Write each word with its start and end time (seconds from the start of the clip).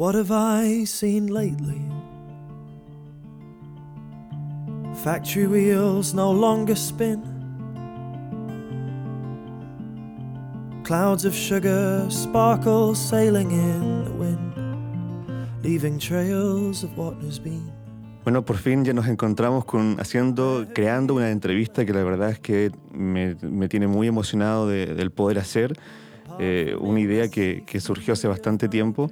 What 0.00 0.14
have 0.14 0.30
I 0.30 0.86
seen 0.86 1.26
lately? 1.26 1.82
Factory 5.04 5.46
wheels 5.46 6.14
no 6.14 6.32
longer 6.32 6.74
spin. 6.74 7.20
Clouds 10.84 11.26
of 11.26 11.34
sugar 11.34 12.06
sparkle 12.08 12.94
sailing 12.94 13.50
in 13.50 14.04
the 14.06 14.12
wind, 14.12 15.62
leaving 15.62 15.98
trails 15.98 16.82
of 16.82 16.96
what 16.96 17.22
has 17.22 17.38
been. 17.38 17.70
Bueno, 18.24 18.42
por 18.42 18.56
fin 18.56 18.86
ya 18.86 18.94
nos 18.94 19.06
encontramos 19.06 19.66
con 19.66 20.00
haciendo, 20.00 20.64
creando 20.72 21.12
una 21.12 21.30
entrevista 21.30 21.84
que 21.84 21.92
la 21.92 22.04
verdad 22.04 22.30
es 22.30 22.38
que 22.38 22.70
me, 22.90 23.36
me 23.42 23.68
tiene 23.68 23.86
muy 23.86 24.06
emocionado 24.06 24.66
de, 24.66 24.94
del 24.94 25.10
poder 25.10 25.38
hacer. 25.38 25.78
Eh, 26.38 26.74
una 26.80 27.00
idea 27.00 27.28
que, 27.28 27.64
que, 27.66 27.80
surgió 27.80 28.14
hace 28.14 28.28
bastante 28.28 28.66
tiempo. 28.66 29.10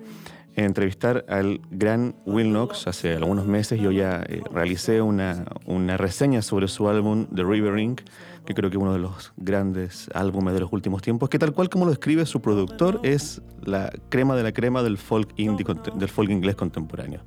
Entrevistar 0.55 1.25
al 1.29 1.61
gran 1.71 2.17
Will 2.27 2.49
Knox 2.49 2.87
hace 2.89 3.15
algunos 3.15 3.47
meses. 3.47 3.81
Yo 3.81 3.93
ya 3.93 4.25
eh, 4.29 4.43
realicé 4.53 5.01
una, 5.01 5.45
una, 5.67 5.97
reseña 5.97 6.43
sobre 6.43 6.67
su 6.69 6.89
álbum 6.89 7.27
The 7.35 7.45
River 7.45 7.79
Inc., 7.79 8.03
que 8.45 8.55
creo 8.55 8.71
que 8.71 8.77
es 8.77 8.83
uno 8.83 8.93
de 8.93 8.99
los 8.99 9.33
grandes 9.37 10.09
álbumes 10.15 10.55
de 10.55 10.61
los 10.61 10.73
últimos 10.73 11.03
tiempos, 11.03 11.29
que 11.29 11.39
tal 11.39 11.53
cual 11.53 11.69
como 11.69 11.85
lo 11.85 11.91
describe 11.91 12.27
su 12.27 12.41
productor, 12.41 13.01
es 13.03 13.43
la 13.63 13.93
crema 14.09 14.35
de 14.37 14.43
la 14.43 14.53
crema 14.53 14.83
del 14.83 14.99
folk, 14.99 15.31
indie, 15.37 15.67
del 15.95 16.09
folk 16.09 16.31
inglés 16.31 16.57
contemporáneo 16.57 17.21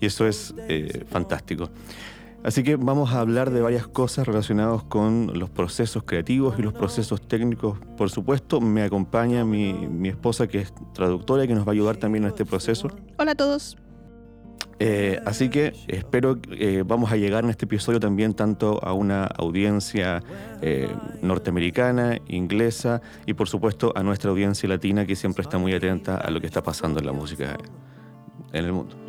y 0.00 0.06
eso 0.06 0.26
es 0.26 0.54
eh, 0.68 1.04
fantástico. 1.08 1.70
Así 2.46 2.62
que 2.62 2.76
vamos 2.76 3.12
a 3.12 3.18
hablar 3.18 3.50
de 3.50 3.60
varias 3.60 3.88
cosas 3.88 4.24
relacionadas 4.24 4.84
con 4.84 5.36
los 5.36 5.50
procesos 5.50 6.04
creativos 6.04 6.56
y 6.60 6.62
los 6.62 6.72
procesos 6.72 7.20
técnicos. 7.20 7.76
Por 7.96 8.08
supuesto, 8.08 8.60
me 8.60 8.84
acompaña 8.84 9.44
mi, 9.44 9.72
mi 9.72 10.10
esposa 10.10 10.46
que 10.46 10.60
es 10.60 10.72
traductora 10.94 11.42
y 11.42 11.48
que 11.48 11.56
nos 11.56 11.66
va 11.66 11.70
a 11.70 11.72
ayudar 11.72 11.96
también 11.96 12.22
en 12.22 12.28
este 12.28 12.44
proceso. 12.46 12.88
Hola 13.18 13.32
a 13.32 13.34
todos. 13.34 13.76
Eh, 14.78 15.18
así 15.26 15.48
que 15.48 15.72
espero 15.88 16.40
que 16.40 16.78
eh, 16.78 16.82
vamos 16.84 17.10
a 17.10 17.16
llegar 17.16 17.42
en 17.42 17.50
este 17.50 17.64
episodio 17.64 17.98
también 17.98 18.32
tanto 18.32 18.78
a 18.84 18.92
una 18.92 19.24
audiencia 19.24 20.22
eh, 20.62 20.88
norteamericana, 21.22 22.18
inglesa 22.28 23.02
y 23.26 23.34
por 23.34 23.48
supuesto 23.48 23.92
a 23.96 24.04
nuestra 24.04 24.30
audiencia 24.30 24.68
latina 24.68 25.04
que 25.04 25.16
siempre 25.16 25.42
está 25.42 25.58
muy 25.58 25.72
atenta 25.72 26.18
a 26.18 26.30
lo 26.30 26.40
que 26.40 26.46
está 26.46 26.62
pasando 26.62 27.00
en 27.00 27.06
la 27.06 27.12
música 27.12 27.56
en 28.52 28.64
el 28.64 28.72
mundo. 28.72 29.05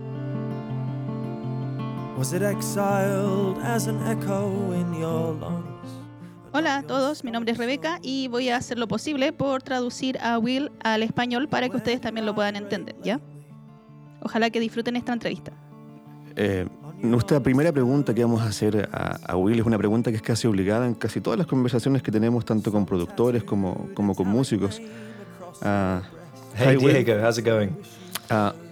Hola 6.52 6.78
a 6.78 6.82
todos, 6.82 7.24
mi 7.24 7.30
nombre 7.30 7.52
es 7.52 7.60
Rebeca 7.60 8.00
y 8.02 8.28
voy 8.28 8.50
a 8.50 8.58
hacer 8.58 8.80
lo 8.80 8.88
posible 8.88 9.32
por 9.34 9.62
traducir 9.62 10.18
a 10.18 10.40
Will 10.40 10.72
al 10.84 11.04
español 11.04 11.48
para 11.48 11.70
que 11.70 11.78
ustedes 11.78 12.02
también 12.02 12.26
lo 12.26 12.34
puedan 12.34 12.56
entender, 12.56 12.96
¿ya? 13.04 13.20
Ojalá 14.24 14.50
que 14.50 14.60
disfruten 14.60 14.96
esta 14.96 15.14
entrevista. 15.14 15.52
Eh, 16.36 16.68
nuestra 17.04 17.40
primera 17.40 17.72
pregunta 17.72 18.16
que 18.16 18.24
vamos 18.24 18.42
a 18.42 18.46
hacer 18.46 18.90
a, 18.92 19.36
Will 19.36 19.60
es 19.60 19.66
una 19.68 19.78
pregunta 19.78 20.10
que 20.10 20.18
es 20.18 20.24
casi 20.24 20.48
obligada 20.48 20.88
en 20.88 20.96
casi 20.96 21.22
todas 21.22 21.38
las 21.38 21.46
conversaciones 21.46 22.02
que 22.02 22.12
tenemos, 22.12 22.44
tanto 22.46 22.72
con 22.72 22.88
productores 22.88 23.44
como, 23.44 23.90
como 23.94 24.16
con 24.16 24.28
músicos. 24.28 24.82
Uh, 25.62 26.02
hey, 26.56 26.78
Diego, 26.78 27.14
how's 27.24 27.38
it 27.38 27.46
going? 27.46 27.70
Uh, 28.32 28.67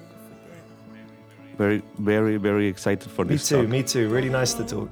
very, 1.58 1.81
very, 2.00 2.38
very 2.38 2.67
excited 2.67 3.09
for 3.11 3.25
me 3.25 3.36
this. 3.36 3.52
Me 3.52 3.58
too. 3.58 3.61
Talk. 3.64 3.72
Me 3.72 3.84
too. 3.84 4.09
Really 4.09 4.30
nice 4.30 4.53
to 4.56 4.64
talk. 4.64 4.89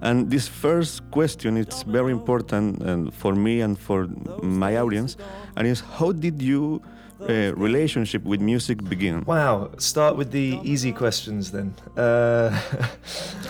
And 0.00 0.30
this 0.30 0.46
first 0.48 1.10
question, 1.10 1.56
it's 1.56 1.82
very 1.82 2.12
important 2.12 2.82
uh, 2.82 3.10
for 3.10 3.34
me 3.34 3.62
and 3.62 3.78
for 3.78 4.08
my 4.42 4.76
audience, 4.76 5.16
and 5.56 5.66
is 5.66 5.80
how 5.80 6.12
did 6.12 6.42
you 6.42 6.82
uh, 7.20 7.54
relationship 7.56 8.22
with 8.24 8.40
music 8.40 8.84
begin? 8.88 9.24
Wow, 9.24 9.70
start 9.78 10.16
with 10.16 10.30
the 10.30 10.58
easy 10.62 10.92
questions 10.92 11.50
then. 11.50 11.74
Uh, 11.96 12.50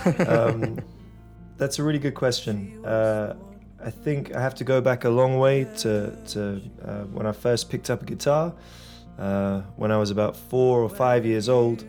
um, 0.28 0.78
that's 1.56 1.78
a 1.78 1.82
really 1.82 1.98
good 1.98 2.14
question. 2.14 2.84
Uh, 2.84 3.34
I 3.84 3.90
think 3.90 4.34
I 4.34 4.40
have 4.40 4.54
to 4.56 4.64
go 4.64 4.80
back 4.80 5.04
a 5.04 5.10
long 5.10 5.38
way 5.38 5.64
to, 5.78 6.16
to 6.28 6.60
uh, 6.84 7.04
when 7.12 7.26
I 7.26 7.32
first 7.32 7.68
picked 7.68 7.90
up 7.90 8.02
a 8.02 8.04
guitar, 8.04 8.54
uh, 9.18 9.60
when 9.76 9.90
I 9.90 9.98
was 9.98 10.10
about 10.10 10.36
four 10.36 10.82
or 10.82 10.88
five 10.88 11.26
years 11.26 11.48
old. 11.48 11.84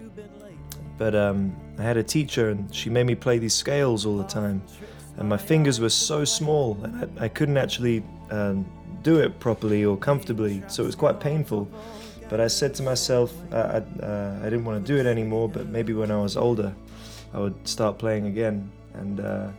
But 0.98 1.16
um, 1.16 1.56
I 1.78 1.84
had 1.84 1.98
a 1.98 2.04
teacher, 2.04 2.50
and 2.50 2.74
she 2.74 2.90
made 2.90 3.06
me 3.06 3.16
play 3.16 3.38
these 3.38 3.54
scales 3.54 4.06
all 4.06 4.18
the 4.18 4.24
time. 4.24 4.62
And 5.18 5.30
my 5.30 5.38
fingers 5.38 5.80
were 5.80 5.90
so 5.90 6.26
small, 6.26 6.78
I, 7.20 7.26
I 7.26 7.28
couldn't 7.28 7.58
actually 7.58 8.04
um, 8.32 8.66
do 9.02 9.20
it 9.20 9.40
properly 9.40 9.86
or 9.86 9.96
comfortably, 9.98 10.64
so 10.68 10.84
it 10.84 10.86
was 10.86 10.96
quite 10.96 11.20
painful. 11.20 11.70
But 12.28 12.42
I 12.42 12.48
said 12.48 12.74
to 12.76 12.84
myself, 12.84 13.34
I, 13.52 13.56
uh, 13.56 14.40
I 14.42 14.46
didn't 14.46 14.66
want 14.66 14.86
to 14.86 14.94
do 14.94 15.00
it 15.00 15.06
anymore, 15.06 15.48
but 15.48 15.68
maybe 15.68 15.94
when 15.94 16.12
I 16.12 16.18
was 16.18 16.36
older, 16.36 16.76
I 17.34 17.40
would 17.40 17.68
start 17.68 17.98
playing 17.98 18.28
again. 18.28 18.72
And 18.94 19.20
uh, 19.20 19.50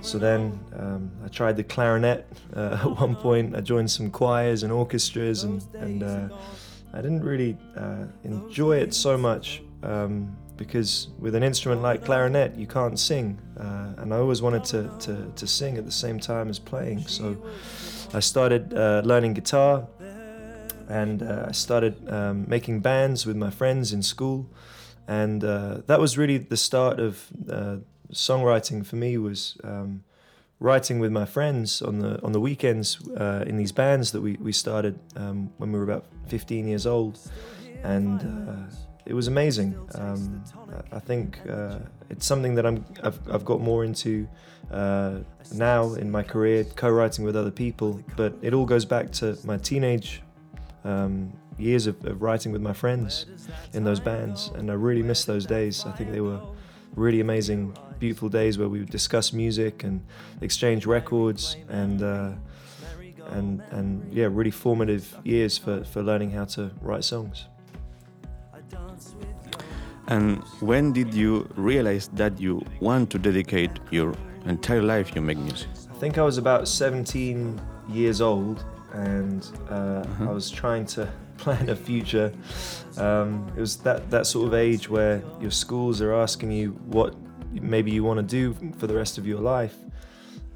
so 0.00 0.18
then 0.18 0.58
um, 0.78 1.10
I 1.24 1.28
tried 1.28 1.56
the 1.56 1.64
clarinet 1.64 2.26
uh, 2.54 2.78
at 2.84 3.00
one 3.00 3.16
point. 3.16 3.56
I 3.56 3.60
joined 3.60 3.90
some 3.90 4.10
choirs 4.10 4.62
and 4.62 4.72
orchestras, 4.72 5.44
and, 5.44 5.64
and 5.74 6.02
uh, 6.02 6.28
I 6.92 7.02
didn't 7.02 7.24
really 7.24 7.56
uh, 7.76 8.04
enjoy 8.24 8.76
it 8.76 8.94
so 8.94 9.16
much. 9.16 9.62
Um, 9.82 10.36
because 10.60 11.08
with 11.18 11.34
an 11.34 11.42
instrument 11.42 11.80
like 11.80 12.04
clarinet, 12.04 12.54
you 12.54 12.66
can't 12.66 12.98
sing. 12.98 13.38
Uh, 13.58 13.94
and 13.96 14.12
I 14.12 14.18
always 14.18 14.42
wanted 14.42 14.62
to, 14.66 14.90
to, 15.06 15.32
to, 15.34 15.46
sing 15.46 15.78
at 15.78 15.86
the 15.86 15.90
same 16.04 16.20
time 16.20 16.50
as 16.50 16.58
playing. 16.58 17.06
So 17.06 17.34
I 18.12 18.20
started 18.20 18.74
uh, 18.74 19.00
learning 19.02 19.32
guitar 19.32 19.88
and 20.86 21.22
uh, 21.22 21.46
I 21.48 21.52
started 21.52 21.94
um, 22.12 22.44
making 22.46 22.80
bands 22.80 23.24
with 23.24 23.36
my 23.36 23.48
friends 23.48 23.94
in 23.94 24.02
school. 24.02 24.50
And 25.08 25.42
uh, 25.42 25.78
that 25.86 25.98
was 25.98 26.18
really 26.18 26.36
the 26.36 26.58
start 26.58 27.00
of 27.00 27.26
uh, 27.50 27.76
songwriting 28.12 28.84
for 28.84 28.96
me 28.96 29.16
was 29.16 29.56
um, 29.64 30.04
writing 30.58 30.98
with 30.98 31.10
my 31.10 31.24
friends 31.24 31.80
on 31.80 32.00
the 32.00 32.22
on 32.22 32.32
the 32.32 32.40
weekends 32.40 32.98
uh, 33.16 33.44
in 33.46 33.56
these 33.56 33.72
bands 33.72 34.12
that 34.12 34.20
we, 34.20 34.34
we 34.34 34.52
started 34.52 34.98
um, 35.16 35.50
when 35.56 35.72
we 35.72 35.78
were 35.78 35.90
about 35.90 36.04
15 36.28 36.68
years 36.68 36.86
old. 36.86 37.18
And 37.82 38.20
it 39.10 39.14
was 39.14 39.26
amazing. 39.26 39.76
Um, 39.96 40.44
I 40.92 41.00
think 41.00 41.40
uh, 41.50 41.80
it's 42.10 42.24
something 42.24 42.54
that 42.54 42.64
I'm 42.64 42.84
I've, 43.02 43.18
I've 43.28 43.44
got 43.44 43.60
more 43.60 43.84
into 43.84 44.28
uh, 44.70 45.18
now 45.52 45.94
in 45.94 46.12
my 46.12 46.22
career, 46.22 46.62
co-writing 46.62 47.24
with 47.24 47.34
other 47.34 47.50
people. 47.50 48.00
But 48.16 48.34
it 48.40 48.54
all 48.54 48.64
goes 48.64 48.84
back 48.84 49.10
to 49.20 49.36
my 49.42 49.56
teenage 49.58 50.22
um, 50.84 51.32
years 51.58 51.88
of, 51.88 52.02
of, 52.04 52.22
writing 52.22 52.52
with 52.52 52.62
my 52.62 52.72
friends 52.72 53.26
in 53.72 53.82
those 53.82 53.98
bands, 53.98 54.52
and 54.54 54.70
I 54.70 54.74
really 54.74 55.02
miss 55.02 55.24
those 55.24 55.44
days. 55.44 55.84
I 55.84 55.90
think 55.90 56.12
they 56.12 56.20
were 56.20 56.40
really 56.94 57.20
amazing, 57.20 57.76
beautiful 57.98 58.28
days 58.28 58.58
where 58.58 58.68
we 58.68 58.78
would 58.78 58.90
discuss 58.90 59.32
music 59.32 59.82
and 59.82 60.06
exchange 60.40 60.86
records 60.86 61.56
and. 61.68 62.02
Uh, 62.02 62.32
and, 63.32 63.62
and 63.70 64.12
yeah, 64.12 64.26
really 64.28 64.50
formative 64.50 65.16
years 65.22 65.56
for, 65.56 65.84
for 65.84 66.02
learning 66.02 66.32
how 66.32 66.44
to 66.46 66.72
write 66.80 67.04
songs. 67.04 67.44
And 70.10 70.42
when 70.60 70.92
did 70.92 71.14
you 71.14 71.48
realize 71.54 72.08
that 72.14 72.40
you 72.40 72.62
want 72.80 73.10
to 73.10 73.18
dedicate 73.18 73.70
your 73.90 74.12
entire 74.44 74.82
life 74.82 75.12
to 75.12 75.20
make 75.20 75.38
music? 75.38 75.68
I 75.88 75.94
think 75.94 76.18
I 76.18 76.22
was 76.22 76.36
about 76.36 76.66
17 76.66 77.60
years 77.88 78.20
old 78.20 78.64
and 78.92 79.48
uh, 79.70 79.74
uh-huh. 79.74 80.30
I 80.30 80.32
was 80.32 80.50
trying 80.50 80.84
to 80.86 81.08
plan 81.38 81.68
a 81.68 81.76
future. 81.76 82.32
Um, 82.96 83.50
it 83.56 83.60
was 83.60 83.76
that, 83.78 84.10
that 84.10 84.26
sort 84.26 84.48
of 84.48 84.54
age 84.54 84.90
where 84.90 85.22
your 85.40 85.52
schools 85.52 86.00
are 86.00 86.12
asking 86.12 86.50
you 86.50 86.70
what 86.86 87.14
maybe 87.52 87.92
you 87.92 88.02
want 88.02 88.18
to 88.18 88.26
do 88.26 88.72
for 88.78 88.88
the 88.88 88.94
rest 88.94 89.16
of 89.16 89.28
your 89.28 89.40
life. 89.40 89.76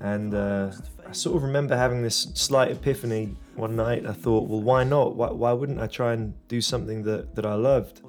And 0.00 0.34
uh, 0.34 0.72
sort 1.14 1.36
of 1.36 1.42
remember 1.42 1.76
having 1.76 2.02
this 2.02 2.28
slight 2.34 2.70
epiphany 2.70 3.36
one 3.54 3.76
night. 3.76 4.06
I 4.06 4.12
thought, 4.12 4.48
well, 4.48 4.60
why 4.60 4.84
not? 4.84 5.16
Why, 5.16 5.30
why 5.30 5.52
wouldn't 5.52 5.80
I 5.80 5.86
try 5.86 6.12
and 6.12 6.34
do 6.48 6.60
something 6.60 7.02
that, 7.04 7.34
that 7.34 7.46
I 7.46 7.54
loved? 7.54 8.02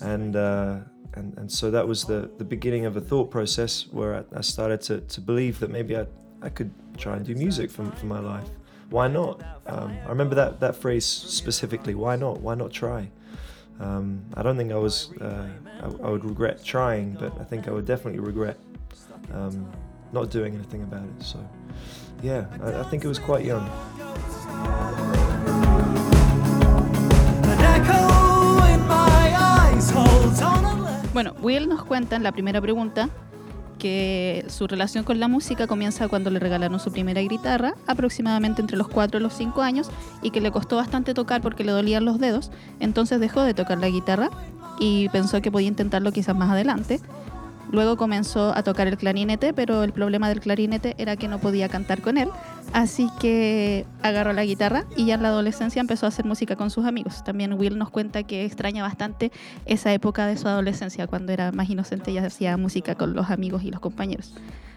and 0.00 0.36
uh, 0.36 0.78
and 1.14 1.36
and 1.38 1.50
so 1.50 1.70
that 1.70 1.86
was 1.86 2.04
the 2.04 2.30
the 2.38 2.44
beginning 2.44 2.86
of 2.86 2.96
a 2.96 3.00
thought 3.00 3.30
process 3.30 3.86
where 3.90 4.14
I, 4.16 4.38
I, 4.38 4.40
started 4.40 4.80
to, 4.82 5.00
to 5.00 5.20
believe 5.20 5.58
that 5.60 5.70
maybe 5.70 5.96
I 5.96 6.06
I 6.42 6.48
could 6.48 6.72
try 6.96 7.16
and 7.16 7.24
do 7.24 7.34
music 7.34 7.70
for, 7.70 7.84
for 7.92 8.06
my 8.06 8.20
life. 8.20 8.48
Why 8.90 9.08
not? 9.08 9.42
Um, 9.66 9.96
I 10.04 10.08
remember 10.08 10.34
that 10.36 10.60
that 10.60 10.76
phrase 10.76 11.04
specifically. 11.04 11.94
Why 11.94 12.16
not? 12.16 12.40
Why 12.40 12.54
not 12.54 12.72
try? 12.72 13.10
Um, 13.80 14.24
I 14.34 14.42
don't 14.42 14.56
think 14.56 14.70
I 14.70 14.76
was 14.76 15.10
uh, 15.20 15.48
I, 15.82 15.86
I, 15.86 16.10
would 16.10 16.24
regret 16.24 16.62
trying, 16.64 17.14
but 17.14 17.32
I 17.40 17.44
think 17.44 17.66
I 17.66 17.72
would 17.72 17.86
definitely 17.86 18.20
regret 18.20 18.56
um, 19.32 19.68
not 20.14 20.30
doing 20.30 20.54
anything 20.54 20.82
about 20.82 21.04
it. 21.04 21.22
So 21.22 21.38
yeah, 22.22 22.46
I, 22.62 22.80
I 22.80 22.84
think 22.84 23.04
it 23.04 23.08
was 23.08 23.18
quite 23.18 23.44
young. 23.44 23.68
Bueno, 31.12 31.32
Will 31.42 31.68
nos 31.68 31.84
cuenta 31.84 32.16
en 32.16 32.24
la 32.24 32.32
primera 32.32 32.60
pregunta 32.60 33.08
que 33.78 34.44
su 34.48 34.66
relación 34.66 35.04
con 35.04 35.20
la 35.20 35.28
música 35.28 35.66
comienza 35.66 36.08
cuando 36.08 36.30
le 36.30 36.40
regalaron 36.40 36.80
su 36.80 36.90
primera 36.90 37.20
guitarra, 37.20 37.74
aproximadamente 37.86 38.62
entre 38.62 38.76
los 38.76 38.88
4 38.88 39.20
y 39.20 39.22
los 39.22 39.34
5 39.34 39.62
años, 39.62 39.90
y 40.22 40.30
que 40.30 40.40
le 40.40 40.50
costó 40.50 40.76
bastante 40.76 41.14
tocar 41.14 41.40
porque 41.40 41.64
le 41.64 41.70
dolían 41.70 42.04
los 42.04 42.18
dedos, 42.18 42.50
entonces 42.80 43.20
dejó 43.20 43.42
de 43.42 43.54
tocar 43.54 43.78
la 43.78 43.88
guitarra 43.88 44.30
y 44.80 45.08
pensó 45.10 45.40
que 45.40 45.52
podía 45.52 45.68
intentarlo 45.68 46.12
quizás 46.12 46.34
más 46.36 46.50
adelante. 46.50 47.00
Luego 47.74 47.96
comenzó 47.96 48.56
a 48.56 48.62
tocar 48.62 48.86
el 48.86 48.96
clarinete, 48.96 49.52
pero 49.52 49.82
el 49.82 49.92
problema 49.92 50.28
del 50.28 50.38
clarinete 50.38 50.94
era 50.96 51.16
que 51.16 51.26
no 51.26 51.40
podía 51.40 51.68
cantar 51.68 52.02
con 52.02 52.18
él. 52.18 52.28
Así 52.72 53.08
que 53.18 53.84
agarró 54.00 54.32
la 54.32 54.44
guitarra 54.44 54.84
y 54.96 55.06
ya 55.06 55.14
en 55.14 55.22
la 55.22 55.28
adolescencia 55.30 55.80
empezó 55.80 56.06
a 56.06 56.10
hacer 56.10 56.24
música 56.24 56.54
con 56.54 56.70
sus 56.70 56.84
amigos. 56.84 57.24
También 57.24 57.54
Will 57.54 57.76
nos 57.76 57.90
cuenta 57.90 58.22
que 58.22 58.44
extraña 58.44 58.84
bastante 58.84 59.32
esa 59.66 59.92
época 59.92 60.28
de 60.28 60.36
su 60.36 60.46
adolescencia, 60.46 61.08
cuando 61.08 61.32
era 61.32 61.50
más 61.50 61.68
inocente 61.68 62.12
y 62.12 62.18
hacía 62.18 62.56
música 62.56 62.94
con 62.94 63.12
los 63.12 63.30
amigos 63.30 63.64
y 63.64 63.72
los 63.72 63.80
compañeros. 63.80 64.34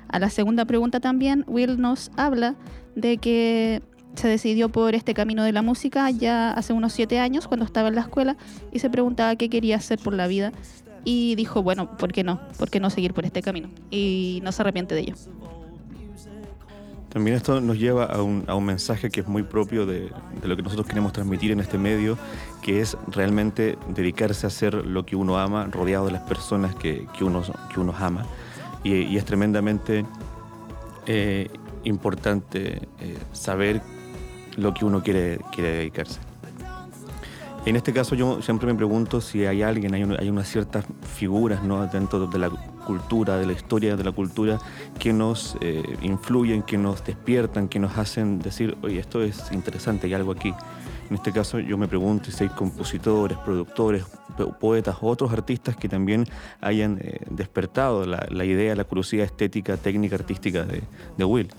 A 0.07 0.17
la 0.17 0.31
segunda 0.31 0.65
pregunta 0.65 0.99
también, 0.99 1.45
Will 1.45 1.79
nos 1.79 2.09
habla 2.17 2.55
de 2.95 3.17
que 3.19 3.83
se 4.15 4.27
decidió 4.27 4.69
por 4.69 4.95
este 4.95 5.13
camino 5.13 5.43
de 5.43 5.51
la 5.51 5.61
música 5.61 6.09
ya 6.09 6.49
hace 6.49 6.73
unos 6.73 6.93
siete 6.93 7.19
años 7.19 7.47
cuando 7.47 7.63
estaba 7.63 7.89
en 7.89 7.95
la 7.95 8.01
escuela 8.01 8.37
y 8.71 8.79
se 8.79 8.89
preguntaba 8.89 9.35
qué 9.35 9.49
quería 9.49 9.75
hacer 9.75 9.99
por 9.99 10.15
la 10.15 10.25
vida 10.25 10.51
y 11.09 11.35
dijo, 11.35 11.63
bueno, 11.63 11.95
¿por 11.95 12.11
qué 12.11 12.21
no? 12.21 12.41
¿Por 12.57 12.69
qué 12.69 12.81
no 12.81 12.89
seguir 12.89 13.13
por 13.13 13.23
este 13.23 13.41
camino? 13.41 13.69
Y 13.89 14.41
no 14.43 14.51
se 14.51 14.61
arrepiente 14.61 14.93
de 14.93 15.01
ello. 15.01 15.15
También 17.07 17.37
esto 17.37 17.61
nos 17.61 17.79
lleva 17.79 18.03
a 18.03 18.21
un, 18.21 18.43
a 18.45 18.55
un 18.55 18.65
mensaje 18.65 19.09
que 19.09 19.21
es 19.21 19.27
muy 19.27 19.43
propio 19.43 19.85
de, 19.85 20.11
de, 20.41 20.47
lo 20.49 20.57
que 20.57 20.63
nosotros 20.63 20.85
queremos 20.85 21.13
transmitir 21.13 21.51
en 21.51 21.61
este 21.61 21.77
medio, 21.77 22.17
que 22.61 22.81
es 22.81 22.97
realmente 23.07 23.77
dedicarse 23.95 24.47
a 24.47 24.49
hacer 24.49 24.73
lo 24.73 25.05
que 25.05 25.15
uno 25.15 25.37
ama, 25.37 25.69
rodeado 25.71 26.07
de 26.07 26.11
las 26.11 26.23
personas 26.23 26.75
que, 26.75 27.07
que 27.17 27.23
uno, 27.23 27.41
que 27.73 27.79
uno 27.79 27.93
ama. 27.97 28.25
Y, 28.83 29.03
y 29.03 29.15
es 29.15 29.23
tremendamente 29.23 30.05
eh, 31.05 31.47
importante 31.85 32.81
eh, 32.99 33.17
saber 33.31 33.81
lo 34.57 34.73
que 34.73 34.83
uno 34.83 35.01
quiere, 35.01 35.39
quiere 35.53 35.71
dedicarse. 35.71 36.26
En 37.67 37.75
este 37.75 37.91
caso 37.91 38.15
yo 38.15 38.41
siempre 38.41 38.71
me 38.71 38.75
pregunto 38.75 39.19
si 39.19 39.45
hay 39.45 39.61
alguien, 39.61 39.93
hay, 39.93 40.01
hay 40.03 40.29
unas 40.29 40.47
ciertas 40.47 40.85
figuras 41.17 41.63
¿no? 41.63 41.85
dentro 41.87 42.25
de 42.25 42.39
la 42.39 42.49
cultura, 42.49 43.35
de 43.35 43.45
la 43.45 43.51
historia 43.51 43.97
de 43.97 44.05
la 44.05 44.13
cultura, 44.13 44.57
que 44.97 45.11
nos 45.11 45.57
eh, 45.59 45.83
influyen, 46.01 46.63
que 46.63 46.77
nos 46.77 47.03
despiertan, 47.03 47.67
que 47.67 47.77
nos 47.77 47.97
hacen 47.97 48.39
decir, 48.39 48.77
oye, 48.83 48.99
esto 48.99 49.21
es 49.21 49.51
interesante, 49.51 50.07
hay 50.07 50.13
algo 50.13 50.31
aquí. 50.31 50.53
En 51.09 51.15
este 51.17 51.33
caso 51.33 51.59
yo 51.59 51.77
me 51.77 51.89
pregunto 51.89 52.31
si 52.31 52.45
hay 52.45 52.49
compositores, 52.51 53.37
productores, 53.39 54.05
poetas 54.61 54.95
otros 55.01 55.33
artistas 55.33 55.75
que 55.75 55.89
también 55.89 56.23
hayan 56.61 56.99
eh, 57.01 57.19
despertado 57.29 58.05
la, 58.05 58.25
la, 58.31 58.45
idea, 58.45 58.77
la 58.77 58.85
curiosidad 58.85 59.25
estética, 59.25 59.75
técnica, 59.75 60.15
artística 60.15 60.63
de, 60.63 60.83
de 61.17 61.25
Will. 61.25 61.49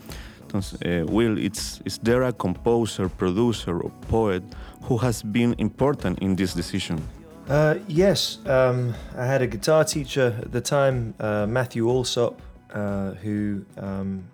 Uh, 0.55 1.05
Will, 1.07 1.39
it's, 1.39 1.81
is 1.85 1.99
there 1.99 2.23
a 2.23 2.33
composer, 2.33 3.09
producer, 3.09 3.81
or 3.81 3.91
poet 4.09 4.43
who 4.83 4.97
has 4.99 5.23
been 5.23 5.55
important 5.59 6.19
in 6.21 6.37
this 6.37 6.55
decision? 6.55 7.01
Uh, 7.49 7.77
yes, 7.87 8.39
um, 8.47 8.95
I 9.17 9.25
had 9.27 9.43
a 9.43 9.47
guitar 9.47 9.85
teacher 9.85 10.37
at 10.43 10.53
the 10.53 10.61
time, 10.61 11.15
uh, 11.19 11.47
Matthew 11.47 11.89
Alsop, 11.89 12.41
uh, 12.73 13.13
who 13.13 13.65
um, 13.79 14.25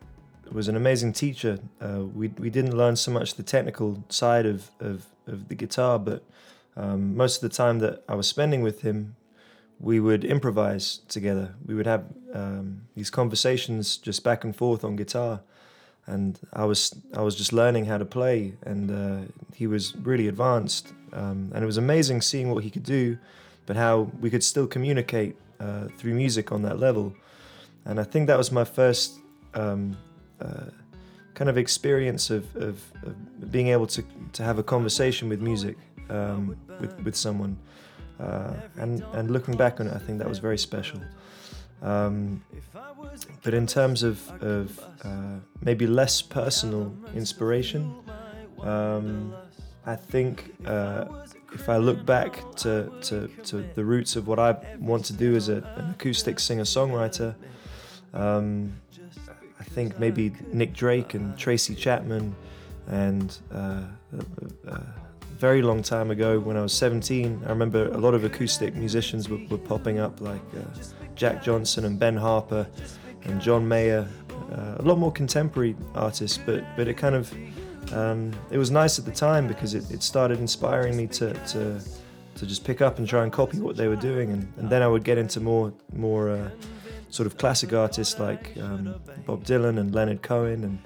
was 0.51 0.69
an 0.69 0.77
amazing 0.77 1.13
teacher. 1.13 1.59
Uh, 1.81 2.05
we, 2.05 2.29
we 2.39 2.51
didn't 2.51 2.77
learn 2.77 2.97
so 2.97 3.11
much 3.11 3.35
the 3.35 3.43
technical 3.43 4.05
side 4.09 4.47
of, 4.47 4.71
of, 4.81 5.07
of 5.27 5.49
the 5.49 5.55
guitar, 5.55 5.99
but 5.99 6.25
um, 6.77 7.17
most 7.17 7.43
of 7.43 7.49
the 7.49 7.57
time 7.57 7.79
that 7.79 8.03
I 8.09 8.15
was 8.15 8.27
spending 8.27 8.63
with 8.63 8.83
him, 8.83 9.15
we 9.79 10.01
would 10.01 10.25
improvise 10.25 10.99
together. 11.09 11.55
We 11.67 11.75
would 11.75 11.87
have 11.87 12.05
um, 12.33 12.83
these 12.97 13.11
conversations 13.11 13.97
just 13.97 14.25
back 14.25 14.45
and 14.45 14.55
forth 14.55 14.85
on 14.85 14.97
guitar 14.97 15.41
and 16.07 16.39
I 16.53 16.65
was 16.65 16.95
I 17.15 17.23
was 17.23 17.35
just 17.35 17.53
learning 17.53 17.87
how 17.87 17.99
to 17.99 18.05
play, 18.05 18.55
and 18.65 18.91
uh, 18.91 19.33
he 19.55 19.67
was 19.67 19.97
really 19.97 20.29
advanced, 20.29 20.93
um, 21.13 21.51
and 21.55 21.63
it 21.63 21.67
was 21.67 21.79
amazing 21.79 22.23
seeing 22.23 22.51
what 22.51 22.63
he 22.65 22.71
could 22.71 22.83
do, 22.83 23.19
but 23.67 23.77
how 23.77 24.11
we 24.21 24.31
could 24.31 24.45
still 24.45 24.67
communicate 24.67 25.37
uh, 25.61 25.89
through 25.97 26.15
music 26.15 26.53
on 26.53 26.63
that 26.63 26.79
level, 26.79 27.15
and 27.85 27.99
I 27.99 28.05
think 28.05 28.27
that 28.27 28.39
was 28.39 28.53
my 28.53 28.65
first 28.65 29.19
um, 29.55 29.97
uh, 30.41 30.71
kind 31.35 31.51
of 31.51 31.59
experience 31.59 32.31
of, 32.31 32.45
of, 32.57 32.83
of, 33.03 33.51
being 33.51 33.69
able 33.69 33.87
to 33.87 34.05
to 34.33 34.43
have 34.43 34.59
a 34.59 34.63
conversation 34.63 35.29
with 35.29 35.41
music 35.41 35.77
um, 36.11 36.57
with 36.81 37.01
with 37.03 37.17
someone, 37.17 37.57
uh, 38.21 38.53
and 38.77 39.03
and 39.15 39.31
looking 39.31 39.57
back 39.57 39.81
on 39.81 39.87
it, 39.87 39.95
I 39.95 39.99
think 39.99 40.19
that 40.19 40.29
was 40.29 40.39
very 40.39 40.59
special. 40.59 41.01
Um, 41.85 42.43
but 43.43 43.53
in 43.53 43.67
terms 43.67 44.03
of, 44.03 44.43
of 44.43 44.81
uh, 45.05 45.39
maybe 45.61 45.87
less 45.87 46.23
personal 46.23 46.95
inspiration, 47.15 47.95
um, 48.63 49.35
I 49.85 49.95
think 49.95 50.55
uh, 50.65 51.05
if 51.53 51.69
I 51.69 51.77
look 51.77 52.07
back 52.07 52.41
to, 52.57 52.91
to, 53.03 53.29
to, 53.45 53.65
the 53.75 53.85
roots 53.85 54.17
of 54.17 54.27
what 54.27 54.39
I 54.39 54.57
want 54.81 55.05
to 55.07 55.13
do 55.13 55.37
as 55.37 55.51
a, 55.51 55.57
an 55.77 55.91
acoustic 55.91 56.41
singer 56.41 56.63
songwriter, 56.63 57.35
um, 58.15 58.73
I 59.61 59.65
think 59.65 59.99
maybe 59.99 60.33
Nick 60.53 60.73
Drake 60.73 61.13
and 61.13 61.37
Tracy 61.37 61.75
Chapman 61.75 62.35
and 62.87 63.39
uh, 63.53 63.83
uh 64.69 64.79
very 65.39 65.63
long 65.63 65.83
time 65.83 66.11
ago 66.11 66.39
when 66.39 66.57
I 66.57 66.63
was 66.63 66.73
17, 66.73 67.43
I 67.45 67.49
remember 67.51 67.89
a 67.89 67.99
lot 67.99 68.15
of 68.15 68.25
acoustic 68.25 68.75
musicians 68.75 69.29
were, 69.29 69.41
were 69.51 69.59
popping 69.59 69.99
up 69.99 70.21
like 70.21 70.41
uh, 70.57 70.81
Jack 71.15 71.43
Johnson 71.43 71.85
and 71.85 71.99
Ben 71.99 72.17
Harper 72.17 72.67
and 73.25 73.41
John 73.41 73.67
Mayer, 73.67 74.09
uh, 74.53 74.77
a 74.79 74.83
lot 74.83 74.99
more 74.99 75.13
contemporary 75.13 75.77
artists, 75.95 76.39
but 76.39 76.65
but 76.77 76.89
it 76.89 76.95
kind 76.95 77.15
of 77.15 77.33
um, 77.93 78.33
it 78.51 78.59
was 78.59 78.71
nice 78.71 78.99
at 78.99 79.05
the 79.05 79.13
time 79.13 79.47
because 79.47 79.75
it, 79.75 79.91
it 79.91 80.03
started 80.03 80.39
inspiring 80.41 80.97
me 80.97 81.07
to, 81.09 81.33
to 81.33 81.81
to 82.37 82.47
just 82.47 82.65
pick 82.65 82.81
up 82.81 82.99
and 82.99 83.07
try 83.09 83.23
and 83.23 83.33
copy 83.33 83.61
what 83.61 83.77
they 83.77 83.89
were 83.89 83.97
doing, 83.97 84.31
and, 84.31 84.53
and 84.57 84.69
then 84.71 84.83
I 84.83 84.89
would 84.89 85.05
get 85.05 85.19
into 85.19 85.41
more 85.41 85.73
more 85.93 86.31
uh, 86.31 86.51
sort 87.11 87.27
of 87.27 87.39
classic 87.39 87.73
artists 87.73 88.19
like 88.19 88.57
um, 88.61 88.95
Bob 89.27 89.45
Dylan 89.45 89.79
and 89.79 89.95
Leonard 89.95 90.23
Cohen, 90.23 90.65
and 90.65 90.79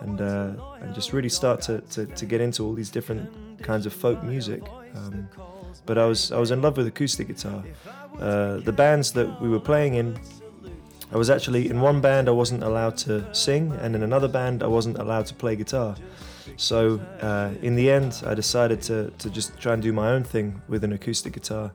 and 0.00 0.20
uh, 0.20 0.54
and 0.80 0.94
just 0.94 1.12
really 1.12 1.28
start 1.28 1.60
to, 1.62 1.80
to, 1.82 2.06
to 2.06 2.26
get 2.26 2.40
into 2.40 2.64
all 2.64 2.74
these 2.74 2.90
different 2.90 3.62
kinds 3.62 3.86
of 3.86 3.92
folk 3.92 4.22
music. 4.22 4.62
Um, 4.94 5.28
but 5.88 5.96
I 5.96 6.04
was 6.04 6.30
I 6.30 6.38
was 6.38 6.50
in 6.50 6.60
love 6.60 6.76
with 6.76 6.86
acoustic 6.86 7.26
guitar. 7.28 7.64
Uh, 8.20 8.58
the 8.58 8.72
bands 8.72 9.12
that 9.12 9.40
we 9.40 9.48
were 9.48 9.64
playing 9.70 9.94
in, 9.94 10.18
I 11.10 11.16
was 11.16 11.30
actually 11.30 11.70
in 11.70 11.80
one 11.80 12.00
band 12.00 12.28
I 12.28 12.32
wasn't 12.32 12.62
allowed 12.62 12.96
to 12.98 13.34
sing, 13.34 13.72
and 13.82 13.96
in 13.96 14.02
another 14.02 14.28
band 14.28 14.62
I 14.62 14.66
wasn't 14.66 14.98
allowed 14.98 15.26
to 15.26 15.34
play 15.34 15.56
guitar. 15.56 15.96
So 16.56 17.00
uh, 17.22 17.50
in 17.62 17.74
the 17.74 17.90
end, 17.90 18.22
I 18.26 18.34
decided 18.34 18.82
to 18.82 19.10
to 19.18 19.30
just 19.30 19.58
try 19.58 19.72
and 19.72 19.82
do 19.82 19.92
my 19.92 20.10
own 20.10 20.24
thing 20.24 20.60
with 20.68 20.84
an 20.84 20.92
acoustic 20.92 21.32
guitar. 21.32 21.72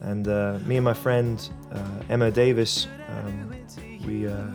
And 0.00 0.26
uh, 0.28 0.58
me 0.66 0.76
and 0.76 0.84
my 0.84 0.94
friend 0.94 1.36
uh, 1.72 2.12
Emma 2.12 2.30
Davis, 2.30 2.88
um, 3.08 3.54
we 4.06 4.26
uh, 4.26 4.50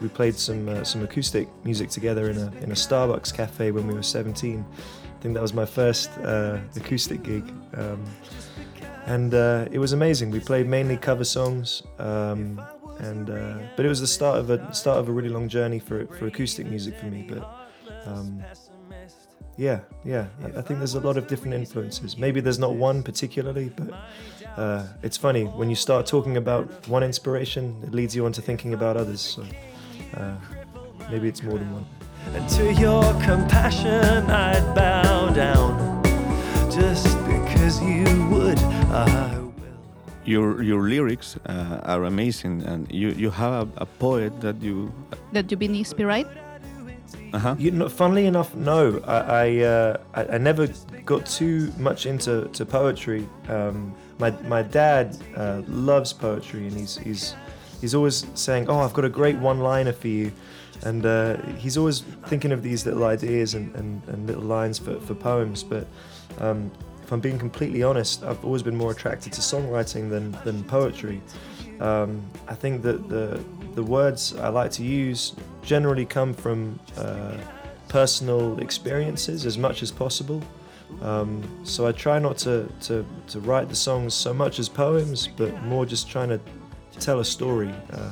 we 0.00 0.08
played 0.08 0.36
some 0.36 0.84
some 0.84 1.04
acoustic 1.04 1.48
music 1.64 1.90
together 1.90 2.30
in 2.30 2.38
a 2.38 2.48
in 2.62 2.72
a 2.72 2.76
Starbucks 2.76 3.32
cafe 3.34 3.72
when 3.72 3.86
we 3.86 3.94
were 3.94 4.02
17 4.02 4.64
I 5.22 5.24
think 5.24 5.34
that 5.34 5.40
was 5.40 5.54
my 5.54 5.66
first 5.66 6.10
uh, 6.24 6.58
acoustic 6.74 7.22
gig. 7.22 7.44
Um, 7.74 8.04
and 9.06 9.32
uh, 9.32 9.68
it 9.70 9.78
was 9.78 9.92
amazing. 9.92 10.32
We 10.32 10.40
played 10.40 10.66
mainly 10.66 10.96
cover 10.96 11.22
songs, 11.22 11.84
um, 12.00 12.60
and 12.98 13.30
uh, 13.30 13.58
but 13.76 13.86
it 13.86 13.88
was 13.88 14.00
the 14.00 14.08
start 14.08 14.40
of 14.40 14.50
a 14.50 14.74
start 14.74 14.98
of 14.98 15.08
a 15.08 15.12
really 15.12 15.28
long 15.28 15.48
journey 15.48 15.78
for 15.78 16.08
for 16.08 16.26
acoustic 16.26 16.66
music 16.66 16.98
for 16.98 17.06
me. 17.06 17.24
But 17.28 17.48
um, 18.04 18.42
yeah, 19.56 19.82
yeah, 20.04 20.26
I, 20.42 20.58
I, 20.58 20.62
think 20.62 20.80
there's 20.80 20.96
a 20.96 21.00
lot 21.00 21.16
of 21.16 21.28
different 21.28 21.54
influences. 21.54 22.18
Maybe 22.18 22.40
there's 22.40 22.58
not 22.58 22.74
one 22.74 23.04
particularly, 23.04 23.68
but 23.76 23.94
uh, 24.56 24.88
it's 25.04 25.16
funny 25.16 25.44
when 25.44 25.70
you 25.70 25.76
start 25.76 26.04
talking 26.04 26.36
about 26.36 26.88
one 26.88 27.04
inspiration, 27.04 27.80
it 27.84 27.94
leads 27.94 28.16
you 28.16 28.26
on 28.26 28.32
to 28.32 28.42
thinking 28.42 28.74
about 28.74 28.96
others. 28.96 29.20
So 29.20 29.44
uh, 30.16 30.34
maybe 31.12 31.28
it's 31.28 31.44
more 31.44 31.58
than 31.58 31.72
one. 31.72 31.86
And 32.34 32.48
to 32.48 32.72
your 32.72 33.02
compassion 33.22 34.30
I'd 34.30 34.74
bow 34.74 35.30
down 35.30 36.02
just 36.70 37.18
because 37.26 37.82
you 37.82 38.06
would. 38.30 38.58
I 38.90 39.38
will. 39.38 39.52
Your 40.24 40.62
your 40.62 40.88
lyrics 40.88 41.36
uh, 41.46 41.80
are 41.84 42.04
amazing, 42.04 42.62
and 42.62 42.90
you 42.90 43.10
you 43.10 43.30
have 43.30 43.52
a, 43.52 43.82
a, 43.82 43.86
poet 43.86 44.40
that 44.40 44.62
you 44.62 44.92
that 45.32 45.50
you've 45.50 45.60
been 45.60 45.74
inspired. 45.74 46.26
Uh-huh. 47.32 47.54
You 47.58 47.70
know, 47.70 47.88
funnily 47.88 48.26
enough, 48.26 48.54
no. 48.54 49.00
I 49.06 49.16
I, 49.16 49.58
uh, 49.58 49.96
I, 50.14 50.24
I 50.34 50.38
never 50.38 50.68
got 51.04 51.26
too 51.26 51.72
much 51.78 52.06
into 52.06 52.48
to 52.52 52.64
poetry. 52.64 53.26
Um, 53.48 53.94
my 54.18 54.30
my 54.48 54.62
dad 54.62 55.16
uh, 55.36 55.62
loves 55.66 56.12
poetry, 56.12 56.66
and 56.68 56.76
he's 56.76 56.96
he's 56.96 57.34
he's 57.80 57.94
always 57.94 58.26
saying, 58.34 58.68
"Oh, 58.68 58.78
I've 58.78 58.94
got 58.94 59.04
a 59.04 59.10
great 59.10 59.36
one-liner 59.36 59.92
for 59.92 60.08
you." 60.08 60.32
And 60.84 61.06
uh, 61.06 61.36
he's 61.56 61.76
always 61.76 62.00
thinking 62.26 62.52
of 62.52 62.62
these 62.62 62.84
little 62.86 63.04
ideas 63.04 63.54
and, 63.54 63.74
and, 63.76 64.02
and 64.08 64.26
little 64.26 64.42
lines 64.42 64.78
for, 64.78 64.98
for 65.00 65.14
poems. 65.14 65.62
But 65.62 65.86
um, 66.38 66.70
if 67.02 67.12
I'm 67.12 67.20
being 67.20 67.38
completely 67.38 67.82
honest, 67.82 68.22
I've 68.24 68.44
always 68.44 68.62
been 68.62 68.76
more 68.76 68.90
attracted 68.90 69.32
to 69.34 69.40
songwriting 69.40 70.10
than, 70.10 70.32
than 70.44 70.64
poetry. 70.64 71.20
Um, 71.80 72.22
I 72.48 72.54
think 72.54 72.82
that 72.82 73.08
the, 73.08 73.42
the 73.74 73.82
words 73.82 74.36
I 74.36 74.48
like 74.48 74.70
to 74.72 74.84
use 74.84 75.34
generally 75.62 76.04
come 76.04 76.34
from 76.34 76.78
uh, 76.96 77.36
personal 77.88 78.58
experiences 78.60 79.46
as 79.46 79.58
much 79.58 79.82
as 79.82 79.90
possible. 79.90 80.42
Um, 81.00 81.42
so 81.64 81.86
I 81.86 81.92
try 81.92 82.18
not 82.18 82.38
to, 82.38 82.70
to, 82.82 83.04
to 83.28 83.40
write 83.40 83.68
the 83.68 83.74
songs 83.74 84.14
so 84.14 84.34
much 84.34 84.58
as 84.58 84.68
poems, 84.68 85.26
but 85.26 85.62
more 85.64 85.86
just 85.86 86.10
trying 86.10 86.28
to 86.28 86.40
tell 87.00 87.20
a 87.20 87.24
story. 87.24 87.72
Uh, 87.92 88.10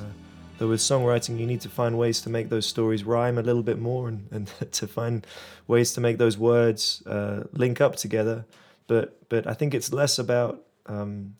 though 0.60 0.68
with 0.68 0.80
songwriting, 0.80 1.40
you 1.40 1.46
need 1.46 1.62
to 1.62 1.70
find 1.70 1.96
ways 1.96 2.20
to 2.20 2.28
make 2.28 2.50
those 2.50 2.66
stories 2.66 3.02
rhyme 3.02 3.38
a 3.38 3.42
little 3.42 3.62
bit 3.62 3.78
more 3.78 4.08
and, 4.08 4.28
and 4.30 4.46
to 4.72 4.86
find 4.86 5.26
ways 5.66 5.94
to 5.94 6.02
make 6.02 6.18
those 6.18 6.36
words 6.36 7.02
uh, 7.06 7.44
link 7.52 7.80
up 7.80 7.96
together. 7.96 8.44
But, 8.86 9.28
but 9.30 9.46
I 9.46 9.54
think 9.54 9.72
it's 9.72 9.90
less 9.90 10.18
about 10.18 10.60
um, 10.84 11.36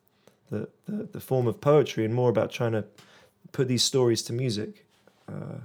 the, 0.48 0.68
the, 0.86 1.08
the, 1.12 1.20
form 1.20 1.46
of 1.46 1.60
poetry 1.60 2.06
and 2.06 2.14
more 2.14 2.30
about 2.30 2.50
trying 2.50 2.72
to 2.72 2.86
put 3.52 3.68
these 3.68 3.84
stories 3.84 4.22
to 4.22 4.32
music. 4.32 4.86
Uh, 5.28 5.58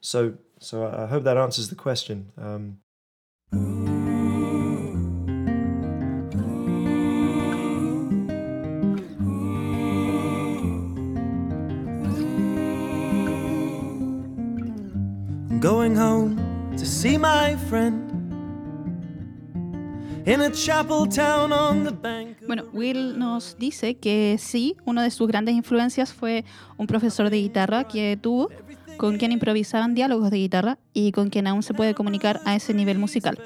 so, 0.00 0.34
so 0.58 0.84
I 0.84 1.06
hope 1.06 1.22
that 1.24 1.36
answers 1.36 1.68
the 1.68 1.76
question. 1.76 2.32
Um, 2.36 3.87
Bueno, 22.46 22.64
Will 22.72 23.18
nos 23.18 23.56
dice 23.58 23.96
que 23.96 24.36
sí, 24.38 24.76
una 24.86 25.02
de 25.02 25.10
sus 25.10 25.28
grandes 25.28 25.54
influencias 25.54 26.12
fue 26.12 26.46
un 26.78 26.86
profesor 26.86 27.28
de 27.28 27.40
guitarra 27.40 27.84
que 27.84 28.18
tuvo, 28.20 28.48
con 28.96 29.18
quien 29.18 29.32
improvisaban 29.32 29.94
diálogos 29.94 30.30
de 30.30 30.38
guitarra 30.38 30.78
y 30.94 31.12
con 31.12 31.28
quien 31.28 31.46
aún 31.46 31.62
se 31.62 31.74
puede 31.74 31.94
comunicar 31.94 32.40
a 32.46 32.54
ese 32.56 32.72
nivel 32.72 32.98
musical. 32.98 33.38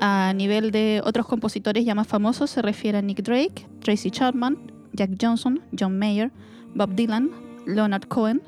A 0.00 0.32
nivel 0.34 0.70
de 0.70 1.00
otros 1.04 1.26
compositores 1.26 1.84
ya 1.84 1.94
más 1.94 2.06
famosos 2.06 2.50
se 2.50 2.60
refiere 2.60 2.98
a 2.98 3.02
Nick 3.02 3.22
Drake, 3.22 3.66
Tracy 3.80 4.10
Chapman, 4.10 4.70
Jack 4.92 5.12
Johnson, 5.20 5.60
John 5.78 5.98
Mayer, 5.98 6.30
Bob 6.74 6.94
Dylan, 6.94 7.30
Leonard 7.66 8.06
Cohen, 8.08 8.42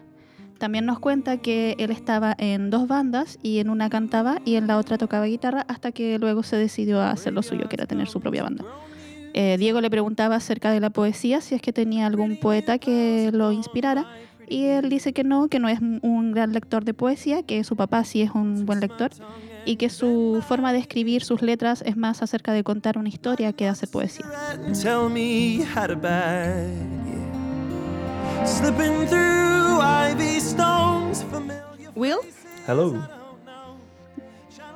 también 0.62 0.86
nos 0.86 1.00
cuenta 1.00 1.38
que 1.38 1.74
él 1.80 1.90
estaba 1.90 2.36
en 2.38 2.70
dos 2.70 2.86
bandas 2.86 3.36
y 3.42 3.58
en 3.58 3.68
una 3.68 3.90
cantaba 3.90 4.40
y 4.44 4.54
en 4.54 4.68
la 4.68 4.78
otra 4.78 4.96
tocaba 4.96 5.26
guitarra 5.26 5.64
hasta 5.66 5.90
que 5.90 6.20
luego 6.20 6.44
se 6.44 6.54
decidió 6.54 7.00
a 7.00 7.10
hacer 7.10 7.32
lo 7.32 7.42
suyo, 7.42 7.68
que 7.68 7.74
era 7.74 7.86
tener 7.86 8.06
su 8.06 8.20
propia 8.20 8.44
banda. 8.44 8.64
Eh, 9.34 9.56
Diego 9.58 9.80
le 9.80 9.90
preguntaba 9.90 10.36
acerca 10.36 10.70
de 10.70 10.78
la 10.78 10.90
poesía, 10.90 11.40
si 11.40 11.56
es 11.56 11.62
que 11.62 11.72
tenía 11.72 12.06
algún 12.06 12.36
poeta 12.36 12.78
que 12.78 13.30
lo 13.32 13.50
inspirara, 13.50 14.06
y 14.48 14.66
él 14.66 14.88
dice 14.88 15.12
que 15.12 15.24
no, 15.24 15.48
que 15.48 15.58
no 15.58 15.68
es 15.68 15.80
un 15.80 16.30
gran 16.30 16.52
lector 16.52 16.84
de 16.84 16.94
poesía, 16.94 17.42
que 17.42 17.64
su 17.64 17.74
papá 17.74 18.04
sí 18.04 18.22
es 18.22 18.30
un 18.30 18.64
buen 18.64 18.78
lector, 18.78 19.10
y 19.64 19.74
que 19.74 19.90
su 19.90 20.44
forma 20.46 20.72
de 20.72 20.78
escribir 20.78 21.24
sus 21.24 21.42
letras 21.42 21.82
es 21.84 21.96
más 21.96 22.22
acerca 22.22 22.52
de 22.52 22.62
contar 22.62 22.98
una 22.98 23.08
historia 23.08 23.52
que 23.52 23.64
de 23.64 23.70
hacer 23.70 23.88
poesía. 23.88 24.26
Slipping 28.44 29.06
through 29.06 29.80
ivy 29.80 30.40
stones. 30.40 31.24
Will? 31.94 32.24
Hello. 32.66 33.02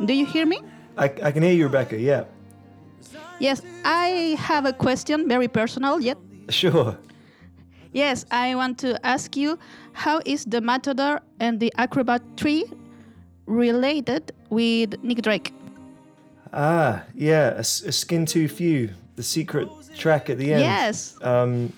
Do 0.05 0.13
you 0.13 0.27
hear 0.27 0.47
me? 0.47 0.61
I, 0.97 1.05
I 1.05 1.33
can 1.33 1.43
hear 1.43 1.53
you, 1.53 1.65
Rebecca, 1.65 1.99
yeah. 1.99 2.25
Yes, 3.39 3.63
I 3.85 4.37
have 4.39 4.67
a 4.67 4.73
question, 4.73 5.29
very 5.29 5.49
personal, 5.49 6.01
yet. 6.01 6.17
Sure. 6.49 6.97
Yes, 7.93 8.25
I 8.31 8.55
want 8.55 8.79
to 8.79 9.05
ask 9.07 9.37
you 9.37 9.59
how 9.93 10.21
is 10.25 10.45
the 10.45 10.61
Matador 10.61 11.21
and 11.41 11.61
the 11.61 11.73
Acrobat 11.77 12.23
tree 12.37 12.65
related 13.47 14.33
with 14.51 15.03
Nick 15.03 15.23
Drake? 15.23 15.53
Ah, 16.53 17.03
yeah, 17.15 17.55
a, 17.55 17.61
a 17.61 17.93
skin 17.93 18.27
too 18.27 18.49
few, 18.49 18.91
the 19.17 19.23
secret 19.23 19.69
track 19.97 20.31
at 20.31 20.39
the 20.39 20.53
end. 20.53 20.63
Yes. 20.63 21.17
Um, 21.23 21.73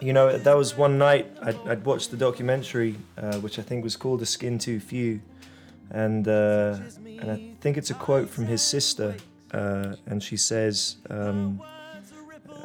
you 0.00 0.12
know, 0.12 0.36
that 0.36 0.56
was 0.56 0.76
one 0.76 0.98
night 0.98 1.30
I'd, 1.42 1.58
I'd 1.66 1.84
watched 1.84 2.10
the 2.10 2.16
documentary, 2.16 2.96
uh, 3.16 3.38
which 3.38 3.58
I 3.58 3.62
think 3.62 3.84
was 3.84 3.96
called 3.96 4.22
"A 4.22 4.26
Skin 4.26 4.58
Too 4.58 4.80
Few," 4.80 5.20
and 5.90 6.26
uh, 6.28 6.78
and 7.04 7.30
I 7.30 7.50
think 7.60 7.76
it's 7.76 7.90
a 7.90 7.94
quote 7.94 8.28
from 8.28 8.46
his 8.46 8.62
sister, 8.62 9.16
uh, 9.52 9.96
and 10.06 10.22
she 10.22 10.36
says, 10.36 10.96
um, 11.08 11.62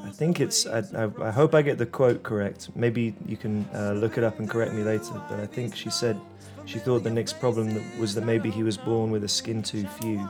I 0.03 0.09
think 0.09 0.39
it's, 0.39 0.65
I, 0.65 0.79
I, 0.95 1.27
I, 1.27 1.31
hope 1.31 1.53
I 1.53 1.61
get 1.61 1.77
the 1.77 1.85
quote 1.85 2.23
correct. 2.23 2.69
Maybe 2.75 3.13
you 3.25 3.37
can 3.37 3.65
uh, 3.73 3.93
look 3.93 4.17
it 4.17 4.23
up 4.23 4.39
and 4.39 4.49
correct 4.49 4.73
me 4.73 4.83
later. 4.83 5.21
But 5.29 5.39
I 5.39 5.45
think 5.45 5.75
she 5.75 5.89
said 5.89 6.19
she 6.65 6.79
thought 6.79 7.03
the 7.03 7.11
next 7.11 7.39
problem 7.39 7.81
was 7.99 8.15
that 8.15 8.25
maybe 8.25 8.49
he 8.49 8.63
was 8.63 8.77
born 8.77 9.11
with 9.11 9.23
a 9.23 9.27
skin 9.27 9.61
too 9.61 9.85
few, 10.01 10.27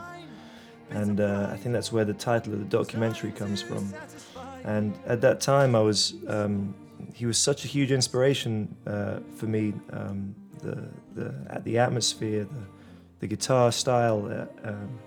and 0.90 1.20
uh, 1.20 1.48
I 1.50 1.56
think 1.56 1.72
that's 1.72 1.90
where 1.90 2.04
the 2.04 2.14
title 2.14 2.52
of 2.52 2.58
the 2.58 2.66
documentary 2.66 3.32
comes 3.32 3.62
from. 3.62 3.92
And 4.64 4.94
at 5.06 5.20
that 5.22 5.40
time, 5.40 5.74
I 5.74 5.80
was 5.80 6.14
um, 6.28 6.74
he 7.14 7.26
was 7.26 7.38
such 7.38 7.64
a 7.64 7.68
huge 7.68 7.92
inspiration 7.92 8.74
uh, 8.86 9.18
for 9.36 9.46
me. 9.46 9.74
Um, 9.92 10.34
the 10.60 10.88
the 11.14 11.60
the 11.64 11.78
atmosphere, 11.78 12.44
the 12.44 12.66
the 13.22 13.26
guitar 13.28 13.70
style, 13.70 14.26
uh, 14.26 14.68
um, 14.68 14.98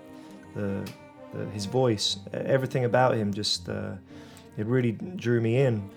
the, 0.54 0.90
the, 1.34 1.44
his 1.50 1.66
voice, 1.66 2.16
everything 2.32 2.86
about 2.86 3.14
him 3.14 3.32
just 3.32 3.68
uh, 3.68 3.92
it 4.56 4.66
really 4.66 4.92
drew 4.92 5.40
me 5.40 5.60
in. 5.60 5.90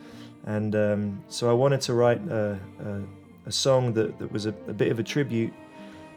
And 0.46 0.76
um, 0.76 1.24
so 1.30 1.50
I 1.50 1.54
wanted 1.54 1.80
to 1.82 1.94
write 1.94 2.20
a, 2.28 2.60
a, 2.84 3.02
a 3.46 3.52
song 3.52 3.94
that, 3.94 4.20
that 4.20 4.32
was 4.34 4.46
a, 4.46 4.50
a, 4.68 4.74
bit 4.74 4.92
of 4.92 5.00
a 5.00 5.04
tribute, 5.04 5.54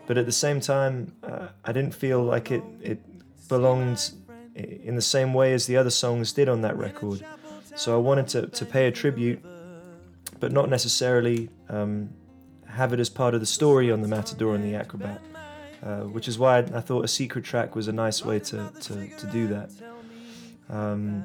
but 0.07 0.19
at 0.19 0.27
the 0.27 0.33
same 0.33 0.61
time, 0.61 1.13
uh, 1.23 1.49
I 1.65 1.71
didn't 1.73 1.95
feel 1.95 2.23
like 2.23 2.51
it 2.51 2.65
it 2.81 3.01
belonged 3.49 4.11
in 4.55 4.97
the 4.97 5.03
same 5.03 5.33
way 5.33 5.55
as 5.55 5.67
the 5.67 5.77
other 5.77 5.91
songs 5.91 6.33
did 6.33 6.49
on 6.49 6.63
that 6.63 6.77
record. 6.77 7.25
So 7.77 7.95
I 7.95 7.99
wanted 7.99 8.29
to, 8.29 8.47
to 8.49 8.65
pay 8.67 8.87
a 8.87 8.93
tribute 8.93 9.43
but 10.43 10.51
not 10.51 10.69
necessarily 10.69 11.49
um, 11.69 12.11
have 12.67 12.93
it 12.93 12.99
as 12.99 13.09
part 13.09 13.33
of 13.33 13.39
the 13.39 13.47
story 13.47 13.93
on 13.93 14.01
the 14.01 14.09
Matador 14.09 14.57
and 14.57 14.65
the 14.65 14.75
Acrobat. 14.75 15.23
Uh, 15.85 16.01
which 16.01 16.27
is 16.27 16.37
why 16.37 16.59
I, 16.59 16.81
thought 16.81 17.05
a 17.05 17.09
secret 17.09 17.45
track 17.45 17.75
was 17.75 17.89
a 17.89 17.93
nice 17.93 18.25
way 18.25 18.39
to, 18.39 18.73
to, 18.81 19.09
to 19.17 19.27
do 19.27 19.47
that. 19.49 19.71
Um, 20.69 21.25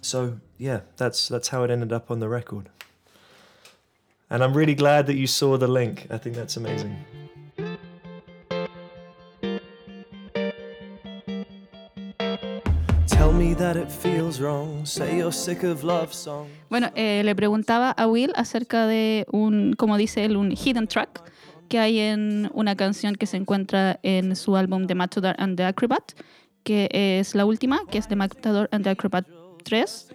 so 0.00 0.38
yeah, 0.56 0.80
that's 0.96 1.28
that's 1.28 1.48
how 1.48 1.62
it 1.64 1.70
ended 1.70 1.92
up 1.92 2.10
on 2.10 2.18
the 2.20 2.28
record. 2.28 2.70
And 4.30 4.42
I'm 4.42 4.54
really 4.54 4.74
glad 4.74 5.06
that 5.06 5.16
you 5.16 5.26
saw 5.26 5.56
the 5.56 5.68
link. 5.68 6.06
I 6.10 6.18
think 6.18 6.34
that's 6.36 6.56
amazing. 6.56 6.96
Bueno, 16.68 16.90
eh, 16.94 17.22
le 17.24 17.34
preguntaba 17.34 17.90
a 17.90 18.06
Will 18.06 18.32
acerca 18.36 18.86
de 18.86 19.24
un, 19.32 19.72
como 19.78 19.96
dice 19.96 20.26
él, 20.26 20.36
un 20.36 20.52
hidden 20.52 20.86
track 20.86 21.22
que 21.70 21.78
hay 21.78 22.00
en 22.00 22.50
una 22.52 22.76
canción 22.76 23.14
que 23.14 23.24
se 23.24 23.38
encuentra 23.38 23.98
en 24.02 24.36
su 24.36 24.56
álbum 24.56 24.86
The 24.86 24.94
Matador 24.94 25.36
and 25.38 25.56
the 25.56 25.64
Acrobat, 25.64 26.12
que 26.64 26.90
es 26.92 27.34
la 27.34 27.46
última, 27.46 27.80
que 27.90 27.96
es 27.96 28.08
The 28.08 28.16
Matador 28.16 28.68
and 28.72 28.84
the 28.84 28.90
Acrobat 28.90 29.26
3, 29.64 30.08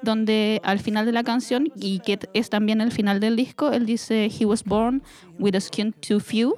donde 0.00 0.62
al 0.64 0.78
final 0.78 1.04
de 1.04 1.12
la 1.12 1.22
canción, 1.22 1.70
y 1.76 1.98
que 1.98 2.18
es 2.32 2.48
también 2.48 2.80
el 2.80 2.92
final 2.92 3.20
del 3.20 3.36
disco, 3.36 3.72
él 3.72 3.84
dice, 3.84 4.30
He 4.30 4.46
was 4.46 4.64
born 4.64 5.02
with 5.38 5.54
a 5.54 5.60
skin 5.60 5.92
too 5.92 6.18
few, 6.18 6.56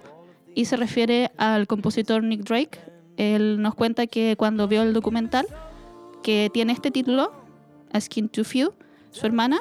y 0.55 0.67
se 0.67 0.77
refiere 0.77 1.33
al 1.37 1.67
compositor 1.67 2.23
Nick 2.23 2.43
Drake. 2.43 2.79
Él 3.17 3.61
nos 3.61 3.75
cuenta 3.75 4.07
que 4.07 4.37
cuando 4.37 4.69
vio 4.69 4.83
el 4.83 4.93
documental, 4.93 5.47
que 6.23 6.51
tiene 6.53 6.73
este 6.73 6.91
título, 6.91 7.33
Skin 7.99 8.29
Too 8.29 8.45
Few, 8.45 8.73
su 9.11 9.27
hermana, 9.27 9.61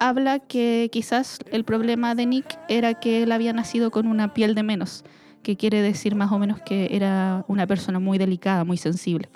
habla 0.00 0.38
que 0.38 0.88
quizás 0.92 1.38
el 1.50 1.64
problema 1.64 2.14
de 2.14 2.26
Nick 2.26 2.58
era 2.68 2.94
que 2.94 3.22
él 3.22 3.32
había 3.32 3.52
nacido 3.52 3.90
con 3.90 4.06
una 4.06 4.34
piel 4.34 4.54
de 4.54 4.62
menos, 4.62 5.04
que 5.42 5.56
quiere 5.56 5.82
decir 5.82 6.14
más 6.14 6.32
o 6.32 6.38
menos 6.38 6.60
que 6.60 6.88
era 6.90 7.44
una 7.48 7.66
persona 7.66 7.98
muy 7.98 8.18
delicada, 8.18 8.64
muy 8.64 8.76
sensible. 8.76 9.28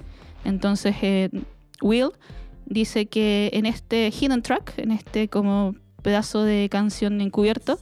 Entonces, 0.45 0.97
eh, 1.03 1.31
Will 1.81 2.11
dice 2.67 3.07
que 3.07 3.51
en 3.53 3.67
este 3.67 4.11
hidden 4.11 4.43
track, 4.43 4.75
en 4.79 4.93
este 4.93 5.29
como 5.29 5.75
pedazo 6.03 6.43
de 6.43 6.69
canción 6.69 7.21
encubierto, 7.21 7.79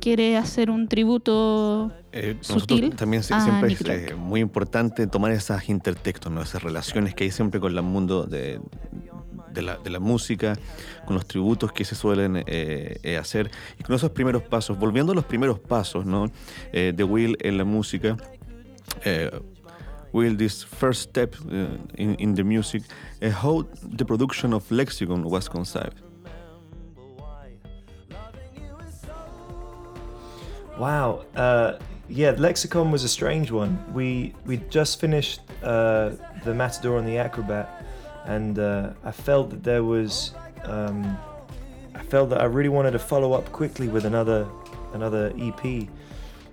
quiere 0.00 0.36
hacer 0.36 0.70
un 0.70 0.88
tributo 0.88 1.92
eh, 2.20 2.36
sutil 2.40 2.96
también 2.96 3.22
siempre 3.22 3.72
es 3.72 3.80
eh, 3.80 4.14
muy 4.16 4.40
importante 4.40 5.06
tomar 5.06 5.30
esas 5.30 5.68
intertextos, 5.68 6.32
¿no? 6.32 6.42
esas 6.42 6.62
relaciones 6.62 7.14
que 7.14 7.24
hay 7.24 7.30
siempre 7.30 7.60
con 7.60 7.76
el 7.76 7.82
mundo 7.82 8.24
de, 8.24 8.60
de, 9.52 9.62
la, 9.62 9.76
de 9.76 9.90
la, 9.90 10.00
música, 10.00 10.54
con 11.06 11.14
los 11.14 11.26
tributos 11.26 11.70
que 11.70 11.84
se 11.84 11.94
suelen 11.94 12.42
eh, 12.46 13.16
hacer 13.20 13.52
y 13.78 13.84
con 13.84 13.94
esos 13.94 14.10
primeros 14.10 14.42
pasos. 14.42 14.76
Volviendo 14.76 15.12
a 15.12 15.14
los 15.14 15.26
primeros 15.26 15.60
pasos 15.60 16.04
¿no? 16.06 16.30
de 16.72 17.04
Will 17.04 17.36
en 17.40 17.56
la 17.56 17.64
música. 17.64 18.16
Will, 20.10 20.36
this 20.36 20.64
first 20.64 21.10
step 21.10 21.36
in, 21.96 22.16
in 22.18 22.34
the 22.34 22.42
music, 22.42 22.82
how 23.20 23.62
the 23.96 24.04
production 24.04 24.54
of 24.54 24.68
Lexicon 24.70 25.22
was 25.22 25.48
conceived? 25.48 26.00
Wow. 30.78 31.24
Uh, 31.36 31.72
yeah, 32.08 32.30
Lexicon 32.30 32.90
was 32.90 33.04
a 33.04 33.08
strange 33.08 33.50
one. 33.50 33.78
We 33.92 34.34
we 34.46 34.58
just 34.70 35.00
finished 35.00 35.40
uh, 35.62 36.12
the 36.44 36.54
Matador 36.54 36.98
and 36.98 37.06
the 37.06 37.18
Acrobat, 37.18 37.84
and 38.24 38.58
uh, 38.58 38.90
I 39.04 39.10
felt 39.10 39.50
that 39.50 39.62
there 39.62 39.84
was, 39.84 40.34
um, 40.64 41.18
I 41.94 42.02
felt 42.02 42.30
that 42.30 42.40
I 42.40 42.44
really 42.44 42.70
wanted 42.70 42.92
to 42.92 42.98
follow 42.98 43.34
up 43.34 43.52
quickly 43.52 43.88
with 43.88 44.06
another 44.06 44.48
another 44.94 45.32
EP, 45.38 45.88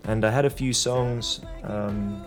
and 0.03 0.25
I 0.25 0.29
had 0.29 0.45
a 0.45 0.49
few 0.49 0.73
songs, 0.73 1.39
um, 1.63 2.25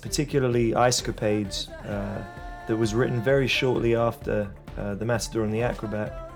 particularly 0.00 0.72
Icecapades, 0.72 1.68
uh, 1.86 2.24
that 2.66 2.76
was 2.76 2.94
written 2.94 3.22
very 3.22 3.48
shortly 3.48 3.94
after 3.94 4.50
uh, 4.78 4.94
the 4.94 5.04
Matador 5.04 5.44
and 5.44 5.52
the 5.52 5.62
Acrobat, 5.62 6.30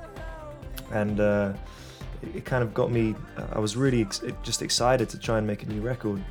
and 0.92 1.20
uh, 1.20 1.52
it, 2.34 2.44
kind 2.44 2.62
of 2.62 2.74
got 2.74 2.90
me. 2.90 3.14
I 3.52 3.58
was 3.58 3.76
really 3.76 4.02
ex- 4.02 4.22
just 4.42 4.62
excited 4.62 5.08
to 5.10 5.18
try 5.18 5.38
and 5.38 5.46
make 5.46 5.62
a 5.62 5.66
new 5.66 5.80
record. 5.80 6.24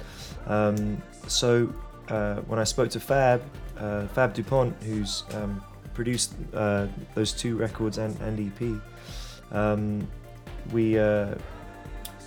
Um, 0.47 1.01
so 1.27 1.73
uh, 2.09 2.35
when 2.41 2.59
I 2.59 2.63
spoke 2.63 2.89
to 2.91 2.99
Fab, 2.99 3.41
uh, 3.77 4.07
Fab 4.07 4.33
Dupont, 4.33 4.75
who's 4.83 5.23
um, 5.33 5.63
produced 5.93 6.33
uh, 6.53 6.87
those 7.15 7.31
two 7.31 7.55
records 7.55 7.97
and, 7.97 8.19
and 8.21 8.51
EP, 8.61 9.55
um, 9.55 10.07
we 10.71 10.97
uh, 10.97 11.35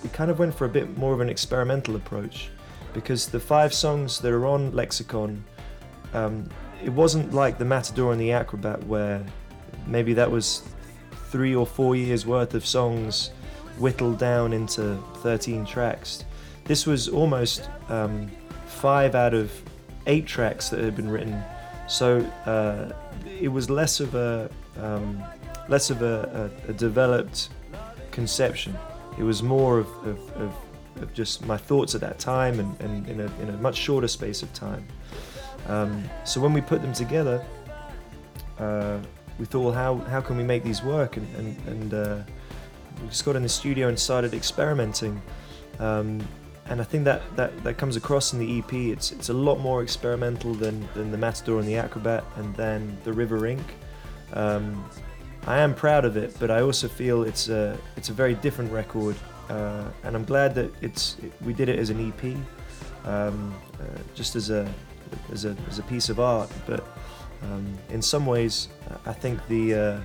we 0.03 0.09
kind 0.11 0.31
of 0.31 0.39
went 0.39 0.55
for 0.55 0.67
a 0.67 0.69
bit 0.69 0.97
more 0.97 1.13
of 1.13 1.21
an 1.21 1.29
experimental 1.29 1.97
approach 1.97 2.51
because 2.93 3.27
the 3.27 3.41
five 3.41 3.75
songs 3.75 4.21
that 4.21 4.33
are 4.33 4.47
on 4.47 4.73
Lexicon, 4.73 5.45
um, 6.15 6.49
it 6.83 6.91
wasn't 6.91 7.35
like 7.35 7.59
the 7.59 7.65
Matador 7.65 8.13
and 8.13 8.21
the 8.21 8.33
Acrobat 8.33 8.83
where 8.85 9.25
maybe 9.87 10.15
that 10.15 10.31
was 10.31 10.63
three 11.31 11.55
or 11.55 11.67
four 11.67 11.97
years 11.97 12.27
worth 12.27 12.55
of 12.55 12.65
songs 12.65 13.31
whittled 13.79 14.19
down 14.19 14.53
into 14.53 15.03
13 15.17 15.65
tracks. 15.65 16.25
This 16.65 16.87
was 16.87 17.09
almost 17.09 17.69
um, 17.89 18.31
five 18.67 19.15
out 19.15 19.35
of 19.35 19.53
eight 20.07 20.27
tracks 20.27 20.69
that 20.71 20.81
had 20.81 20.97
been 20.97 21.09
written, 21.09 21.43
so 21.89 22.19
uh, 22.47 22.93
it 23.41 23.49
was 23.49 23.71
less 23.71 24.01
of 24.01 24.15
a 24.15 24.51
um, 24.79 25.23
less 25.69 25.91
of 25.91 26.03
a, 26.03 26.51
a, 26.67 26.71
a, 26.71 26.73
developed 26.75 27.49
conception. 28.11 28.77
It 29.19 29.23
was 29.23 29.43
more 29.43 29.79
of, 29.79 29.89
of, 30.07 30.31
of, 30.37 30.55
of, 31.01 31.15
just 31.15 31.45
my 31.47 31.57
thoughts 31.57 31.95
at 31.95 32.01
that 32.03 32.19
time 32.19 32.61
and, 32.61 32.81
and 32.81 33.09
in, 33.09 33.21
a, 33.21 33.25
in 33.41 33.49
a 33.49 33.57
much 33.57 33.77
shorter 33.77 34.09
space 34.09 34.43
of 34.43 34.53
time. 34.53 34.87
Um, 35.67 36.05
so 36.25 36.41
when 36.41 36.53
we 36.53 36.61
put 36.61 36.83
them 36.83 36.93
together, 36.93 37.45
uh, 38.59 38.99
we 39.39 39.47
thought, 39.47 39.61
well, 39.61 39.73
how, 39.73 39.97
how 40.09 40.21
can 40.21 40.37
we 40.37 40.45
make 40.45 40.63
these 40.63 40.83
work? 40.83 41.17
And, 41.17 41.37
and, 41.37 41.69
and 41.69 41.95
uh, 41.95 42.19
we 43.03 43.09
just 43.09 43.25
got 43.25 43.37
in 43.37 43.43
the 43.43 43.49
studio 43.49 43.89
and 43.89 43.99
started 43.99 44.35
experimenting. 44.35 45.21
Um, 45.79 46.27
and 46.69 46.81
I 46.81 46.85
think 46.85 47.05
that, 47.05 47.23
that, 47.37 47.63
that 47.63 47.79
comes 47.79 47.97
across 47.97 48.33
in 48.33 48.39
the 48.39 48.59
EP. 48.59 48.73
It's, 48.73 49.13
it's 49.13 49.29
a 49.29 49.35
lot 49.35 49.61
more 49.61 49.83
experimental 49.83 50.53
than, 50.55 50.89
than 50.95 51.11
the 51.11 51.19
Matador 51.19 51.61
and 51.61 51.69
the 51.69 51.77
Acrobat 51.77 52.25
and 52.37 52.55
then 52.57 52.97
the 53.05 53.13
River 53.13 53.47
Ink. 53.47 53.65
Um, 54.33 54.85
I 55.47 55.59
am 55.59 55.75
proud 55.75 56.05
of 56.05 56.17
it, 56.17 56.37
but 56.41 56.51
I 56.51 56.63
also 56.63 56.89
feel 56.89 57.23
it's 57.23 57.49
a, 57.49 57.79
it's 57.97 58.09
a 58.09 58.13
very 58.13 58.35
different 58.35 58.73
record. 58.73 59.15
Uh, 59.49 59.85
and 60.03 60.17
I'm 60.17 60.25
glad 60.25 60.57
that 60.57 60.73
it's, 60.83 61.17
it, 61.23 61.33
we 61.43 61.53
did 61.53 61.69
it 61.69 61.79
as 61.79 61.91
an 61.91 62.09
EP, 62.09 62.37
um, 63.07 63.55
uh, 63.81 63.85
just 64.17 64.35
as 64.35 64.51
a, 64.51 64.69
as, 65.31 65.45
a, 65.45 65.57
as 65.69 65.79
a 65.79 65.85
piece 65.85 66.09
of 66.09 66.19
art. 66.19 66.51
But 66.67 66.85
um, 67.43 67.79
in 67.91 68.03
some 68.03 68.27
ways, 68.27 68.69
I 69.05 69.13
think 69.13 69.47
the, 69.47 69.75
uh, 69.75 70.01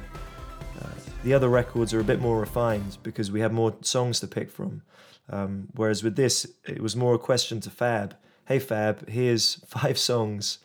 the 1.24 1.34
other 1.34 1.50
records 1.50 1.94
are 1.94 2.00
a 2.00 2.04
bit 2.04 2.20
more 2.20 2.40
refined 2.40 2.98
because 3.04 3.32
we 3.32 3.42
have 3.42 3.52
more 3.52 3.76
songs 3.82 4.20
to 4.20 4.28
pick 4.28 4.50
from. 4.50 4.82
Um, 5.30 5.70
whereas 5.76 6.04
with 6.04 6.16
this, 6.16 6.48
it 6.68 6.82
was 6.82 6.96
more 6.96 7.16
a 7.16 7.20
question 7.20 7.60
to 7.62 7.70
Fab. 7.70 8.16
Hey 8.46 8.60
Fab, 8.60 9.08
here's 9.08 9.56
five 9.68 9.98
songs. 9.98 10.60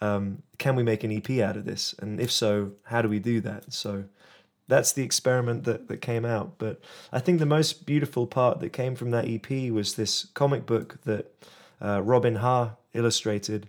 Um, 0.00 0.42
can 0.58 0.76
we 0.76 0.82
make 0.82 1.04
an 1.04 1.12
EP 1.12 1.30
out 1.40 1.56
of 1.56 1.64
this? 1.64 1.94
And 2.00 2.20
if 2.20 2.30
so, 2.30 2.72
how 2.84 3.02
do 3.02 3.08
we 3.08 3.18
do 3.18 3.40
that? 3.40 3.72
So 3.72 4.04
that's 4.68 4.92
the 4.92 5.02
experiment 5.02 5.64
that, 5.64 5.88
that 5.88 5.98
came 6.00 6.24
out. 6.24 6.58
But 6.58 6.80
I 7.12 7.20
think 7.20 7.38
the 7.38 7.46
most 7.46 7.86
beautiful 7.86 8.26
part 8.26 8.60
that 8.60 8.70
came 8.70 8.94
from 8.94 9.10
that 9.10 9.28
EP 9.28 9.70
was 9.70 9.94
this 9.94 10.26
comic 10.34 10.66
book 10.66 10.98
that 11.04 11.32
uh, 11.80 12.02
Robin 12.02 12.36
Ha 12.36 12.76
illustrated. 12.94 13.68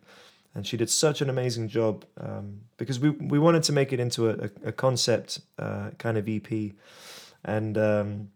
And 0.56 0.68
she 0.68 0.78
did 0.78 0.90
such 0.90 1.22
an 1.22 1.30
amazing 1.30 1.68
job 1.68 2.06
um, 2.20 2.62
because 2.78 3.00
we, 3.00 3.10
we 3.10 3.40
wanted 3.40 3.64
to 3.64 3.72
make 3.72 3.92
it 3.92 4.00
into 4.00 4.30
a, 4.30 4.50
a, 4.64 4.72
concept 4.72 5.42
uh, 5.58 5.90
kind 5.98 6.16
of 6.16 6.30
EP. 6.30 6.74
And 7.44 7.76
um, 7.76 8.30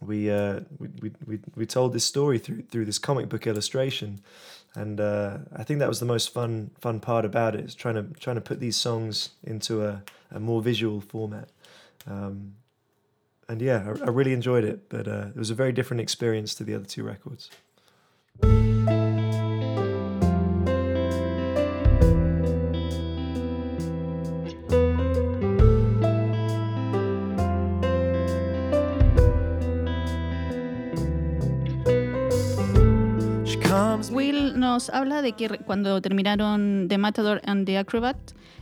we, 0.00 0.30
uh, 0.30 0.60
we, 0.78 1.10
we, 1.26 1.38
we 1.56 1.66
told 1.66 1.92
this 1.92 2.04
story 2.04 2.38
through 2.38 2.62
through 2.62 2.84
this 2.84 2.98
comic 2.98 3.28
book 3.28 3.46
illustration, 3.46 4.20
and 4.74 5.00
uh, 5.00 5.38
I 5.56 5.64
think 5.64 5.80
that 5.80 5.88
was 5.88 6.00
the 6.00 6.06
most 6.06 6.32
fun 6.32 6.70
fun 6.78 7.00
part 7.00 7.24
about 7.24 7.54
it 7.54 7.64
is 7.64 7.74
trying 7.74 7.94
to 7.94 8.02
trying 8.20 8.36
to 8.36 8.42
put 8.42 8.60
these 8.60 8.76
songs 8.76 9.30
into 9.42 9.84
a, 9.84 10.02
a 10.30 10.40
more 10.40 10.62
visual 10.62 11.00
format. 11.00 11.48
Um, 12.06 12.54
and 13.48 13.60
yeah, 13.60 13.94
I, 14.02 14.06
I, 14.06 14.10
really 14.10 14.32
enjoyed 14.32 14.64
it, 14.64 14.88
but 14.88 15.06
uh, 15.06 15.26
it 15.28 15.36
was 15.36 15.50
a 15.50 15.54
very 15.54 15.72
different 15.72 16.00
experience 16.00 16.54
to 16.56 16.64
the 16.64 16.74
other 16.74 16.86
two 16.86 17.02
records. 17.02 17.50
Habla 34.90 35.22
de 35.22 35.32
que 35.32 35.48
cuando 35.48 36.00
terminaron 36.00 36.86
The 36.88 36.98
Matador 36.98 37.40
and 37.44 37.66
the 37.66 37.78
Acrobat, 37.78 38.16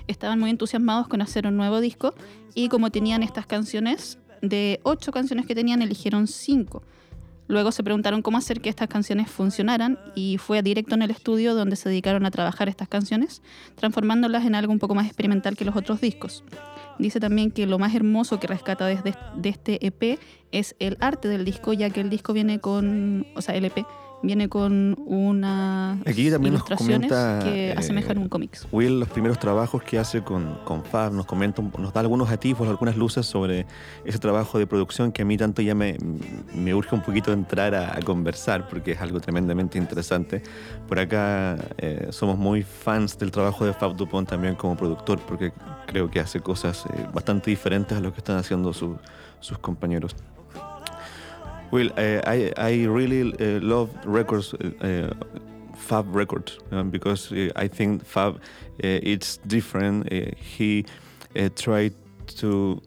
estaban 0.06 0.38
muy 0.38 0.50
entusiasmados 0.50 1.08
con 1.08 1.22
hacer 1.22 1.46
un 1.46 1.56
nuevo 1.56 1.80
disco 1.80 2.14
y 2.54 2.68
como 2.68 2.90
tenían 2.90 3.22
estas 3.22 3.46
canciones, 3.46 4.18
de 4.40 4.80
ocho 4.82 5.12
canciones 5.12 5.46
que 5.46 5.54
tenían, 5.54 5.82
eligieron 5.82 6.26
cinco. 6.26 6.82
Luego 7.48 7.72
se 7.72 7.82
preguntaron 7.82 8.22
cómo 8.22 8.38
hacer 8.38 8.60
que 8.60 8.70
estas 8.70 8.88
canciones 8.88 9.30
funcionaran 9.30 9.98
y 10.14 10.38
fue 10.38 10.62
directo 10.62 10.94
en 10.94 11.02
el 11.02 11.10
estudio 11.10 11.54
donde 11.54 11.76
se 11.76 11.88
dedicaron 11.88 12.24
a 12.24 12.30
trabajar 12.30 12.68
estas 12.68 12.88
canciones, 12.88 13.42
transformándolas 13.74 14.46
en 14.46 14.54
algo 14.54 14.72
un 14.72 14.78
poco 14.78 14.94
más 14.94 15.06
experimental 15.06 15.56
que 15.56 15.64
los 15.64 15.76
otros 15.76 16.00
discos. 16.00 16.44
Dice 16.98 17.20
también 17.20 17.50
que 17.50 17.66
lo 17.66 17.78
más 17.78 17.94
hermoso 17.94 18.38
que 18.38 18.46
rescata 18.46 18.86
desde 18.86 19.14
de 19.36 19.48
este 19.48 19.86
EP 19.86 20.18
es 20.52 20.76
el 20.78 20.96
arte 21.00 21.28
del 21.28 21.44
disco, 21.44 21.72
ya 21.72 21.90
que 21.90 22.00
el 22.00 22.10
disco 22.10 22.32
viene 22.32 22.60
con, 22.60 23.26
o 23.34 23.42
sea, 23.42 23.54
el 23.54 23.64
EP 23.64 23.84
viene 24.22 24.48
con 24.48 24.96
una 25.06 25.92
Aquí 26.06 26.30
también 26.30 26.54
nos 26.54 26.64
comenta, 26.64 27.40
que 27.42 27.74
asemejan 27.76 28.18
un 28.18 28.28
cómic. 28.28 28.58
Will, 28.70 29.00
los 29.00 29.08
primeros 29.08 29.38
trabajos 29.38 29.82
que 29.82 29.98
hace 29.98 30.22
con, 30.22 30.58
con 30.64 30.84
Fab, 30.84 31.12
nos 31.12 31.26
comenta, 31.26 31.62
nos 31.78 31.92
da 31.92 32.00
algunos 32.00 32.30
atisbos, 32.30 32.68
algunas 32.68 32.96
luces 32.96 33.26
sobre 33.26 33.66
ese 34.04 34.18
trabajo 34.18 34.58
de 34.58 34.66
producción 34.66 35.12
que 35.12 35.22
a 35.22 35.24
mí 35.24 35.36
tanto 35.36 35.62
ya 35.62 35.74
me, 35.74 35.96
me 36.54 36.74
urge 36.74 36.94
un 36.94 37.02
poquito 37.02 37.32
entrar 37.32 37.74
a, 37.74 37.98
conversar 38.02 38.68
porque 38.68 38.92
es 38.92 39.00
algo 39.00 39.20
tremendamente 39.20 39.78
interesante. 39.78 40.42
Por 40.88 40.98
acá 40.98 41.56
eh, 41.78 42.08
somos 42.10 42.38
muy 42.38 42.62
fans 42.62 43.18
del 43.18 43.30
trabajo 43.30 43.64
de 43.64 43.72
Fab 43.72 43.96
Dupont 43.96 44.28
también 44.28 44.54
como 44.54 44.76
productor 44.76 45.20
porque 45.20 45.52
creo 45.86 46.10
que 46.10 46.20
hace 46.20 46.40
cosas 46.40 46.84
eh, 46.86 47.06
bastante 47.12 47.50
diferentes 47.50 47.96
a 47.96 48.00
lo 48.00 48.12
que 48.12 48.18
están 48.18 48.36
haciendo 48.36 48.72
sus 48.72 49.58
compañeros. 49.60 50.16
Well, 51.72 51.88
uh, 51.96 52.20
I 52.26 52.52
I 52.58 52.84
really 52.84 53.32
uh, 53.32 53.60
love 53.62 53.88
records, 54.04 54.52
uh, 54.52 55.14
Fab 55.74 56.14
Records, 56.14 56.58
um, 56.70 56.90
because 56.90 57.32
I 57.56 57.66
think 57.66 58.04
Fab 58.04 58.40
it's 58.78 59.38
different. 59.46 60.12
he 60.12 60.84
tried 61.56 61.94
to 62.40 62.80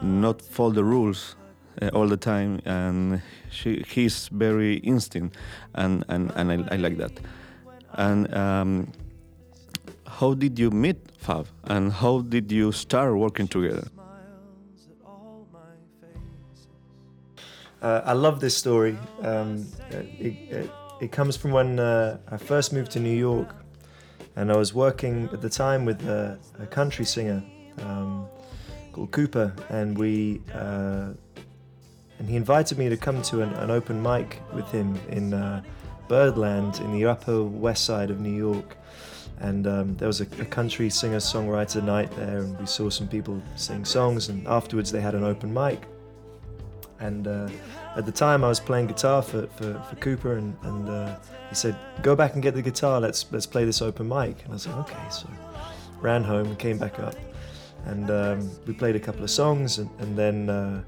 not 0.00 0.40
follow 0.40 0.72
the 0.72 0.84
rules 0.84 1.36
uh, 1.82 1.90
all 1.92 2.08
the 2.08 2.16
time, 2.16 2.60
and 2.64 3.20
she, 3.50 3.84
he's 3.86 4.28
very 4.32 4.76
instinct, 4.76 5.36
and 5.74 6.02
and, 6.08 6.32
and 6.34 6.52
I, 6.52 6.74
I 6.74 6.76
like 6.76 6.96
that. 6.96 7.12
And 7.92 8.34
um, 8.34 8.92
how 10.06 10.32
did 10.32 10.58
you 10.58 10.70
meet 10.70 10.96
Fab, 11.18 11.46
and 11.64 11.92
how 11.92 12.22
did 12.22 12.50
you 12.50 12.72
start 12.72 13.14
working 13.14 13.48
together? 13.48 13.88
Uh, 17.86 18.02
I 18.04 18.14
love 18.14 18.40
this 18.40 18.56
story. 18.56 18.98
Um, 19.22 19.64
it, 19.90 20.34
it, 20.50 20.70
it, 21.00 21.12
comes 21.12 21.36
from 21.36 21.52
when 21.52 21.78
uh, 21.78 22.18
I 22.28 22.36
first 22.36 22.72
moved 22.72 22.90
to 22.92 22.98
New 22.98 23.16
York, 23.16 23.54
and 24.34 24.50
I 24.50 24.56
was 24.56 24.74
working 24.74 25.30
at 25.32 25.40
the 25.40 25.48
time 25.48 25.84
with 25.84 26.04
a, 26.08 26.36
a 26.58 26.66
country 26.66 27.04
singer 27.04 27.44
um, 27.82 28.26
called 28.90 29.12
Cooper, 29.12 29.54
and 29.68 29.96
we 29.96 30.42
uh, 30.52 31.10
and 32.18 32.28
he 32.28 32.34
invited 32.34 32.76
me 32.76 32.88
to 32.88 32.96
come 32.96 33.22
to 33.22 33.42
an, 33.42 33.54
an 33.54 33.70
open 33.70 34.02
mic 34.02 34.42
with 34.52 34.68
him 34.72 34.98
in 35.10 35.32
uh, 35.32 35.62
Birdland 36.08 36.80
in 36.80 36.90
the 36.90 37.06
Upper 37.06 37.44
West 37.44 37.84
Side 37.84 38.10
of 38.10 38.18
New 38.18 38.36
York. 38.36 38.76
And 39.38 39.64
um, 39.68 39.96
there 39.96 40.08
was 40.08 40.20
a, 40.20 40.26
a 40.40 40.46
country 40.46 40.90
singer 40.90 41.18
songwriter 41.18 41.84
night 41.84 42.10
there, 42.16 42.38
and 42.38 42.58
we 42.58 42.66
saw 42.66 42.90
some 42.90 43.06
people 43.06 43.40
sing 43.54 43.84
songs. 43.84 44.28
And 44.28 44.44
afterwards, 44.48 44.90
they 44.90 45.00
had 45.00 45.14
an 45.14 45.22
open 45.22 45.54
mic 45.54 45.86
And 46.98 47.26
uh, 47.26 47.48
at 47.94 48.06
the 48.06 48.12
time, 48.12 48.42
I 48.42 48.48
was 48.48 48.60
playing 48.60 48.86
guitar 48.86 49.22
for, 49.22 49.46
for, 49.48 49.74
for 49.88 49.96
Cooper, 49.96 50.36
and, 50.36 50.56
and 50.62 50.88
uh, 50.88 51.16
he 51.48 51.54
said, 51.54 51.76
"Go 52.02 52.16
back 52.16 52.34
and 52.34 52.42
get 52.42 52.54
the 52.54 52.62
guitar. 52.62 53.00
Let's 53.00 53.26
let's 53.32 53.46
play 53.46 53.64
this 53.64 53.82
open 53.82 54.08
mic." 54.08 54.42
And 54.42 54.50
I 54.50 54.52
was 54.52 54.66
like, 54.66 54.76
"Okay." 54.76 55.10
So 55.10 55.28
ran 56.00 56.24
home 56.24 56.56
came 56.56 56.78
back 56.78 56.98
up, 56.98 57.14
and 57.84 58.10
um, 58.10 58.50
we 58.66 58.72
played 58.72 58.96
a 58.96 59.00
couple 59.00 59.22
of 59.22 59.30
songs, 59.30 59.78
and, 59.78 59.90
and 59.98 60.16
then 60.16 60.48
uh, 60.48 60.82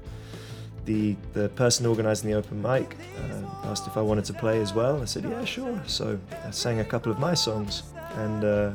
the 0.85 1.15
the 1.33 1.49
person 1.49 1.85
organising 1.85 2.31
the 2.31 2.35
open 2.35 2.59
mic 2.61 2.95
uh, 3.17 3.69
asked 3.69 3.85
if 3.85 3.95
I 3.95 4.01
wanted 4.01 4.25
to 4.25 4.33
play 4.33 4.61
as 4.61 4.73
well. 4.73 5.01
I 5.01 5.05
said, 5.05 5.23
"Yeah, 5.23 5.45
sure." 5.45 5.79
So 5.85 6.19
I 6.43 6.51
sang 6.51 6.79
a 6.79 6.85
couple 6.85 7.11
of 7.11 7.19
my 7.19 7.35
songs, 7.35 7.83
and 8.15 8.43
uh, 8.43 8.71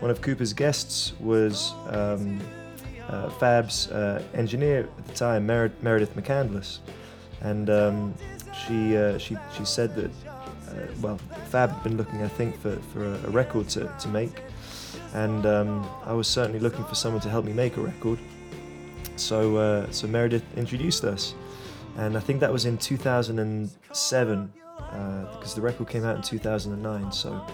one 0.00 0.10
of 0.10 0.22
Cooper's 0.22 0.54
guests 0.54 1.12
was. 1.20 1.72
Um, 1.88 2.40
Fab's 3.30 3.88
uh, 3.88 4.22
engineer 4.34 4.88
at 4.98 5.06
the 5.06 5.14
time, 5.14 5.46
Mer- 5.46 5.72
Meredith 5.82 6.14
McCandless, 6.16 6.78
and 7.40 7.68
um, 7.70 8.14
she 8.66 8.96
uh, 8.96 9.18
she 9.18 9.36
she 9.56 9.64
said 9.64 9.94
that 9.96 10.10
uh, 10.70 10.86
well, 11.00 11.18
Fab 11.48 11.70
had 11.70 11.82
been 11.82 11.96
looking, 11.96 12.22
I 12.22 12.28
think, 12.28 12.60
for, 12.60 12.76
for 12.92 13.04
a, 13.04 13.14
a 13.26 13.30
record 13.30 13.68
to, 13.70 13.92
to 13.98 14.08
make, 14.08 14.42
and 15.14 15.44
um, 15.46 15.88
I 16.04 16.12
was 16.12 16.28
certainly 16.28 16.60
looking 16.60 16.84
for 16.84 16.94
someone 16.94 17.20
to 17.22 17.28
help 17.28 17.44
me 17.44 17.52
make 17.52 17.76
a 17.76 17.80
record. 17.80 18.18
So 19.16 19.56
uh, 19.56 19.90
so 19.90 20.06
Meredith 20.06 20.44
introduced 20.56 21.04
us, 21.04 21.34
and 21.96 22.16
I 22.16 22.20
think 22.20 22.40
that 22.40 22.52
was 22.52 22.64
in 22.64 22.78
2007 22.78 24.52
uh, 24.90 25.32
because 25.32 25.54
the 25.54 25.60
record 25.60 25.88
came 25.88 26.04
out 26.04 26.16
in 26.16 26.22
2009. 26.22 27.12
So 27.12 27.44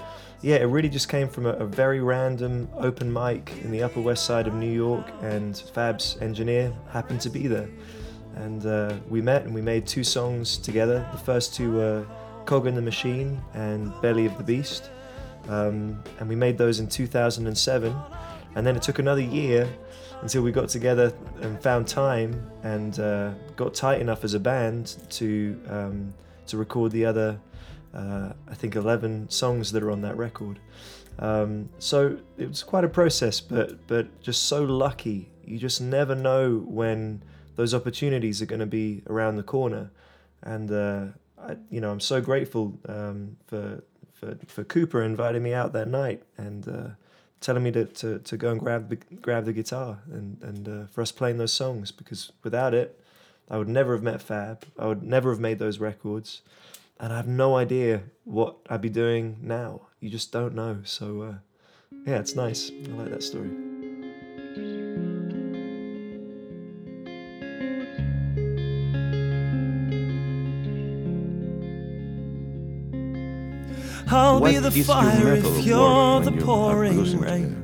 yeah, 0.42 0.56
it 0.56 0.64
really 0.64 0.88
just 0.88 1.08
came 1.08 1.28
from 1.28 1.46
a, 1.46 1.52
a, 1.52 1.66
very 1.66 2.00
random 2.00 2.68
open 2.76 3.12
mic 3.12 3.52
in 3.62 3.70
the 3.70 3.82
Upper 3.82 4.00
West 4.00 4.24
Side 4.26 4.46
of 4.46 4.54
New 4.54 4.70
York, 4.70 5.06
and 5.22 5.56
Fab's 5.56 6.18
engineer 6.20 6.72
happened 6.90 7.20
to 7.22 7.30
be 7.30 7.46
there. 7.46 7.68
And 8.36 8.66
uh, 8.66 8.94
we 9.08 9.22
met 9.22 9.44
and 9.44 9.54
we 9.54 9.62
made 9.62 9.86
two 9.86 10.04
songs 10.04 10.58
together. 10.58 11.06
The 11.12 11.18
first 11.18 11.54
two 11.54 11.72
were 11.72 12.06
Cog 12.44 12.66
in 12.66 12.74
the 12.74 12.82
Machine 12.82 13.40
and 13.54 13.92
Belly 14.02 14.26
of 14.26 14.36
the 14.36 14.44
Beast. 14.44 14.90
Um, 15.48 16.02
and 16.20 16.28
we 16.28 16.36
made 16.36 16.58
those 16.58 16.80
in 16.80 16.86
2007. 16.86 17.94
And 18.54 18.66
then 18.66 18.76
it 18.76 18.82
took 18.82 18.98
another 18.98 19.20
year 19.20 19.68
until 20.22 20.42
we 20.42 20.52
got 20.52 20.68
together 20.68 21.12
and 21.40 21.60
found 21.62 21.88
time 21.88 22.50
and 22.62 22.98
uh, 23.00 23.32
got 23.56 23.74
tight 23.74 24.00
enough 24.00 24.24
as 24.24 24.34
a 24.34 24.40
band 24.40 24.96
to, 25.10 25.60
um, 25.68 26.14
to 26.48 26.56
record 26.56 26.92
the 26.92 27.04
other 27.04 27.40
uh, 27.96 28.32
I 28.48 28.54
think 28.54 28.76
11 28.76 29.30
songs 29.30 29.72
that 29.72 29.82
are 29.82 29.90
on 29.90 30.02
that 30.02 30.16
record. 30.16 30.60
Um, 31.18 31.70
so 31.78 32.18
it 32.36 32.46
was 32.46 32.62
quite 32.62 32.84
a 32.84 32.88
process, 32.88 33.40
but 33.40 33.86
but 33.86 34.20
just 34.20 34.44
so 34.44 34.64
lucky. 34.64 35.30
You 35.44 35.58
just 35.58 35.80
never 35.80 36.14
know 36.14 36.58
when 36.66 37.22
those 37.54 37.72
opportunities 37.72 38.42
are 38.42 38.46
going 38.46 38.60
to 38.60 38.66
be 38.66 39.02
around 39.08 39.36
the 39.36 39.42
corner, 39.42 39.90
and 40.42 40.70
uh, 40.70 41.04
I, 41.38 41.56
you 41.70 41.80
know 41.80 41.90
I'm 41.90 42.00
so 42.00 42.20
grateful 42.20 42.78
um, 42.86 43.38
for, 43.46 43.82
for 44.12 44.36
for 44.46 44.64
Cooper 44.64 45.02
inviting 45.02 45.42
me 45.42 45.54
out 45.54 45.72
that 45.72 45.88
night 45.88 46.22
and 46.36 46.68
uh, 46.68 46.88
telling 47.40 47.62
me 47.62 47.70
to, 47.70 47.86
to, 47.86 48.18
to 48.18 48.36
go 48.36 48.50
and 48.50 48.60
grab 48.60 48.90
the, 48.90 48.96
grab 48.96 49.46
the 49.46 49.54
guitar 49.54 50.00
and 50.12 50.42
and 50.42 50.68
uh, 50.68 50.86
for 50.88 51.00
us 51.00 51.12
playing 51.12 51.38
those 51.38 51.52
songs 51.52 51.92
because 51.92 52.30
without 52.42 52.74
it, 52.74 53.00
I 53.48 53.58
would 53.58 53.68
never 53.68 53.92
have 53.92 54.02
met 54.02 54.20
Fab. 54.20 54.64
I 54.78 54.86
would 54.86 55.02
never 55.02 55.30
have 55.30 55.40
made 55.40 55.58
those 55.58 55.78
records 55.78 56.42
and 56.98 57.12
I 57.12 57.16
have 57.16 57.28
no 57.28 57.56
idea 57.56 58.02
what 58.24 58.56
I'd 58.68 58.80
be 58.80 58.88
doing 58.88 59.38
now. 59.42 59.82
You 60.00 60.10
just 60.10 60.32
don't 60.32 60.54
know. 60.54 60.78
So, 60.84 61.22
uh, 61.22 61.34
yeah, 62.06 62.18
it's 62.18 62.34
nice. 62.34 62.70
I 62.70 62.90
like 62.92 63.10
that 63.10 63.22
story. 63.22 63.50
I'll 74.08 74.40
what 74.40 74.52
be 74.52 74.58
the 74.58 74.70
fire 74.70 75.34
if 75.34 75.64
you're 75.64 76.20
the 76.20 76.32
pouring 76.32 77.18
rain. 77.18 77.62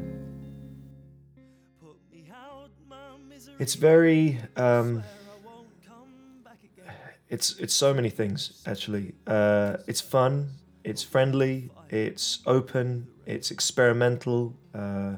It's 3.58 3.76
very 3.76 4.40
um, 4.56 5.04
it's 7.32 7.58
it's 7.58 7.72
so 7.72 7.94
many 7.94 8.10
things 8.10 8.62
actually. 8.66 9.14
Uh, 9.26 9.78
it's 9.86 10.02
fun. 10.02 10.50
It's 10.84 11.02
friendly. 11.02 11.70
It's 11.88 12.40
open. 12.46 13.08
It's 13.26 13.50
experimental. 13.50 14.54
Uh, 14.74 15.16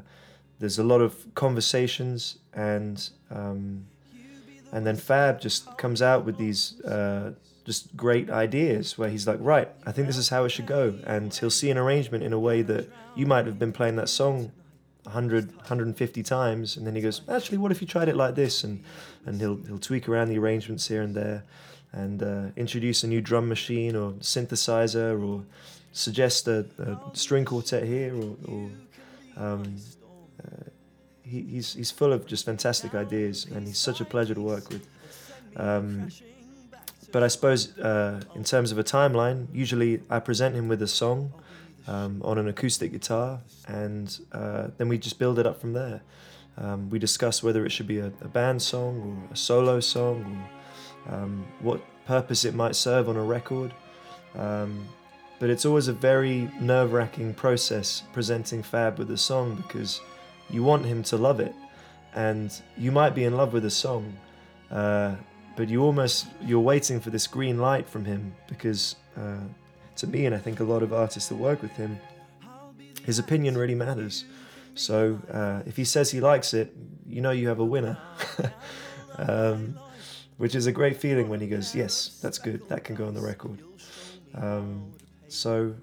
there's 0.60 0.78
a 0.78 0.84
lot 0.84 1.00
of 1.00 1.34
conversations 1.34 2.38
and 2.52 3.10
um, 3.30 3.86
and 4.72 4.86
then 4.86 4.96
Fab 4.96 5.40
just 5.40 5.76
comes 5.76 6.00
out 6.02 6.24
with 6.24 6.36
these 6.38 6.80
uh, 6.82 7.32
just 7.64 7.96
great 7.96 8.30
ideas 8.30 8.96
where 8.96 9.08
he's 9.08 9.26
like, 9.26 9.38
right, 9.40 9.68
I 9.84 9.90
think 9.90 10.06
this 10.06 10.16
is 10.16 10.28
how 10.28 10.44
it 10.44 10.50
should 10.50 10.66
go, 10.66 10.94
and 11.06 11.34
he'll 11.34 11.50
see 11.50 11.70
an 11.70 11.78
arrangement 11.78 12.22
in 12.22 12.32
a 12.32 12.38
way 12.38 12.62
that 12.62 12.88
you 13.16 13.26
might 13.26 13.46
have 13.46 13.58
been 13.58 13.72
playing 13.72 13.96
that 13.96 14.08
song 14.08 14.52
100 15.04 15.56
150 15.56 16.22
times 16.22 16.78
and 16.78 16.86
then 16.86 16.94
he 16.94 17.02
goes 17.02 17.20
actually 17.28 17.58
what 17.58 17.70
if 17.70 17.82
you 17.82 17.86
tried 17.86 18.08
it 18.08 18.16
like 18.16 18.34
this 18.34 18.64
and 18.64 18.82
and 19.26 19.38
he'll 19.38 19.60
he'll 19.66 19.78
tweak 19.78 20.08
around 20.08 20.30
the 20.30 20.38
arrangements 20.38 20.88
here 20.88 21.02
and 21.02 21.14
there 21.14 21.44
and 21.94 22.22
uh, 22.22 22.46
introduce 22.56 23.04
a 23.04 23.06
new 23.06 23.20
drum 23.20 23.48
machine 23.48 23.94
or 23.94 24.12
synthesizer 24.14 25.22
or 25.22 25.44
suggest 25.92 26.48
a, 26.48 26.66
a 26.78 27.16
string 27.16 27.44
quartet 27.44 27.84
here 27.84 28.12
or, 28.14 28.36
or 28.48 28.70
um, 29.36 29.76
uh, 30.44 30.64
he, 31.22 31.42
he's, 31.42 31.74
he's 31.74 31.90
full 31.92 32.12
of 32.12 32.26
just 32.26 32.44
fantastic 32.44 32.94
ideas 32.94 33.46
and 33.46 33.66
he's 33.66 33.78
such 33.78 34.00
a 34.00 34.04
pleasure 34.04 34.34
to 34.34 34.40
work 34.40 34.68
with. 34.70 34.86
Um, 35.56 36.10
but 37.12 37.22
I 37.22 37.28
suppose 37.28 37.78
uh, 37.78 38.20
in 38.34 38.42
terms 38.42 38.72
of 38.72 38.78
a 38.78 38.84
timeline, 38.84 39.46
usually 39.52 40.00
I 40.10 40.18
present 40.18 40.56
him 40.56 40.66
with 40.66 40.82
a 40.82 40.88
song 40.88 41.32
um, 41.86 42.20
on 42.24 42.38
an 42.38 42.48
acoustic 42.48 42.90
guitar 42.90 43.38
and 43.68 44.18
uh, 44.32 44.68
then 44.78 44.88
we 44.88 44.98
just 44.98 45.20
build 45.20 45.38
it 45.38 45.46
up 45.46 45.60
from 45.60 45.74
there. 45.74 46.00
Um, 46.56 46.90
we 46.90 46.98
discuss 46.98 47.40
whether 47.40 47.64
it 47.64 47.70
should 47.70 47.86
be 47.86 48.00
a, 48.00 48.06
a 48.20 48.28
band 48.28 48.62
song 48.62 49.26
or 49.28 49.32
a 49.32 49.36
solo 49.36 49.78
song 49.78 50.24
or 50.24 50.63
um, 51.10 51.44
what 51.60 51.80
purpose 52.06 52.44
it 52.44 52.54
might 52.54 52.76
serve 52.76 53.08
on 53.08 53.16
a 53.16 53.22
record. 53.22 53.72
Um, 54.36 54.86
but 55.38 55.50
it's 55.50 55.64
always 55.64 55.88
a 55.88 55.92
very 55.92 56.50
nerve 56.60 56.92
wracking 56.92 57.34
process 57.34 58.02
presenting 58.12 58.62
Fab 58.62 58.98
with 58.98 59.10
a 59.10 59.16
song 59.16 59.56
because 59.56 60.00
you 60.48 60.62
want 60.62 60.84
him 60.86 61.02
to 61.04 61.16
love 61.16 61.40
it. 61.40 61.54
And 62.14 62.52
you 62.76 62.92
might 62.92 63.14
be 63.14 63.24
in 63.24 63.36
love 63.36 63.52
with 63.52 63.64
a 63.64 63.70
song, 63.70 64.16
uh, 64.70 65.16
but 65.56 65.68
you 65.68 65.82
almost 65.82 66.26
you're 66.40 66.60
waiting 66.60 67.00
for 67.00 67.10
this 67.10 67.26
green 67.26 67.58
light 67.58 67.88
from 67.88 68.04
him 68.04 68.34
because 68.46 68.96
uh, 69.16 69.40
to 69.96 70.06
me 70.06 70.26
and 70.26 70.34
I 70.34 70.38
think 70.38 70.60
a 70.60 70.64
lot 70.64 70.82
of 70.82 70.92
artists 70.92 71.28
that 71.28 71.34
work 71.34 71.60
with 71.60 71.72
him, 71.72 71.98
his 73.04 73.18
opinion 73.18 73.58
really 73.58 73.74
matters. 73.74 74.24
So 74.74 75.18
uh, 75.30 75.62
if 75.66 75.76
he 75.76 75.84
says 75.84 76.10
he 76.10 76.20
likes 76.20 76.54
it, 76.54 76.72
you 77.06 77.20
know 77.20 77.32
you 77.32 77.48
have 77.48 77.58
a 77.58 77.64
winner. 77.64 77.98
um, 79.18 79.78
which 80.36 80.54
is 80.54 80.66
a 80.66 80.72
great 80.72 80.96
feeling 80.96 81.28
when 81.28 81.40
he 81.40 81.46
goes, 81.46 81.74
yes, 81.74 82.18
that's 82.22 82.38
good, 82.38 82.68
that 82.68 82.84
can 82.84 82.94
go 82.94 83.06
on 83.06 83.14
the 83.14 83.20
record. 83.20 83.58
Um, 84.34 84.92
so 85.28 85.74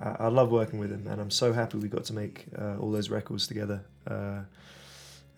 I, 0.00 0.16
I, 0.20 0.28
love 0.28 0.50
working 0.50 0.78
with 0.78 0.90
him, 0.90 1.06
and 1.06 1.20
I'm 1.20 1.30
so 1.30 1.52
happy 1.52 1.78
we 1.78 1.88
got 1.88 2.04
to 2.04 2.14
make 2.14 2.46
uh, 2.58 2.78
all 2.78 2.90
those 2.90 3.10
records 3.10 3.46
together. 3.46 3.82
Uh, 4.06 4.40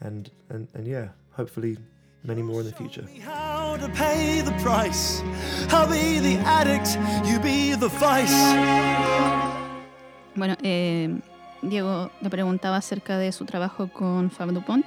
and, 0.01 0.31
and 0.51 0.69
and 0.75 0.87
yeah, 0.87 1.09
hopefully 1.33 1.79
many 2.23 2.43
more 2.43 2.61
in 2.61 2.67
the 2.67 2.73
future. 2.73 3.07
How 3.23 3.77
to 3.77 3.89
pay 3.89 4.41
the 4.41 4.53
price? 4.63 5.23
I'll 5.71 5.89
be 5.89 6.19
the 6.21 6.37
addict, 6.45 6.97
you 7.27 7.39
be 7.41 7.75
the 7.75 7.89
vice. 7.89 8.33
Bueno, 10.37 10.57
eh, 10.63 11.09
Diego 11.63 12.11
le 12.21 12.31
preguntaba 12.31 12.77
acerca 12.77 13.19
de 13.19 13.31
su 13.33 13.45
trabajo 13.45 13.89
con 13.93 14.31
Fab 14.31 14.53
Dupont 14.53 14.85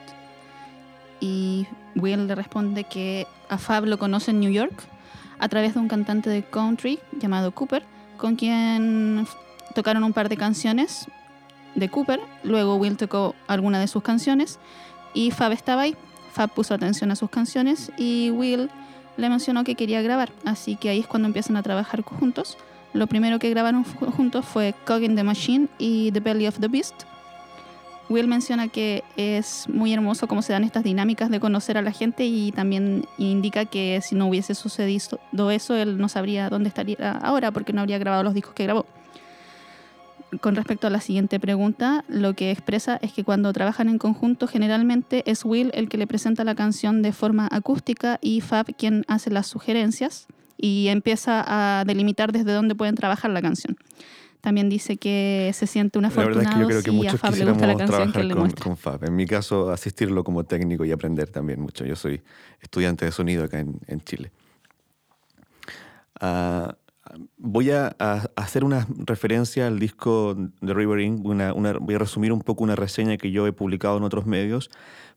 y 1.20 1.68
Will 1.96 2.28
le 2.28 2.36
responde 2.36 2.84
que 2.84 3.28
a 3.50 3.58
Fab 3.58 3.86
lo 3.86 3.98
conoce 3.98 4.32
en 4.32 4.40
New 4.40 4.52
York 4.52 4.84
a 5.40 5.48
través 5.50 5.74
de 5.74 5.80
un 5.80 5.88
cantante 5.88 6.30
de 6.30 6.44
country 6.44 7.00
llamado 7.20 7.52
Cooper, 7.52 7.84
con 8.18 8.36
quien 8.36 9.28
tocaron 9.76 10.04
un 10.04 10.14
par 10.14 10.30
de 10.30 10.38
canciones 10.38 11.08
de 11.76 11.90
Cooper. 11.90 12.20
Luego 12.44 12.76
Will 12.76 12.98
tocó 12.98 13.36
alguna 13.48 13.80
de 13.80 13.88
sus 13.88 14.04
canciones 14.04 14.60
y 15.14 15.32
Fab 15.32 15.52
estaba 15.52 15.84
ahí. 15.84 15.96
Fab 16.34 16.50
puso 16.54 16.74
atención 16.74 17.12
a 17.12 17.16
sus 17.16 17.30
canciones 17.30 17.92
y 17.98 18.30
Will 18.32 18.70
le 19.18 19.30
mencionó 19.30 19.64
que 19.64 19.76
quería 19.76 20.02
grabar. 20.02 20.32
Así 20.46 20.76
que 20.76 20.90
ahí 20.90 21.00
es 21.00 21.08
cuando 21.08 21.28
empiezan 21.28 21.58
a 21.58 21.64
trabajar 21.64 22.02
juntos. 22.02 22.58
Lo 22.94 23.08
primero 23.08 23.40
que 23.40 23.50
grabaron 23.50 23.84
juntos 23.84 24.46
fue 24.46 24.74
Cog 24.86 25.04
in 25.04 25.16
the 25.16 25.24
Machine 25.24 25.68
y 25.78 26.12
The 26.12 26.20
Belly 26.20 26.48
of 26.48 26.60
the 26.60 26.68
Beast. 26.68 27.04
Will 28.10 28.28
menciona 28.28 28.70
que 28.70 29.04
es 29.18 29.66
muy 29.68 29.94
hermoso 29.94 30.28
cómo 30.28 30.42
se 30.42 30.54
dan 30.54 30.64
estas 30.64 30.84
dinámicas 30.84 31.30
de 31.30 31.42
conocer 31.42 31.78
a 31.78 31.82
la 31.82 31.92
gente 31.92 32.26
y 32.26 32.54
también 32.54 33.06
indica 33.18 33.66
que 33.66 34.00
si 34.02 34.16
no 34.16 34.28
hubiese 34.28 34.56
sucedido 34.56 35.52
eso, 35.52 35.76
él 35.76 35.98
no 35.98 36.08
sabría 36.08 36.50
dónde 36.50 36.70
estaría 36.70 37.12
ahora 37.12 37.52
porque 37.52 37.74
no 37.74 37.82
habría 37.82 37.98
grabado 37.98 38.24
los 38.24 38.34
discos 38.34 38.54
que 38.54 38.64
grabó. 38.64 38.86
con 40.42 40.56
respecto 40.56 40.88
a 40.88 40.90
la 40.90 41.00
siguiente 41.00 41.40
pregunta, 41.40 42.04
lo 42.10 42.34
que 42.34 42.52
expresa 42.52 43.00
es 43.02 43.14
que 43.14 43.24
cuando 43.24 43.54
trabajan 43.54 43.88
en 43.88 43.98
conjunto 43.98 44.48
generalmente 44.48 45.24
es 45.30 45.46
Will 45.46 45.72
el 45.74 45.88
que 45.88 45.98
le 45.98 46.08
presenta 46.08 46.44
la 46.44 46.56
canción 46.56 47.02
de 47.02 47.14
forma 47.14 47.48
acústica 47.50 48.20
y 48.22 48.42
Fab 48.42 48.76
quien 48.76 49.04
hace 49.08 49.32
las 49.32 49.48
sugerencias 49.48 50.28
y 50.58 50.88
empieza 50.88 51.44
a 51.46 51.86
delimitar 51.86 52.32
desde 52.32 52.52
dónde 52.52 52.76
pueden 52.76 52.96
trabajar 52.96 53.32
la 53.32 53.42
canción. 53.42 53.78
También 54.48 54.70
dice 54.70 54.96
que 54.96 55.52
se 55.54 55.68
siente 55.68 56.00
un 56.00 56.04
La 56.04 56.10
verdad 56.10 56.44
es 56.44 56.48
que 56.48 56.60
yo 56.62 56.68
creo 56.68 56.82
que 56.82 56.92
muchos 56.92 57.20
Fab 57.20 57.36
le 57.36 57.44
gusta 57.52 57.68
la 57.68 57.74
quisiéramos 57.76 57.82
que 57.82 57.86
trabajar 57.86 58.24
le 58.24 58.34
con, 58.34 58.52
con 58.52 58.78
Fab. 58.78 59.04
En 59.04 59.14
mi 59.14 59.26
caso, 59.26 59.72
asistirlo 59.72 60.24
como 60.24 60.46
técnico 60.46 60.86
y 60.86 60.94
aprender 60.94 61.28
también 61.28 61.60
mucho. 61.60 61.84
Yo 61.84 61.98
soy 61.98 62.22
estudiante 62.62 63.04
de 63.04 63.12
sonido 63.12 63.44
acá 63.44 63.60
en, 63.60 63.78
en 63.88 64.00
Chile. 64.00 64.32
Ah, 66.22 66.78
voy 67.38 67.72
a, 67.72 67.94
a 68.00 68.30
hacer 68.38 68.64
una 68.64 68.88
referencia 69.06 69.68
al 69.68 69.80
disco 69.80 70.34
de 70.62 70.74
River 70.74 71.02
Inc. 71.02 71.26
Una, 71.26 71.54
una- 71.54 71.74
voy 71.74 71.96
a 71.96 72.00
resumir 72.00 72.32
un 72.32 72.40
poco 72.40 72.64
una 72.64 72.78
reseña 72.78 73.18
que 73.18 73.32
yo 73.32 73.48
he 73.48 73.52
publicado 73.52 73.98
en 73.98 74.04
otros 74.04 74.26
medios 74.26 74.70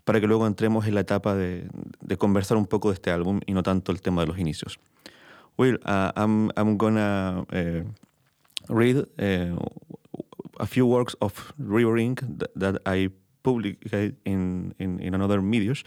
para 0.02 0.20
que 0.20 0.26
luego 0.26 0.44
entremos 0.48 0.88
en 0.88 0.96
la 0.96 1.02
etapa 1.02 1.36
de, 1.36 1.68
de 2.00 2.16
conversar 2.16 2.56
un 2.56 2.66
poco 2.66 2.88
de 2.88 2.94
este 2.94 3.12
álbum 3.12 3.38
y 3.46 3.52
no 3.52 3.62
tanto 3.62 3.92
el 3.92 4.00
tema 4.00 4.22
de 4.22 4.26
los 4.26 4.40
inicios. 4.40 4.80
Will, 5.56 5.78
uh, 5.86 6.10
I'm, 6.20 6.50
I'm 6.56 6.76
gonna 6.76 7.44
uh, 7.52 7.84
read 8.70 9.06
uh, 9.18 9.56
a 10.58 10.66
few 10.66 10.86
works 10.86 11.16
of 11.20 11.52
River 11.58 11.98
Inc. 11.98 12.20
that, 12.38 12.50
that 12.54 12.82
I 12.86 13.10
published 13.42 13.78
in, 14.24 14.74
in, 14.78 15.00
in 15.00 15.14
another 15.14 15.42
medios. 15.42 15.84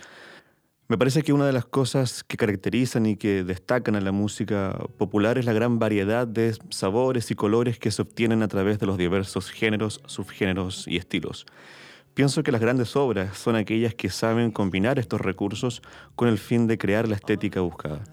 Me 0.90 0.98
parece 0.98 1.24
que 1.24 1.34
una 1.34 1.46
de 1.46 1.54
las 1.54 1.66
cosas 1.66 2.24
que 2.24 2.36
caracterizan 2.38 3.06
y 3.06 3.16
que 3.16 3.44
destacan 3.44 3.96
a 3.96 4.02
la 4.02 4.12
música 4.12 4.78
popular 4.98 5.38
es 5.38 5.46
la 5.46 5.54
gran 5.54 5.80
variedad 5.80 6.28
de 6.28 6.56
sabores 6.70 7.32
y 7.32 7.36
colores 7.36 7.80
que 7.80 7.90
se 7.90 8.02
obtienen 8.02 8.44
a 8.44 8.48
través 8.48 8.80
de 8.80 8.86
los 8.86 8.98
diversos 8.98 9.50
géneros, 9.50 10.02
subgéneros 10.06 10.88
y 10.88 10.98
estilos. 10.98 11.46
Pienso 12.14 12.44
que 12.44 12.52
las 12.52 12.62
grandes 12.62 12.96
obras 12.96 13.38
son 13.38 13.56
aquellas 13.56 13.96
que 13.96 14.10
saben 14.10 14.52
combinar 14.52 15.00
estos 15.00 15.22
recursos 15.22 15.82
con 16.16 16.28
el 16.28 16.38
fin 16.38 16.68
de 16.68 16.78
crear 16.78 17.08
la 17.08 17.16
estética 17.16 17.62
buscada. 17.62 18.04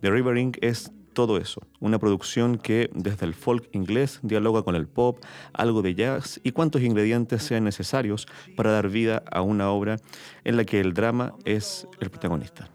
The 0.00 0.10
River 0.10 0.36
Inc. 0.36 0.58
es 0.60 0.92
todo 1.18 1.36
eso, 1.36 1.60
una 1.80 1.98
producción 1.98 2.58
que 2.58 2.90
desde 2.94 3.26
el 3.26 3.34
folk 3.34 3.68
inglés 3.72 4.20
dialoga 4.22 4.62
con 4.62 4.76
el 4.76 4.86
pop, 4.86 5.18
algo 5.52 5.82
de 5.82 5.96
jazz 5.96 6.38
y 6.44 6.52
cuantos 6.52 6.80
ingredientes 6.80 7.42
sean 7.42 7.64
necesarios 7.64 8.28
para 8.56 8.70
dar 8.70 8.88
vida 8.88 9.24
a 9.28 9.42
una 9.42 9.72
obra 9.72 9.96
en 10.44 10.56
la 10.56 10.64
que 10.64 10.78
el 10.78 10.94
drama 10.94 11.34
es 11.44 11.88
el 11.98 12.08
protagonista. 12.10 12.70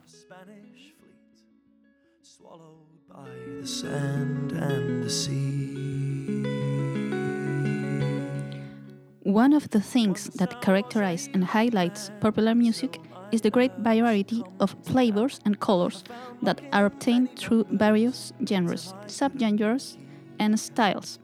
One 9.23 9.55
of 9.55 9.69
the 9.69 9.79
things 9.79 10.29
that 10.35 10.59
characterize 10.61 11.29
and 11.33 11.45
highlights 11.45 12.11
popular 12.19 12.53
music 12.53 12.99
is 13.33 13.41
the 13.41 13.49
great 13.49 13.71
variety 13.79 14.43
of 14.59 14.75
flavors 14.83 15.39
and 15.43 15.59
colors 15.59 16.03
that 16.43 16.61
are 16.71 16.85
obtained 16.85 17.35
through 17.35 17.65
various 17.71 18.31
genres, 18.47 18.93
subgenres, 19.07 19.97
and 20.37 20.59
styles. 20.59 21.17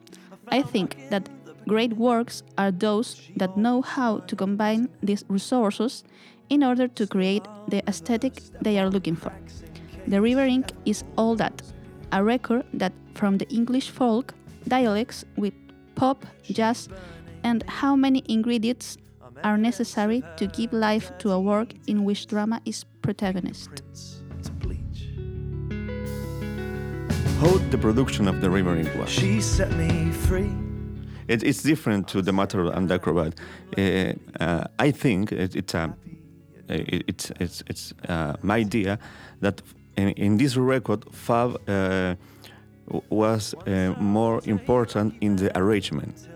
I 0.48 0.64
think 0.64 0.98
that 1.12 1.30
great 1.68 1.94
works 1.94 2.42
are 2.58 2.72
those 2.72 3.22
that 3.38 3.56
know 3.56 3.84
how 3.84 4.20
to 4.22 4.36
combine 4.36 4.90
these 5.04 5.24
resources 5.30 6.04
in 6.50 6.64
order 6.64 6.88
to 6.88 7.06
create 7.06 7.46
the 7.68 7.88
aesthetic 7.88 8.42
they 8.60 8.80
are 8.80 8.90
looking 8.90 9.16
for. 9.16 9.32
The 10.08 10.20
River 10.20 10.46
Ink 10.46 10.72
is 10.86 11.04
all 11.16 11.36
that, 11.36 11.62
a 12.12 12.24
record 12.24 12.66
that 12.74 12.94
from 13.14 13.38
the 13.38 13.48
English 13.50 13.92
folk 13.92 14.34
dialects 14.68 15.26
with 15.38 15.54
pop, 15.94 16.26
jazz, 16.44 16.90
and 17.44 17.64
how 17.68 17.96
many 17.96 18.24
ingredients 18.28 18.98
are 19.44 19.58
necessary 19.58 20.24
to 20.38 20.48
give 20.48 20.74
life 20.74 21.12
to 21.20 21.32
a 21.32 21.40
work 21.40 21.74
in 21.88 22.04
which 22.04 22.28
drama 22.28 22.62
is 22.66 22.86
protagonist. 23.02 23.84
to 24.44 24.52
bleach. 24.52 25.10
How 27.40 27.58
the 27.70 27.78
production 27.78 28.28
of 28.28 28.42
the 28.42 28.50
River 28.50 28.76
Ink 28.78 28.94
was. 28.96 29.10
She 29.10 29.42
set 29.42 29.72
me 29.74 30.12
free. 30.12 30.52
It, 31.28 31.44
it's 31.44 31.62
different 31.62 32.08
to 32.10 32.22
the 32.22 32.34
matter 32.34 32.72
and 32.72 32.92
acrobat. 32.92 33.36
Uh, 33.78 34.14
uh, 34.40 34.64
I 34.80 34.92
think 34.92 35.32
it, 35.32 35.56
it's 35.56 35.74
a, 35.76 35.94
it, 36.68 37.04
it's 37.08 37.32
it's 37.40 37.64
it's 37.68 37.94
uh, 38.08 38.36
my 38.42 38.58
idea 38.58 38.98
that 39.42 39.62
in, 39.96 40.10
in 40.10 40.38
this 40.38 40.56
record 40.58 41.06
Fab 41.12 41.62
uh, 41.70 42.16
was 43.10 43.54
uh, 43.54 43.94
more 44.00 44.42
important 44.46 45.14
in 45.22 45.36
the 45.36 45.56
arrangement. 45.58 46.29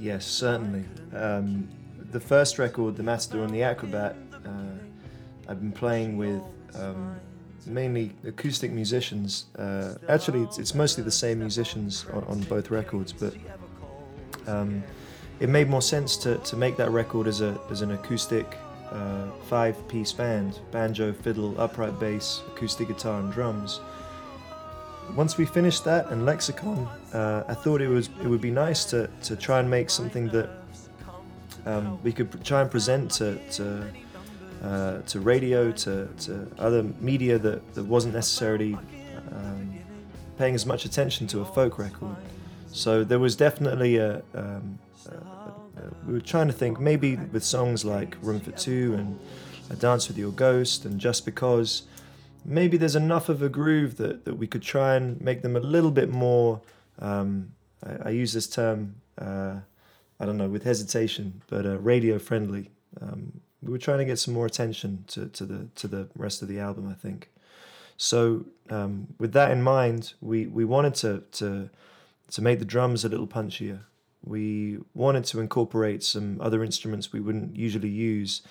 Yes, 0.00 0.24
certainly. 0.24 0.84
Um, 1.14 1.68
the 2.10 2.20
first 2.20 2.58
record, 2.58 2.96
The 2.96 3.02
Matador 3.02 3.44
and 3.44 3.52
the 3.52 3.62
Acrobat, 3.62 4.16
uh, 4.46 4.48
I've 5.46 5.60
been 5.60 5.72
playing 5.72 6.16
with 6.16 6.40
um, 6.74 7.20
mainly 7.66 8.12
acoustic 8.24 8.72
musicians. 8.72 9.44
Uh, 9.58 9.96
actually, 10.08 10.42
it's, 10.42 10.58
it's 10.58 10.74
mostly 10.74 11.04
the 11.04 11.10
same 11.10 11.40
musicians 11.40 12.06
on, 12.14 12.24
on 12.24 12.40
both 12.44 12.70
records, 12.70 13.12
but 13.12 13.34
um, 14.46 14.82
it 15.38 15.50
made 15.50 15.68
more 15.68 15.82
sense 15.82 16.16
to, 16.16 16.38
to 16.38 16.56
make 16.56 16.78
that 16.78 16.90
record 16.90 17.26
as, 17.26 17.42
a, 17.42 17.60
as 17.70 17.82
an 17.82 17.90
acoustic 17.90 18.56
uh, 18.90 19.26
five 19.50 19.86
piece 19.86 20.14
band 20.14 20.60
banjo, 20.70 21.12
fiddle, 21.12 21.60
upright 21.60 22.00
bass, 22.00 22.40
acoustic 22.48 22.88
guitar, 22.88 23.20
and 23.20 23.30
drums 23.34 23.80
once 25.16 25.36
we 25.36 25.44
finished 25.44 25.84
that 25.84 26.10
and 26.10 26.24
lexicon 26.24 26.88
uh, 27.14 27.42
i 27.48 27.54
thought 27.54 27.80
it 27.80 27.88
was 27.88 28.08
it 28.22 28.26
would 28.26 28.40
be 28.40 28.50
nice 28.50 28.84
to, 28.84 29.08
to 29.22 29.36
try 29.36 29.58
and 29.60 29.68
make 29.68 29.90
something 29.90 30.28
that 30.28 30.48
um, 31.66 32.02
we 32.02 32.12
could 32.12 32.42
try 32.44 32.60
and 32.62 32.70
present 32.70 33.10
to 33.10 33.38
to, 33.50 33.84
uh, 34.62 35.02
to 35.02 35.20
radio 35.20 35.70
to, 35.72 36.06
to 36.18 36.50
other 36.58 36.82
media 37.00 37.38
that, 37.38 37.74
that 37.74 37.84
wasn't 37.84 38.14
necessarily 38.14 38.74
um, 39.32 39.78
paying 40.38 40.54
as 40.54 40.64
much 40.64 40.84
attention 40.86 41.26
to 41.26 41.40
a 41.40 41.44
folk 41.44 41.78
record. 41.78 42.16
So 42.72 43.04
there 43.04 43.18
was 43.18 43.36
definitely 43.36 43.98
a, 43.98 44.22
um, 44.34 44.78
a, 45.06 45.10
a- 45.12 45.54
we 46.06 46.14
were 46.14 46.20
trying 46.20 46.46
to 46.46 46.52
think 46.54 46.80
maybe 46.80 47.16
with 47.16 47.44
songs 47.44 47.84
like 47.84 48.16
room 48.22 48.40
for 48.40 48.52
two 48.52 48.94
and 48.94 49.18
a 49.68 49.76
dance 49.76 50.08
with 50.08 50.16
your 50.16 50.32
ghost 50.32 50.84
and 50.86 50.98
just 50.98 51.24
because 51.26 51.82
maybe 52.44 52.76
there's 52.76 52.96
enough 52.96 53.28
of 53.28 53.42
a 53.42 53.48
groove 53.48 53.96
that, 53.96 54.24
that 54.24 54.34
we 54.34 54.46
could 54.46 54.62
try 54.62 54.94
and 54.94 55.20
make 55.20 55.42
them 55.42 55.56
a 55.56 55.60
little 55.60 55.90
bit 55.90 56.10
more 56.10 56.60
um, 56.98 57.52
I, 57.84 58.08
I 58.08 58.10
use 58.10 58.32
this 58.32 58.46
term 58.46 58.96
uh, 59.18 59.56
I 60.18 60.26
don't 60.26 60.36
know 60.36 60.48
with 60.48 60.64
hesitation 60.64 61.42
but 61.48 61.66
uh, 61.66 61.78
radio 61.78 62.18
friendly 62.18 62.70
um, 63.00 63.40
we 63.62 63.72
were 63.72 63.78
trying 63.78 63.98
to 63.98 64.04
get 64.04 64.18
some 64.18 64.34
more 64.34 64.46
attention 64.46 65.04
to, 65.08 65.26
to 65.28 65.44
the 65.44 65.68
to 65.74 65.88
the 65.88 66.08
rest 66.16 66.42
of 66.42 66.48
the 66.48 66.58
album 66.58 66.88
I 66.88 66.94
think. 66.94 67.30
So 67.96 68.46
um, 68.70 69.08
with 69.18 69.32
that 69.32 69.50
in 69.50 69.62
mind 69.62 70.14
we, 70.20 70.46
we 70.46 70.64
wanted 70.64 70.94
to, 70.96 71.22
to 71.32 71.70
to 72.30 72.42
make 72.42 72.58
the 72.58 72.64
drums 72.64 73.04
a 73.04 73.08
little 73.08 73.26
punchier. 73.26 73.80
We 74.24 74.78
wanted 74.94 75.24
to 75.26 75.40
incorporate 75.40 76.02
some 76.02 76.40
other 76.40 76.62
instruments 76.62 77.12
we 77.12 77.20
wouldn't 77.20 77.56
usually 77.56 77.88
use 77.88 78.42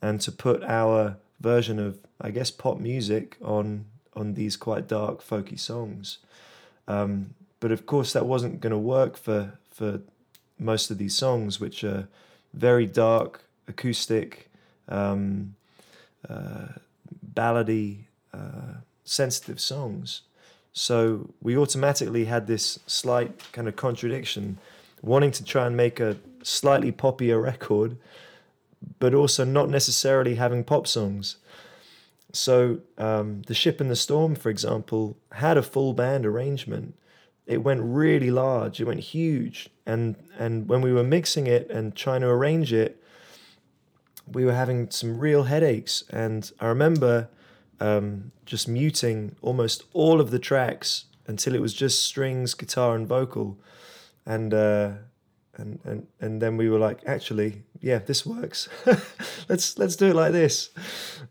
and 0.00 0.20
to 0.20 0.32
put 0.32 0.62
our 0.64 1.16
version 1.42 1.78
of 1.78 1.98
I 2.20 2.30
guess 2.30 2.50
pop 2.50 2.78
music 2.78 3.36
on 3.42 3.86
on 4.14 4.34
these 4.34 4.56
quite 4.56 4.86
dark 4.88 5.22
folky 5.22 5.58
songs. 5.58 6.18
Um, 6.88 7.34
but 7.60 7.72
of 7.72 7.86
course 7.86 8.12
that 8.12 8.26
wasn't 8.26 8.60
going 8.60 8.72
to 8.72 8.78
work 8.78 9.16
for 9.16 9.58
for 9.70 10.00
most 10.58 10.90
of 10.90 10.98
these 10.98 11.16
songs, 11.16 11.60
which 11.60 11.82
are 11.84 12.08
very 12.54 12.86
dark, 12.86 13.44
acoustic, 13.66 14.50
um, 14.88 15.54
uh, 16.28 16.68
ballady, 17.34 18.04
uh, 18.32 18.74
sensitive 19.04 19.60
songs. 19.60 20.22
So 20.72 21.30
we 21.42 21.56
automatically 21.56 22.26
had 22.26 22.46
this 22.46 22.78
slight 22.86 23.52
kind 23.52 23.68
of 23.68 23.76
contradiction, 23.76 24.58
wanting 25.02 25.32
to 25.32 25.44
try 25.44 25.66
and 25.66 25.76
make 25.76 26.00
a 26.00 26.16
slightly 26.42 26.92
poppier 26.92 27.42
record, 27.52 27.96
but 28.98 29.14
also 29.14 29.44
not 29.44 29.68
necessarily 29.68 30.36
having 30.36 30.64
pop 30.64 30.86
songs. 30.86 31.36
So 32.32 32.80
um, 32.96 33.42
the 33.46 33.54
ship 33.54 33.80
in 33.80 33.88
the 33.88 33.96
storm, 33.96 34.34
for 34.34 34.48
example, 34.48 35.16
had 35.32 35.56
a 35.56 35.62
full 35.62 35.92
band 35.92 36.24
arrangement. 36.24 36.94
It 37.46 37.58
went 37.58 37.82
really 37.82 38.30
large. 38.30 38.80
It 38.80 38.84
went 38.84 39.00
huge, 39.00 39.68
and 39.84 40.16
and 40.38 40.68
when 40.68 40.80
we 40.80 40.92
were 40.92 41.02
mixing 41.02 41.46
it 41.46 41.68
and 41.70 41.94
trying 41.94 42.22
to 42.22 42.28
arrange 42.28 42.72
it, 42.72 43.02
we 44.26 44.44
were 44.44 44.54
having 44.54 44.90
some 44.90 45.18
real 45.18 45.44
headaches. 45.44 46.04
And 46.08 46.50
I 46.60 46.66
remember 46.66 47.28
um, 47.80 48.32
just 48.46 48.68
muting 48.68 49.36
almost 49.42 49.82
all 49.92 50.20
of 50.20 50.30
the 50.30 50.38
tracks 50.38 51.06
until 51.26 51.54
it 51.54 51.60
was 51.60 51.74
just 51.74 52.04
strings, 52.04 52.54
guitar, 52.54 52.94
and 52.94 53.06
vocal, 53.06 53.58
and. 54.24 54.54
Uh, 54.54 54.90
and, 55.56 55.78
and 55.84 56.06
and 56.20 56.40
then 56.40 56.56
we 56.56 56.68
were 56.68 56.78
like, 56.78 57.00
actually, 57.06 57.62
yeah, 57.80 57.98
this 57.98 58.24
works. 58.24 58.68
let's 59.48 59.78
let's 59.78 59.96
do 59.96 60.06
it 60.06 60.14
like 60.14 60.32
this. 60.32 60.70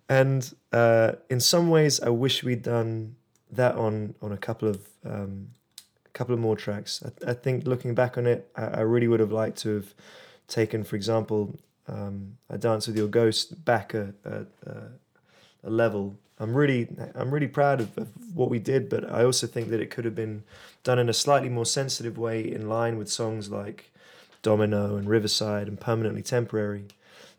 And 0.10 0.54
uh, 0.72 1.14
in 1.30 1.40
some 1.40 1.70
ways, 1.70 2.00
I 2.00 2.10
wish 2.10 2.44
we'd 2.44 2.64
done 2.64 3.16
that 3.52 3.76
on 3.76 4.16
on 4.22 4.32
a 4.32 4.38
couple 4.38 4.68
of 4.68 4.88
um, 5.06 5.50
a 6.06 6.10
couple 6.10 6.34
of 6.34 6.40
more 6.40 6.56
tracks. 6.56 7.04
I, 7.04 7.32
I 7.32 7.34
think 7.34 7.66
looking 7.66 7.96
back 7.96 8.18
on 8.18 8.28
it, 8.28 8.50
I, 8.56 8.66
I, 8.66 8.82
really 8.82 9.08
would 9.08 9.20
have 9.20 9.32
liked 9.32 9.58
to 9.60 9.76
have 9.76 9.94
taken, 10.48 10.84
for 10.84 10.96
example, 10.96 11.56
um, 11.88 12.38
"I 12.50 12.58
Dance 12.58 12.88
with 12.88 12.98
Your 12.98 13.08
Ghost" 13.08 13.66
back 13.66 13.94
a, 13.94 14.14
a, 14.24 14.46
a 15.64 15.70
level. 15.70 16.16
I'm 16.40 16.54
really 16.56 16.88
I'm 17.16 17.32
really 17.32 17.48
proud 17.48 17.82
of, 17.82 17.98
of, 17.98 18.10
what 18.34 18.50
we 18.50 18.60
did, 18.60 18.88
but 18.88 19.10
I 19.12 19.24
also 19.24 19.48
think 19.48 19.70
that 19.70 19.82
it 19.82 19.90
could 19.90 20.06
have 20.06 20.16
been 20.16 20.44
done 20.84 21.00
in 21.00 21.10
a 21.10 21.14
slightly 21.14 21.50
more 21.50 21.66
sensitive 21.66 22.18
way, 22.18 22.42
in 22.42 22.70
line 22.70 22.98
with 22.98 23.10
songs 23.10 23.50
like 23.50 23.91
Domino 24.42 24.96
and 24.96 25.08
Riverside 25.10 25.68
and 25.68 25.80
Permanently 25.80 26.22
Temporary. 26.22 26.88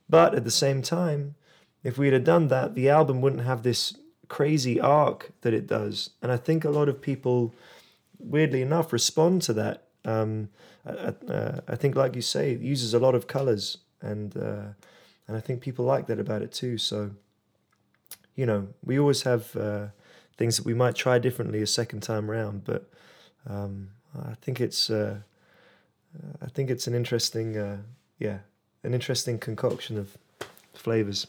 But 0.08 0.34
at 0.34 0.44
the 0.44 0.50
same 0.50 0.82
time, 0.82 1.34
if 1.82 1.98
we 1.98 2.12
had 2.12 2.24
done 2.24 2.48
that, 2.48 2.74
the 2.74 2.88
album 2.88 3.20
wouldn't 3.20 3.42
have 3.42 3.62
this 3.62 3.96
crazy 4.28 4.80
arc 4.80 5.32
that 5.42 5.52
it 5.52 5.66
does. 5.66 6.10
And 6.22 6.30
I 6.30 6.36
think 6.36 6.64
a 6.64 6.70
lot 6.70 6.88
of 6.88 7.00
people, 7.00 7.54
weirdly 8.18 8.62
enough, 8.62 8.92
respond 8.92 9.42
to 9.42 9.52
that. 9.54 9.84
Um, 10.04 10.48
I, 10.86 10.90
uh, 10.90 11.60
I, 11.68 11.76
think, 11.76 11.96
like 11.96 12.16
you 12.16 12.22
say, 12.22 12.52
it 12.52 12.60
uses 12.60 12.94
a 12.94 12.98
lot 12.98 13.14
of 13.14 13.26
colors, 13.26 13.78
and 14.00 14.36
uh, 14.36 14.72
and 15.28 15.36
I 15.36 15.40
think 15.40 15.60
people 15.60 15.84
like 15.84 16.06
that 16.08 16.18
about 16.18 16.42
it 16.42 16.50
too. 16.50 16.76
So, 16.78 17.10
you 18.34 18.46
know, 18.46 18.68
we 18.84 18.98
always 18.98 19.22
have 19.22 19.54
uh, 19.54 19.86
things 20.36 20.56
that 20.56 20.66
we 20.66 20.74
might 20.74 20.96
try 20.96 21.18
differently 21.18 21.62
a 21.62 21.66
second 21.66 22.00
time 22.00 22.30
round, 22.30 22.64
but 22.64 22.90
um, 23.48 23.90
I 24.18 24.34
think 24.40 24.60
it's 24.60 24.90
uh, 24.90 25.18
I 26.42 26.46
think 26.46 26.70
it's 26.70 26.86
an 26.86 26.94
interesting, 26.94 27.56
uh, 27.56 27.76
yeah, 28.18 28.38
an 28.84 28.94
interesting 28.94 29.38
concoction 29.38 29.98
of 29.98 30.16
flavors. 30.74 31.26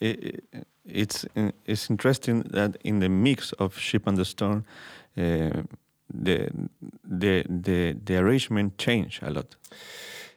It, 0.00 0.44
it's 0.84 1.26
it's 1.66 1.90
interesting 1.90 2.42
that 2.42 2.76
in 2.82 3.00
the 3.00 3.08
mix 3.08 3.52
of 3.52 3.78
Ship 3.78 4.06
and 4.06 4.16
the 4.16 4.24
Storm, 4.24 4.64
uh, 5.16 5.62
the 6.12 6.50
the 7.04 7.44
the 7.48 7.96
the 8.04 8.16
arrangement 8.16 8.78
changed 8.78 9.22
a 9.22 9.30
lot. 9.30 9.56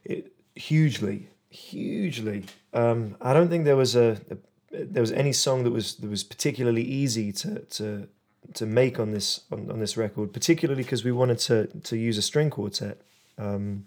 It, 0.03 0.33
hugely, 0.55 1.29
hugely. 1.49 2.43
Um, 2.73 3.15
I 3.21 3.33
don't 3.33 3.49
think 3.49 3.65
there 3.65 3.77
was 3.77 3.95
a, 3.95 4.17
a, 4.29 4.37
there 4.85 5.01
was 5.01 5.11
any 5.11 5.33
song 5.33 5.63
that 5.63 5.71
was 5.71 5.95
that 5.95 6.09
was 6.09 6.23
particularly 6.23 6.83
easy 6.83 7.31
to 7.31 7.59
to 7.59 8.07
to 8.53 8.65
make 8.65 8.99
on 8.99 9.11
this 9.11 9.41
on, 9.51 9.71
on 9.71 9.79
this 9.79 9.97
record, 9.97 10.33
particularly 10.33 10.83
because 10.83 11.03
we 11.03 11.11
wanted 11.11 11.39
to 11.39 11.67
to 11.67 11.97
use 11.97 12.17
a 12.17 12.21
string 12.21 12.49
quartet. 12.49 13.01
Um, 13.37 13.85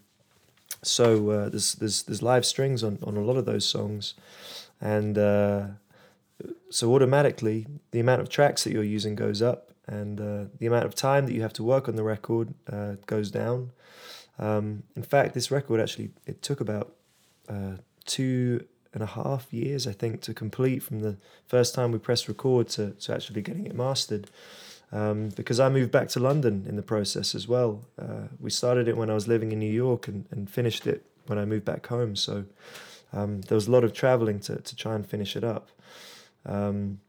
so 0.82 1.30
uh, 1.30 1.48
there's 1.48 1.74
there's 1.74 2.02
there's 2.04 2.22
live 2.22 2.44
strings 2.44 2.82
on, 2.82 2.98
on 3.02 3.16
a 3.16 3.20
lot 3.20 3.36
of 3.36 3.44
those 3.44 3.66
songs, 3.66 4.14
and 4.80 5.18
uh, 5.18 5.66
so 6.70 6.94
automatically 6.94 7.66
the 7.90 8.00
amount 8.00 8.20
of 8.20 8.28
tracks 8.28 8.64
that 8.64 8.72
you're 8.72 8.82
using 8.82 9.14
goes 9.14 9.42
up, 9.42 9.72
and 9.86 10.20
uh, 10.20 10.44
the 10.58 10.66
amount 10.66 10.84
of 10.84 10.94
time 10.94 11.26
that 11.26 11.32
you 11.32 11.42
have 11.42 11.52
to 11.54 11.62
work 11.62 11.88
on 11.88 11.96
the 11.96 12.02
record 12.02 12.54
uh, 12.72 12.94
goes 13.06 13.30
down. 13.30 13.70
Um, 14.38 14.82
in 14.94 15.02
fact, 15.02 15.34
this 15.34 15.50
record 15.50 15.80
actually 15.80 16.10
it 16.26 16.42
took 16.42 16.60
about 16.60 16.92
uh, 17.48 17.76
two 18.04 18.66
and 18.96 19.02
a 19.02 19.06
half 19.06 19.52
years, 19.52 19.86
I 19.86 19.92
think, 19.92 20.22
to 20.22 20.32
complete 20.32 20.82
from 20.82 21.00
the 21.00 21.16
first 21.46 21.74
time 21.74 21.92
we 21.92 21.98
pressed 21.98 22.28
record 22.28 22.68
to, 22.70 22.92
to 22.92 23.14
actually 23.14 23.42
getting 23.42 23.66
it 23.66 23.74
mastered. 23.74 24.30
Um, 24.90 25.28
because 25.36 25.60
I 25.60 25.68
moved 25.68 25.90
back 25.90 26.08
to 26.10 26.20
London 26.20 26.64
in 26.66 26.76
the 26.76 26.82
process 26.82 27.34
as 27.34 27.46
well. 27.46 27.84
Uh, 28.00 28.28
we 28.40 28.50
started 28.50 28.88
it 28.88 28.96
when 28.96 29.10
I 29.10 29.14
was 29.14 29.28
living 29.28 29.52
in 29.52 29.58
New 29.58 29.70
York 29.70 30.08
and, 30.08 30.24
and 30.30 30.48
finished 30.48 30.86
it 30.86 31.04
when 31.26 31.38
I 31.38 31.44
moved 31.44 31.66
back 31.66 31.86
home. 31.88 32.16
So 32.16 32.46
um, 33.12 33.42
there 33.42 33.54
was 33.54 33.66
a 33.66 33.70
lot 33.70 33.84
of 33.84 33.92
traveling 33.92 34.40
to, 34.40 34.56
to 34.62 34.76
try 34.76 34.94
and 34.94 35.06
finish 35.06 35.36
it 35.36 35.44
up. 35.44 35.68
Um, 36.46 37.00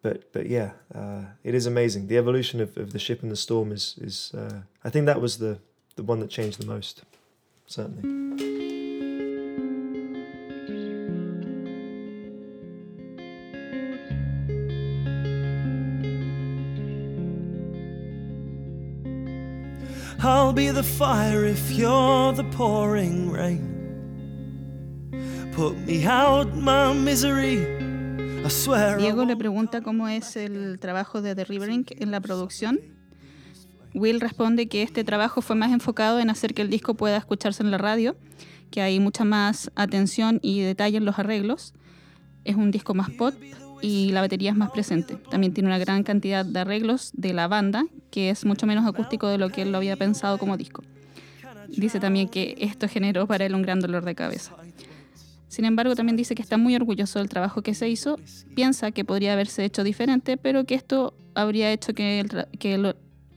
but 0.00 0.32
but 0.32 0.46
yeah, 0.46 0.70
uh, 0.94 1.22
it 1.44 1.54
is 1.54 1.66
amazing. 1.66 2.08
The 2.08 2.16
evolution 2.16 2.60
of, 2.60 2.76
of 2.78 2.92
the 2.92 2.98
ship 2.98 3.22
and 3.22 3.30
the 3.30 3.36
storm 3.36 3.72
is 3.72 3.94
is 4.00 4.32
uh, 4.34 4.60
I 4.84 4.90
think 4.90 5.06
that 5.06 5.20
was 5.20 5.36
the 5.38 5.58
the 5.96 6.02
one 6.02 6.20
that 6.20 6.30
changed 6.30 6.60
the 6.60 6.66
most, 6.66 7.02
certainly. 7.66 8.47
I'll 20.48 20.54
be 20.54 20.70
the 20.70 20.82
fire 20.82 21.44
if 21.44 21.70
you're 21.70 22.32
the 22.34 22.44
pouring 22.56 23.30
rain. 23.30 23.60
Put 25.54 25.76
me 25.86 26.06
out 26.06 26.54
my 26.56 26.94
misery. 26.94 27.66
I 28.42 28.48
swear 28.48 28.96
Diego 28.96 29.26
le 29.26 29.36
pregunta 29.36 29.82
cómo 29.82 30.08
es 30.08 30.36
el 30.36 30.78
trabajo 30.78 31.20
de 31.20 31.34
The 31.34 31.44
River 31.44 31.68
Inc. 31.68 31.90
en 32.00 32.10
la 32.10 32.22
producción. 32.22 32.80
Will 33.92 34.20
responde 34.20 34.68
que 34.68 34.82
este 34.82 35.04
trabajo 35.04 35.42
fue 35.42 35.54
más 35.54 35.70
enfocado 35.70 36.18
en 36.18 36.30
hacer 36.30 36.54
que 36.54 36.62
el 36.62 36.70
disco 36.70 36.94
pueda 36.94 37.18
escucharse 37.18 37.62
en 37.62 37.70
la 37.70 37.76
radio, 37.76 38.16
que 38.70 38.80
hay 38.80 39.00
mucha 39.00 39.24
más 39.24 39.70
atención 39.74 40.40
y 40.40 40.62
detalle 40.62 40.96
en 40.96 41.04
los 41.04 41.18
arreglos. 41.18 41.74
Es 42.44 42.56
un 42.56 42.70
disco 42.70 42.94
más 42.94 43.10
pop, 43.10 43.34
y 43.82 44.10
la 44.10 44.20
batería 44.20 44.50
es 44.50 44.56
más 44.56 44.70
presente. 44.70 45.16
También 45.30 45.54
tiene 45.54 45.68
una 45.68 45.78
gran 45.78 46.02
cantidad 46.02 46.44
de 46.44 46.60
arreglos 46.60 47.10
de 47.14 47.32
la 47.32 47.48
banda, 47.48 47.84
que 48.10 48.30
es 48.30 48.44
mucho 48.44 48.66
menos 48.66 48.86
acústico 48.86 49.28
de 49.28 49.38
lo 49.38 49.50
que 49.50 49.62
él 49.62 49.72
lo 49.72 49.78
había 49.78 49.96
pensado 49.96 50.38
como 50.38 50.56
disco. 50.56 50.82
Dice 51.68 52.00
también 52.00 52.28
que 52.28 52.56
esto 52.58 52.88
generó 52.88 53.26
para 53.26 53.44
él 53.44 53.54
un 53.54 53.62
gran 53.62 53.80
dolor 53.80 54.04
de 54.04 54.14
cabeza. 54.14 54.54
Sin 55.48 55.64
embargo, 55.64 55.94
también 55.94 56.16
dice 56.16 56.34
que 56.34 56.42
está 56.42 56.56
muy 56.56 56.74
orgulloso 56.76 57.18
del 57.18 57.28
trabajo 57.28 57.62
que 57.62 57.74
se 57.74 57.88
hizo, 57.88 58.18
piensa 58.54 58.90
que 58.90 59.04
podría 59.04 59.32
haberse 59.32 59.64
hecho 59.64 59.82
diferente, 59.82 60.36
pero 60.36 60.64
que 60.64 60.74
esto 60.74 61.14
habría 61.34 61.72
hecho 61.72 61.94
que 61.94 62.24
que 62.58 62.74
el 62.74 62.94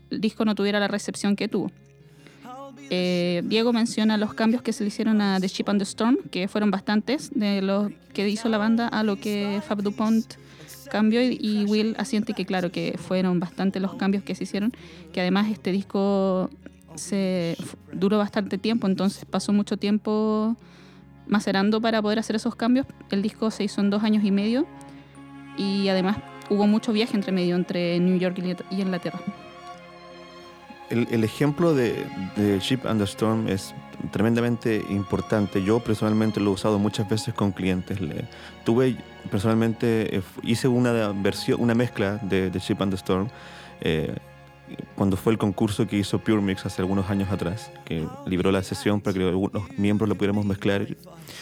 disco 0.10 0.44
no 0.44 0.56
tuviera 0.56 0.80
la 0.80 0.88
recepción 0.88 1.36
que 1.36 1.48
tuvo. 1.48 1.72
Eh, 2.94 3.42
Diego 3.46 3.72
menciona 3.72 4.18
los 4.18 4.34
cambios 4.34 4.62
que 4.62 4.74
se 4.74 4.84
le 4.84 4.90
hicieron 4.90 5.22
a 5.22 5.40
The 5.40 5.48
Ship 5.48 5.64
and 5.70 5.80
the 5.80 5.86
Storm, 5.86 6.18
que 6.30 6.50
fueron 6.50 6.72
bastantes 6.72 7.32
de 7.34 7.62
lo 7.62 7.90
que 8.14 8.28
hizo 8.28 8.50
la 8.50 8.58
banda 8.58 8.90
a 8.90 9.04
lo 9.04 9.16
que 9.16 9.62
Fab 9.66 9.82
Dupont 9.82 10.26
cambió 10.92 11.22
y, 11.24 11.64
Will 11.70 11.96
asiente 11.98 12.34
que 12.34 12.46
claro 12.46 12.70
que 12.70 12.98
fueron 12.98 13.40
bastantes 13.40 13.82
los 13.82 13.96
cambios 13.96 14.24
que 14.24 14.36
se 14.36 14.44
hicieron, 14.44 14.74
que 15.14 15.22
además 15.22 15.50
este 15.50 15.72
disco 15.72 16.50
se 16.96 17.56
duró 17.94 18.18
bastante 18.18 18.58
tiempo, 18.58 18.88
entonces 18.88 19.24
pasó 19.24 19.54
mucho 19.54 19.78
tiempo 19.78 20.58
macerando 21.28 21.80
para 21.80 22.02
poder 22.02 22.20
hacer 22.20 22.36
esos 22.36 22.58
cambios. 22.58 22.86
El 23.10 23.22
disco 23.22 23.52
se 23.52 23.64
hizo 23.64 23.80
en 23.80 23.90
dos 23.90 24.04
años 24.04 24.26
y 24.26 24.32
medio 24.32 24.68
y 25.56 25.88
además 25.88 26.18
hubo 26.50 26.68
mucho 26.68 26.92
viaje 26.92 27.16
entre 27.16 27.32
medio 27.32 27.56
entre 27.56 28.02
New 28.02 28.20
York 28.20 28.38
y 28.70 28.82
Inglaterra 28.82 29.22
el, 30.92 31.24
ejemplo 31.24 31.74
de, 31.74 32.06
de, 32.36 32.60
Ship 32.60 32.80
and 32.86 33.00
the 33.00 33.06
Storm 33.06 33.48
es 33.48 33.74
tremendamente 34.12 34.84
importante. 34.90 35.64
Yo 35.64 35.80
personalmente 35.80 36.40
lo 36.40 36.52
he 36.52 36.54
usado 36.54 36.80
muchas 36.80 37.10
veces 37.10 37.34
con 37.34 37.52
clientes. 37.52 38.00
tuve 38.64 38.98
personalmente, 39.30 40.18
eh, 40.18 40.22
hice 40.44 40.68
una 40.68 41.12
versión, 41.14 41.62
una 41.62 41.74
mezcla 41.74 42.18
de, 42.22 42.50
de 42.50 42.60
Ship 42.60 42.78
and 42.80 42.92
the 42.92 42.98
Storm 42.98 43.30
eh, 43.82 44.16
cuando 44.96 45.18
fue 45.18 45.34
el 45.34 45.40
concurso 45.40 45.88
que 45.88 45.98
hizo 45.98 46.20
Pure 46.20 46.42
Mix 46.42 46.66
hace 46.66 46.82
algunos 46.82 47.10
años 47.10 47.30
atrás, 47.32 47.72
que 47.86 48.08
libró 48.26 48.52
la 48.52 48.64
sesión 48.64 49.02
para 49.02 49.14
que 49.14 49.20
los 49.20 49.52
miembros 49.78 50.08
lo 50.08 50.16
pudiéramos 50.16 50.46
mezclar. 50.46 50.88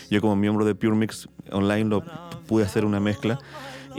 Yo 0.09 0.21
como 0.21 0.35
miembro 0.35 0.65
de 0.65 0.75
Pure 0.75 0.95
Mix 0.95 1.29
Online 1.51 1.85
lo 1.85 2.03
pude 2.47 2.63
hacer 2.63 2.85
una 2.85 2.99
mezcla 2.99 3.39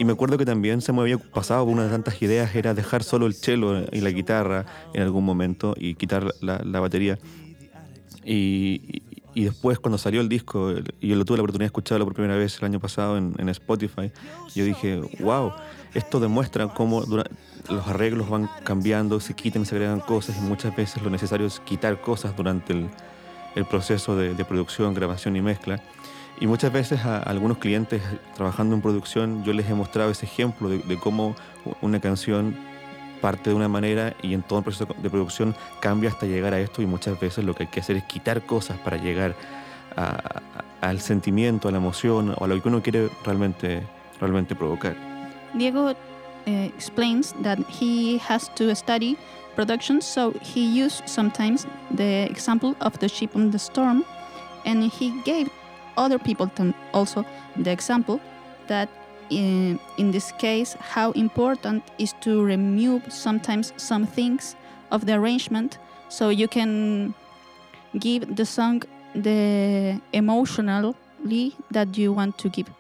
y 0.00 0.04
me 0.06 0.14
acuerdo 0.14 0.38
que 0.38 0.46
también 0.46 0.80
se 0.80 0.94
me 0.94 1.02
había 1.02 1.18
pasado 1.18 1.64
una 1.64 1.84
de 1.84 1.90
tantas 1.90 2.22
ideas, 2.22 2.54
era 2.54 2.72
dejar 2.72 3.02
solo 3.02 3.26
el 3.26 3.34
cello 3.34 3.84
y 3.92 4.00
la 4.00 4.08
guitarra 4.08 4.64
en 4.94 5.02
algún 5.02 5.26
momento 5.26 5.74
y 5.76 5.94
quitar 5.94 6.32
la, 6.40 6.58
la 6.64 6.80
batería. 6.80 7.18
Y, 8.24 9.02
y, 9.34 9.44
después 9.44 9.78
cuando 9.78 9.98
salió 9.98 10.22
el 10.22 10.30
disco, 10.30 10.72
y 11.00 11.08
yo 11.08 11.16
lo 11.16 11.26
tuve 11.26 11.36
la 11.36 11.42
oportunidad 11.42 11.64
de 11.64 11.66
escucharlo 11.66 12.06
por 12.06 12.14
primera 12.14 12.34
vez 12.34 12.56
el 12.60 12.64
año 12.64 12.80
pasado 12.80 13.18
en, 13.18 13.34
en 13.36 13.50
Spotify, 13.50 14.10
yo 14.54 14.64
dije, 14.64 15.02
wow, 15.18 15.52
esto 15.92 16.18
demuestra 16.18 16.68
cómo 16.68 17.04
los 17.68 17.86
arreglos 17.86 18.30
van 18.30 18.48
cambiando, 18.64 19.20
se 19.20 19.34
quitan 19.34 19.62
y 19.62 19.66
se 19.66 19.74
agregan 19.74 20.00
cosas 20.00 20.38
y 20.38 20.40
muchas 20.40 20.74
veces 20.74 21.02
lo 21.02 21.10
necesario 21.10 21.46
es 21.46 21.60
quitar 21.60 22.00
cosas 22.00 22.34
durante 22.34 22.72
el, 22.72 22.88
el 23.54 23.66
proceso 23.66 24.16
de, 24.16 24.32
de 24.32 24.44
producción, 24.46 24.94
grabación 24.94 25.36
y 25.36 25.42
mezcla. 25.42 25.82
Y 26.40 26.46
muchas 26.46 26.72
veces 26.72 27.04
a 27.04 27.18
algunos 27.18 27.58
clientes 27.58 28.02
trabajando 28.34 28.74
en 28.74 28.80
producción 28.80 29.44
yo 29.44 29.52
les 29.52 29.68
he 29.68 29.74
mostrado 29.74 30.10
ese 30.10 30.24
ejemplo 30.24 30.70
de, 30.70 30.98
cómo 30.98 31.36
una 31.82 32.00
canción 32.00 32.56
parte 33.20 33.50
de 33.50 33.56
una 33.56 33.68
manera 33.68 34.14
y 34.22 34.32
en 34.32 34.42
todo 34.42 34.60
el 34.60 34.64
proceso 34.64 34.86
de 34.86 35.10
producción 35.10 35.54
cambia 35.80 36.08
hasta 36.08 36.24
llegar 36.24 36.54
a 36.54 36.60
esto 36.60 36.80
y 36.80 36.86
muchas 36.86 37.20
veces 37.20 37.44
lo 37.44 37.54
que 37.54 37.64
hay 37.64 37.68
que 37.68 37.80
hacer 37.80 37.96
es 37.96 38.04
quitar 38.04 38.40
cosas 38.46 38.78
para 38.78 38.96
llegar 38.96 39.36
al 40.80 41.00
sentimiento, 41.00 41.68
a 41.68 41.72
la 41.72 41.76
emoción 41.76 42.34
o 42.38 42.44
a 42.44 42.48
lo 42.48 42.62
que 42.62 42.68
uno 42.68 42.82
quiere 42.82 43.10
realmente, 43.22 43.86
realmente 44.18 44.54
provocar. 44.54 44.96
Diego 45.52 45.92
eh, 46.46 46.72
explains 46.74 47.34
that 47.42 47.58
he 47.68 48.18
has 48.26 48.48
to 48.54 48.74
study 48.74 49.18
production, 49.56 50.00
so 50.00 50.32
he 50.40 50.62
used 50.62 51.06
sometimes 51.06 51.66
the 51.94 52.24
example 52.30 52.74
of 52.80 52.98
the 53.00 53.08
ship 53.08 53.36
on 53.36 53.50
the 53.50 53.58
storm 53.58 54.04
and 54.64 54.90
he 54.90 55.12
gave 55.24 55.50
other 56.00 56.18
people 56.18 56.50
also 56.92 57.24
the 57.56 57.70
example 57.70 58.18
that 58.66 58.88
in, 59.28 59.78
in 59.98 60.10
this 60.10 60.32
case 60.32 60.76
how 60.80 61.12
important 61.12 61.82
is 61.98 62.14
to 62.20 62.42
remove 62.42 63.02
sometimes 63.12 63.72
some 63.76 64.06
things 64.06 64.56
of 64.90 65.06
the 65.06 65.14
arrangement 65.14 65.78
so 66.08 66.30
you 66.30 66.48
can 66.48 67.14
give 67.98 68.36
the 68.36 68.44
song 68.44 68.82
the 69.14 70.00
emotionally 70.12 70.94
that 71.70 71.98
you 71.98 72.12
want 72.12 72.38
to 72.38 72.48
give. 72.48 72.70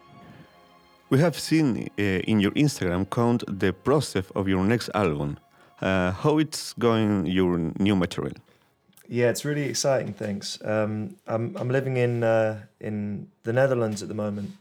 We 1.10 1.18
have 1.18 1.38
seen 1.38 1.90
uh, 1.98 2.02
in 2.02 2.40
your 2.40 2.52
Instagram 2.52 3.10
count 3.10 3.44
the 3.46 3.72
process 3.72 4.24
of 4.34 4.48
your 4.48 4.64
next 4.64 4.90
album. 4.94 5.38
Uh, 5.82 6.12
how 6.12 6.38
it's 6.38 6.72
going 6.74 7.26
your 7.26 7.58
new 7.78 7.96
material? 7.96 8.36
Yeah, 9.12 9.28
it's 9.30 9.44
really 9.44 9.64
exciting. 9.64 10.12
Thanks. 10.12 10.56
Um, 10.64 11.16
I'm 11.26 11.56
I'm 11.56 11.68
living 11.68 11.96
in 11.96 12.22
uh, 12.22 12.60
in 12.78 13.26
the 13.42 13.52
Netherlands 13.52 14.02
at 14.02 14.08
the 14.08 14.14
moment, 14.14 14.52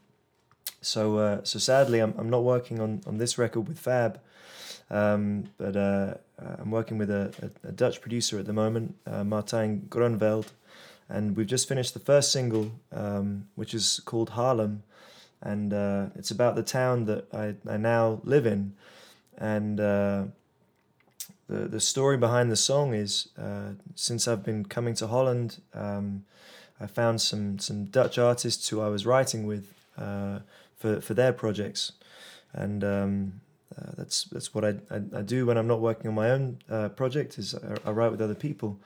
so 0.82 1.20
uh, 1.20 1.43
so 1.43 1.60
sadly 1.60 2.00
I'm 2.00 2.16
I'm 2.18 2.32
not 2.32 2.43
working 2.43 2.80
on 2.80 3.02
on 3.06 3.20
this 3.20 3.38
record 3.38 3.68
with 3.68 3.78
Fab, 3.78 4.20
um, 4.89 5.52
but 5.60 5.76
uh, 5.76 6.16
I'm 6.58 6.72
working 6.72 6.97
with 6.97 7.12
a, 7.12 7.32
a, 7.64 7.68
a, 7.68 7.72
Dutch 7.72 8.02
producer 8.02 8.39
at 8.39 8.47
the 8.47 8.54
moment, 8.54 8.95
uh, 9.06 9.22
Martijn 9.22 9.88
Grunveld, 9.88 10.47
and 11.08 11.38
we've 11.38 11.45
just 11.45 11.68
finished 11.68 11.93
the 11.93 12.00
first 12.00 12.32
single, 12.32 12.72
um, 12.91 13.45
which 13.54 13.76
is 13.76 14.02
called 14.04 14.32
Haarlem, 14.32 14.82
and 15.43 15.72
uh, 15.72 16.08
it's 16.16 16.32
about 16.32 16.56
the 16.56 16.64
town 16.64 17.06
that 17.06 17.32
I 17.32 17.54
I 17.72 17.78
now 17.78 18.20
live 18.24 18.47
in, 18.47 18.74
and 19.38 19.80
uh, 19.80 20.24
the 21.50 21.68
the 21.68 21.80
story 21.80 22.18
behind 22.18 22.52
the 22.52 22.56
song 22.56 22.93
is 22.93 23.30
uh, 23.38 23.72
since 23.95 24.28
I've 24.28 24.43
been 24.43 24.66
coming 24.66 24.93
to 24.95 25.08
Holland, 25.08 25.62
um, 25.74 26.24
I 26.80 26.88
found 26.88 27.20
some 27.20 27.60
some 27.60 27.86
Dutch 27.86 28.18
artists 28.18 28.70
who 28.70 28.80
I 28.82 28.88
was 28.88 29.06
writing 29.06 29.45
with 29.45 29.74
uh, 29.97 30.39
for 30.78 31.02
for 31.02 31.14
their 31.14 31.34
projects, 31.34 31.91
and 32.54 32.84
um, 32.84 33.41
uh, 33.78 33.91
that's 33.97 34.26
that's 34.26 34.54
what 34.54 34.64
I, 34.64 34.76
I, 34.91 35.02
I 35.18 35.22
do 35.22 35.45
when 35.45 35.58
I'm 35.58 35.68
not 35.68 35.82
working 35.82 36.08
on 36.08 36.16
my 36.16 36.30
own 36.30 36.60
uh, 36.70 36.89
project 36.89 37.38
is 37.38 37.56
I, 37.56 37.89
I, 37.89 37.91
write 37.91 38.12
with 38.12 38.22
other 38.22 38.36
people, 38.36 38.80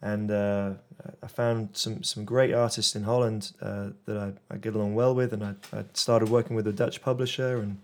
and 0.00 0.30
uh, 0.30 0.72
I 1.22 1.26
found 1.26 1.70
some 1.72 2.02
some 2.02 2.24
great 2.24 2.54
artists 2.54 2.96
in 2.96 3.02
Holland 3.02 3.52
uh, 3.60 3.90
that 4.06 4.16
I, 4.16 4.54
I 4.54 4.56
get 4.56 4.74
along 4.74 4.94
well 4.94 5.14
with, 5.14 5.32
and 5.32 5.44
I, 5.44 5.54
I 5.72 5.84
started 5.92 6.30
working 6.30 6.56
with 6.56 6.66
a 6.66 6.72
Dutch 6.72 7.02
publisher 7.02 7.58
and 7.58 7.78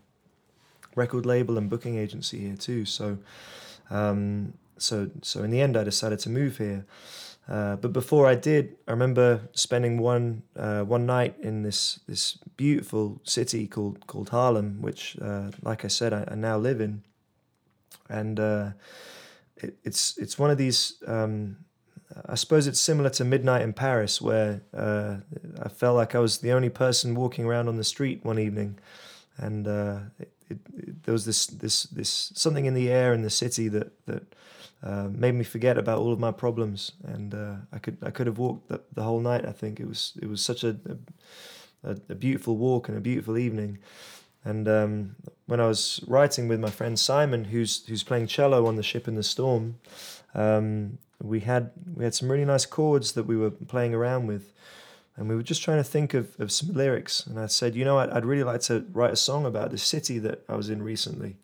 record 0.95 1.27
label 1.27 1.59
and 1.59 1.71
booking 1.71 1.99
agency 1.99 2.41
here 2.41 2.57
too. 2.57 2.85
So 2.85 3.19
um, 3.93 4.55
so 4.79 5.11
so 5.23 5.43
in 5.43 5.51
the 5.51 5.61
end, 5.61 5.77
I 5.77 5.85
decided 5.85 6.19
to 6.21 6.31
move 6.31 6.59
here. 6.59 6.85
Uh, 7.49 7.77
but 7.77 7.93
before 7.93 8.27
I 8.27 8.35
did, 8.37 8.77
I 8.87 8.93
remember 8.93 9.49
spending 9.53 9.99
one 9.99 10.43
uh, 10.57 10.83
one 10.83 11.07
night 11.07 11.37
in 11.41 11.63
this 11.63 12.01
this 12.07 12.39
beautiful 12.57 13.21
city 13.25 13.67
called 13.67 14.07
called 14.07 14.31
Haarlem, 14.31 14.81
which, 14.81 15.17
uh, 15.21 15.51
like 15.63 15.85
I 15.85 15.89
said, 15.89 16.13
I, 16.13 16.25
I, 16.29 16.35
now 16.35 16.57
live 16.57 16.81
in, 16.81 17.03
and 18.09 18.39
uh, 18.39 18.71
it, 19.57 19.77
it's 19.85 20.17
it's 20.19 20.39
one 20.39 20.51
of 20.51 20.59
these. 20.59 20.95
Um, 21.07 21.57
I 22.27 22.35
suppose 22.35 22.67
it's 22.67 22.81
similar 22.81 23.09
to 23.11 23.25
Midnight 23.25 23.63
in 23.63 23.73
Paris, 23.73 24.21
where 24.21 24.61
uh, 24.77 25.17
I 25.63 25.69
felt 25.69 25.97
like 25.97 26.15
I 26.15 26.19
was 26.19 26.39
the 26.39 26.53
only 26.53 26.69
person 26.69 27.15
walking 27.15 27.47
around 27.47 27.69
on 27.69 27.77
the 27.77 27.85
street 27.85 28.23
one 28.23 28.39
evening, 28.39 28.79
and 29.37 29.67
uh, 29.67 29.99
it, 30.53 30.59
it, 30.89 31.03
there 31.05 31.13
was 31.13 31.25
this 31.25 31.47
this 31.47 31.85
this 31.85 32.33
something 32.35 32.67
in 32.67 32.75
the 32.75 32.91
air 32.91 33.13
in 33.15 33.23
the 33.23 33.31
city 33.31 33.69
that 33.69 34.07
that 34.07 34.35
uh, 34.83 35.09
made 35.11 35.35
me 35.35 35.45
forget 35.45 35.79
about 35.79 35.99
all 35.99 36.13
of 36.13 36.19
my 36.19 36.33
problems, 36.33 36.93
and 37.05 37.35
uh, 37.35 37.55
I 37.73 37.79
could 37.79 37.99
I 38.03 38.11
could 38.11 38.27
have 38.27 38.39
walked 38.39 38.69
the, 38.69 38.81
the, 38.93 39.03
whole 39.03 39.21
night. 39.21 39.47
I 39.47 39.53
think 39.53 39.81
it 39.81 39.87
was 39.87 40.19
it 40.21 40.29
was 40.29 40.43
such 40.43 40.65
a 40.65 40.77
a, 41.85 41.97
a 42.09 42.15
beautiful 42.15 42.57
walk 42.57 42.89
and 42.89 42.97
a 42.97 43.01
beautiful 43.01 43.39
evening. 43.39 43.79
And 44.45 44.67
um, 44.67 45.17
when 45.47 45.61
I 45.61 45.67
was 45.67 46.03
writing 46.09 46.49
with 46.49 46.59
my 46.59 46.71
friend 46.71 46.99
Simon, 46.99 47.45
who's 47.45 47.87
who's 47.87 48.03
playing 48.03 48.27
cello 48.27 48.67
on 48.67 48.77
the 48.77 48.83
ship 48.83 49.07
and 49.07 49.17
the 49.17 49.23
storm, 49.23 49.77
um, 50.35 50.99
we 51.23 51.41
had 51.41 51.71
we 51.95 52.05
had 52.05 52.15
some 52.15 52.31
really 52.31 52.45
nice 52.45 52.67
chords 52.67 53.13
that 53.13 53.25
we 53.25 53.37
were 53.37 53.51
playing 53.51 53.95
around 53.95 54.27
with 54.27 54.53
and 55.17 55.29
we 55.29 55.35
were 55.35 55.43
just 55.43 55.63
trying 55.63 55.79
to 55.79 55.85
think 55.85 56.15
of, 56.15 56.39
of 56.41 56.51
some 56.51 56.73
lyrics. 56.73 57.27
And 57.27 57.39
I 57.39 57.47
said, 57.47 57.75
you 57.75 57.85
know, 57.85 57.99
I'd, 57.99 58.11
I'd 58.11 58.25
really 58.25 58.45
like 58.45 58.63
to 58.63 58.85
write 58.93 59.13
a 59.13 59.17
song 59.17 59.45
about 59.45 59.71
the 59.71 59.79
city 59.79 60.19
that 60.21 60.43
I 60.49 60.57
was 60.57 60.71
in 60.71 60.83
recently. 60.83 61.37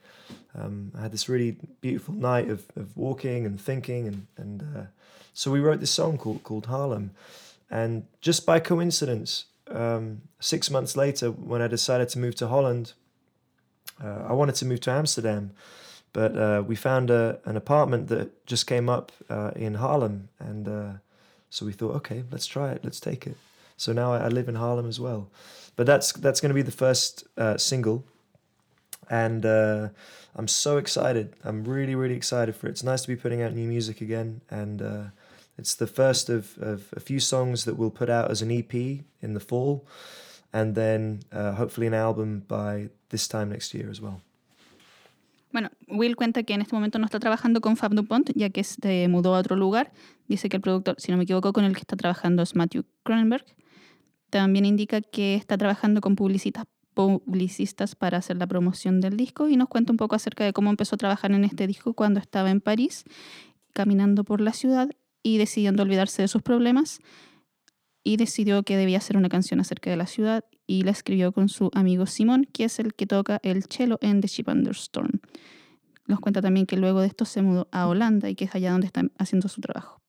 Um, 0.55 0.93
I 0.97 1.03
had 1.03 1.13
this 1.13 1.29
really 1.29 1.57
beautiful 1.81 2.15
night 2.15 2.49
of, 2.49 2.67
of 2.77 2.97
walking 2.97 3.47
and 3.47 3.61
thinking, 3.61 4.07
and 4.07 4.27
and 4.37 4.63
uh, 4.77 4.83
so 5.35 5.51
we 5.51 5.61
wrote 5.61 5.81
this 5.81 5.91
song 5.91 6.19
called 6.19 6.43
called 6.43 6.67
Haarlem. 6.67 7.11
And 7.71 8.07
just 8.21 8.47
by 8.47 8.61
coincidence, 8.61 9.45
um, 9.71 10.23
six 10.41 10.71
months 10.71 10.97
later, 10.97 11.31
when 11.31 11.61
I 11.61 11.67
decided 11.67 12.09
to 12.11 12.19
move 12.19 12.35
to 12.37 12.49
Holland, 12.49 12.95
uh, 14.03 14.25
I 14.27 14.33
wanted 14.33 14.55
to 14.57 14.65
move 14.65 14.81
to 14.81 14.91
Amsterdam, 14.91 15.51
but 16.13 16.37
uh, 16.37 16.63
we 16.67 16.77
found 16.77 17.11
a, 17.11 17.41
an 17.45 17.57
apartment 17.57 18.09
that 18.09 18.47
just 18.47 18.67
came 18.67 18.89
up 18.89 19.13
uh, 19.29 19.51
in 19.55 19.75
Haarlem, 19.75 20.29
and 20.39 20.67
uh, 20.67 20.93
so 21.51 21.67
we 21.67 21.73
thought, 21.73 21.95
okay, 21.97 22.25
let's 22.31 22.47
try 22.47 22.73
it, 22.73 22.81
let's 22.83 23.01
take 23.01 23.27
it. 23.27 23.37
So 23.79 23.93
now 23.93 24.13
I, 24.13 24.27
live 24.27 24.49
in 24.49 24.57
Haarlem 24.57 24.89
as 24.89 24.99
well. 24.99 25.31
But 25.77 25.87
that's 25.87 26.13
that's 26.13 26.41
going 26.41 26.51
to 26.51 26.55
be 26.55 26.63
the 26.63 26.73
first 26.73 27.25
uh, 27.37 27.57
single, 27.57 28.05
and 29.09 29.47
uh, 29.47 29.89
I'm 30.35 30.49
so 30.49 30.79
excited. 30.79 31.37
I'm 31.45 31.63
really 31.63 31.95
really 31.95 32.17
excited 32.17 32.57
for 32.57 32.67
it. 32.67 32.71
It's 32.71 32.83
nice 32.83 33.03
to 33.03 33.09
be 33.09 33.15
putting 33.15 33.41
out 33.41 33.55
new 33.55 33.69
music 33.69 34.01
again, 34.01 34.41
and 34.51 34.83
uh, 34.83 35.05
it's 35.57 35.77
the 35.77 35.87
first 35.87 36.29
of, 36.29 36.59
of 36.59 36.93
a 36.97 37.01
few 37.01 37.21
songs 37.21 37.65
that 37.65 37.77
we'll 37.77 37.93
put 37.93 38.11
out 38.11 38.31
as 38.33 38.43
an 38.43 38.51
EP 38.51 38.75
in 39.23 39.35
the 39.35 39.41
fall, 39.41 39.87
and 40.53 40.75
then 40.75 41.21
uh, 41.33 41.53
hopefully 41.53 41.87
an 41.87 41.95
album 41.95 42.43
by 42.49 42.89
this 43.11 43.29
time 43.29 43.51
next 43.51 43.73
year 43.73 43.89
as 43.89 44.01
well. 44.01 44.21
Bueno, 45.53 45.71
Will 45.87 46.17
cuenta 46.17 46.43
que 46.43 46.55
en 46.55 46.61
este 46.61 46.75
momento 46.75 46.99
no 46.99 47.07
está 47.07 47.21
trabajando 47.21 47.61
con 47.61 47.77
Fab 47.77 47.95
DuPont, 47.95 48.31
ya 48.35 48.51
que 48.51 48.65
se 48.65 49.07
mudó 49.09 49.35
a 49.35 49.39
otro 49.39 49.57
lugar. 49.57 49.93
Dice 50.27 50.49
que 50.49 50.57
el 50.57 50.63
productor, 50.63 50.97
si 50.99 51.11
no 51.11 51.17
me 51.17 51.25
equivoco, 51.25 51.53
con 51.53 51.65
el 51.65 51.73
que 51.75 51.81
está 51.81 51.97
trabajando 51.97 52.43
es 52.43 52.55
Matthew 52.55 52.85
Cronenberg. 53.05 53.45
También 54.31 54.67
indica 54.67 55.01
que 55.01 55.35
está 55.35 55.57
trabajando 55.57 56.01
con 56.01 56.17
publicistas 56.17 57.95
para 57.95 58.19
hacer 58.19 58.37
la 58.37 58.47
promoción 58.47 59.01
del 59.01 59.17
disco 59.17 59.49
y 59.49 59.57
nos 59.57 59.69
cuenta 59.69 59.93
un 59.93 59.97
poco 59.97 60.17
acerca 60.17 60.45
de 60.45 60.53
cómo 60.53 60.71
empezó 60.71 60.97
a 60.97 60.99
trabajar 60.99 61.33
en 61.33 61.45
este 61.45 61.67
disco 61.67 61.95
cuando 61.95 62.21
estaba 62.21 62.51
en 62.51 62.61
París, 62.61 63.05
caminando 63.73 64.25
por 64.25 64.41
la 64.41 64.53
ciudad 64.53 64.91
y 65.23 65.39
decidiendo 65.39 65.83
olvidarse 65.83 66.23
de 66.23 66.29
sus 66.29 66.43
problemas 66.43 67.01
y 68.05 68.17
decidió 68.17 68.63
que 68.63 68.77
debía 68.77 68.99
hacer 68.99 69.17
una 69.17 69.29
canción 69.29 69.61
acerca 69.61 69.91
de 69.91 69.97
la 69.97 70.07
ciudad 70.07 70.45
y 70.67 70.83
la 70.83 70.91
escribió 70.91 71.33
con 71.33 71.49
su 71.49 71.71
amigo 71.75 72.07
Simón, 72.07 72.47
que 72.53 72.65
es 72.65 72.79
el 72.79 72.95
que 72.95 73.07
toca 73.07 73.41
el 73.43 73.65
cello 73.65 73.99
en 74.01 74.21
The 74.21 74.29
Ship 74.29 74.49
Under 74.49 74.73
Storm. 74.73 75.21
Nos 76.07 76.21
cuenta 76.21 76.41
también 76.41 76.67
que 76.67 76.77
luego 76.77 77.01
de 77.01 77.07
esto 77.07 77.25
se 77.25 77.43
mudó 77.43 77.69
a 77.71 77.87
Holanda 77.87 78.31
y 78.31 78.35
que 78.35 78.47
es 78.47 78.55
allá 78.55 78.73
donde 78.73 78.87
está 78.87 79.03
haciendo 79.19 79.49
su 79.49 79.61
trabajo. 79.61 80.01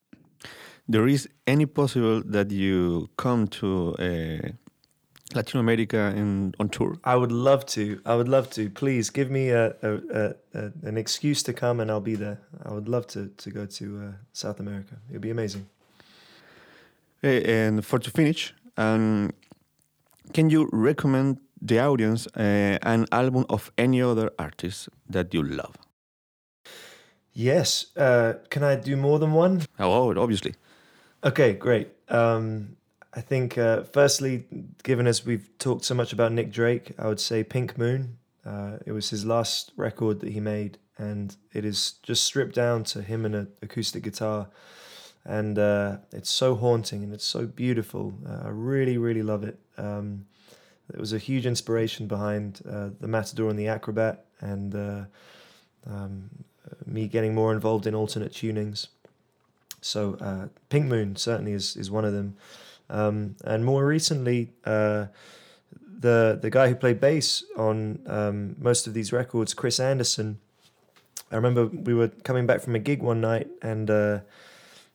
There 0.89 1.07
is 1.07 1.29
any 1.45 1.67
possible 1.67 2.21
that 2.25 2.51
you 2.51 3.09
come 3.15 3.47
to 3.47 3.95
uh, 3.99 4.49
Latin 5.35 5.59
America 5.59 6.11
in, 6.15 6.53
on 6.59 6.69
tour? 6.69 6.97
I 7.03 7.15
would 7.15 7.31
love 7.31 7.65
to. 7.67 8.01
I 8.05 8.15
would 8.15 8.27
love 8.27 8.49
to. 8.51 8.69
Please 8.69 9.11
give 9.11 9.29
me 9.29 9.49
a, 9.49 9.75
a, 9.83 10.33
a, 10.53 10.71
an 10.83 10.97
excuse 10.97 11.43
to 11.43 11.53
come, 11.53 11.79
and 11.79 11.91
I'll 11.91 12.01
be 12.01 12.15
there. 12.15 12.39
I 12.65 12.73
would 12.73 12.89
love 12.89 13.05
to 13.07 13.27
to 13.37 13.51
go 13.51 13.65
to 13.65 13.85
uh, 13.85 14.11
South 14.33 14.59
America. 14.59 14.95
It 15.09 15.13
would 15.13 15.21
be 15.21 15.29
amazing. 15.29 15.67
Hey, 17.21 17.43
and 17.43 17.85
for 17.85 17.99
to 17.99 18.09
finish, 18.09 18.53
um, 18.77 19.31
can 20.33 20.49
you 20.49 20.69
recommend 20.71 21.37
the 21.61 21.79
audience 21.79 22.27
uh, 22.35 22.79
an 22.81 23.05
album 23.11 23.45
of 23.49 23.71
any 23.77 24.01
other 24.01 24.31
artist 24.39 24.89
that 25.09 25.33
you 25.33 25.43
love? 25.43 25.75
Yes. 27.33 27.85
Uh, 27.95 28.33
can 28.49 28.63
I 28.63 28.75
do 28.75 28.95
more 28.97 29.19
than 29.19 29.33
one? 29.33 29.61
Oh, 29.77 30.17
obviously. 30.17 30.55
Okay, 31.21 31.51
great. 31.51 31.89
Um, 32.07 32.77
I 33.13 33.19
think, 33.19 33.57
uh, 33.57 33.83
firstly, 33.83 34.45
given 34.83 35.05
as 35.05 35.25
we've 35.25 35.49
talked 35.57 35.83
so 35.83 35.93
much 35.93 36.13
about 36.13 36.31
Nick 36.31 36.49
Drake, 36.49 36.93
I 36.97 37.07
would 37.07 37.19
say 37.19 37.43
Pink 37.43 37.77
Moon. 37.77 38.17
Uh, 38.45 38.77
it 38.85 38.93
was 38.93 39.09
his 39.09 39.25
last 39.25 39.73
record 39.75 40.21
that 40.21 40.31
he 40.31 40.39
made, 40.39 40.77
and 40.97 41.35
it 41.51 41.65
is 41.65 41.95
just 42.03 42.23
stripped 42.23 42.55
down 42.55 42.85
to 42.85 43.01
him 43.01 43.25
and 43.25 43.35
an 43.35 43.47
acoustic 43.61 44.03
guitar. 44.03 44.47
And 45.25 45.59
uh, 45.59 45.97
it's 46.13 46.29
so 46.29 46.55
haunting 46.55 47.03
and 47.03 47.13
it's 47.13 47.25
so 47.25 47.45
beautiful. 47.45 48.13
Uh, 48.25 48.45
I 48.45 48.49
really, 48.49 48.97
really 48.97 49.21
love 49.21 49.43
it. 49.43 49.59
Um, 49.77 50.25
it 50.93 50.99
was 50.99 51.11
a 51.11 51.17
huge 51.17 51.45
inspiration 51.45 52.07
behind 52.07 52.61
uh, 52.67 52.89
the 52.99 53.09
Matador 53.09 53.49
and 53.49 53.59
the 53.59 53.67
Acrobat, 53.67 54.25
and 54.39 54.73
uh, 54.73 55.03
um, 55.85 56.29
me 56.85 57.09
getting 57.09 57.35
more 57.35 57.51
involved 57.51 57.85
in 57.87 57.93
alternate 57.93 58.31
tunings. 58.31 58.87
So 59.81 60.15
uh, 60.15 60.47
Pink 60.69 60.85
Moon 60.85 61.15
certainly 61.15 61.53
is 61.53 61.75
is 61.75 61.89
one 61.89 62.05
of 62.05 62.13
them. 62.13 62.35
Um, 62.89 63.35
and 63.43 63.63
more 63.63 63.85
recently, 63.85 64.51
uh, 64.65 65.07
the 65.99 66.39
the 66.41 66.49
guy 66.49 66.69
who 66.69 66.75
played 66.75 66.99
bass 66.99 67.43
on 67.57 67.99
um, 68.07 68.55
most 68.59 68.87
of 68.87 68.93
these 68.93 69.11
records, 69.11 69.53
Chris 69.53 69.79
Anderson. 69.79 70.39
I 71.31 71.35
remember 71.35 71.67
we 71.67 71.93
were 71.93 72.07
coming 72.07 72.47
back 72.47 72.61
from 72.61 72.75
a 72.75 72.79
gig 72.79 73.03
one 73.03 73.21
night, 73.21 73.47
and 73.61 73.89
uh, 73.89 74.19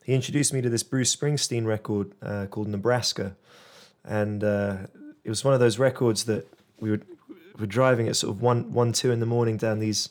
he 0.04 0.14
introduced 0.14 0.52
me 0.52 0.60
to 0.62 0.68
this 0.68 0.82
Bruce 0.82 1.14
Springsteen 1.14 1.64
record 1.64 2.12
uh, 2.20 2.46
called 2.46 2.68
Nebraska, 2.68 3.36
and 4.04 4.42
uh, 4.42 4.78
it 5.22 5.28
was 5.28 5.44
one 5.44 5.54
of 5.54 5.60
those 5.60 5.78
records 5.78 6.24
that 6.24 6.48
we 6.80 6.90
were, 6.90 7.00
we're 7.58 7.66
driving 7.66 8.08
at 8.08 8.16
sort 8.16 8.34
of 8.34 8.42
one 8.42 8.72
one 8.72 8.92
two 8.92 9.12
in 9.12 9.20
the 9.20 9.26
morning 9.26 9.56
down 9.56 9.78
these 9.78 10.08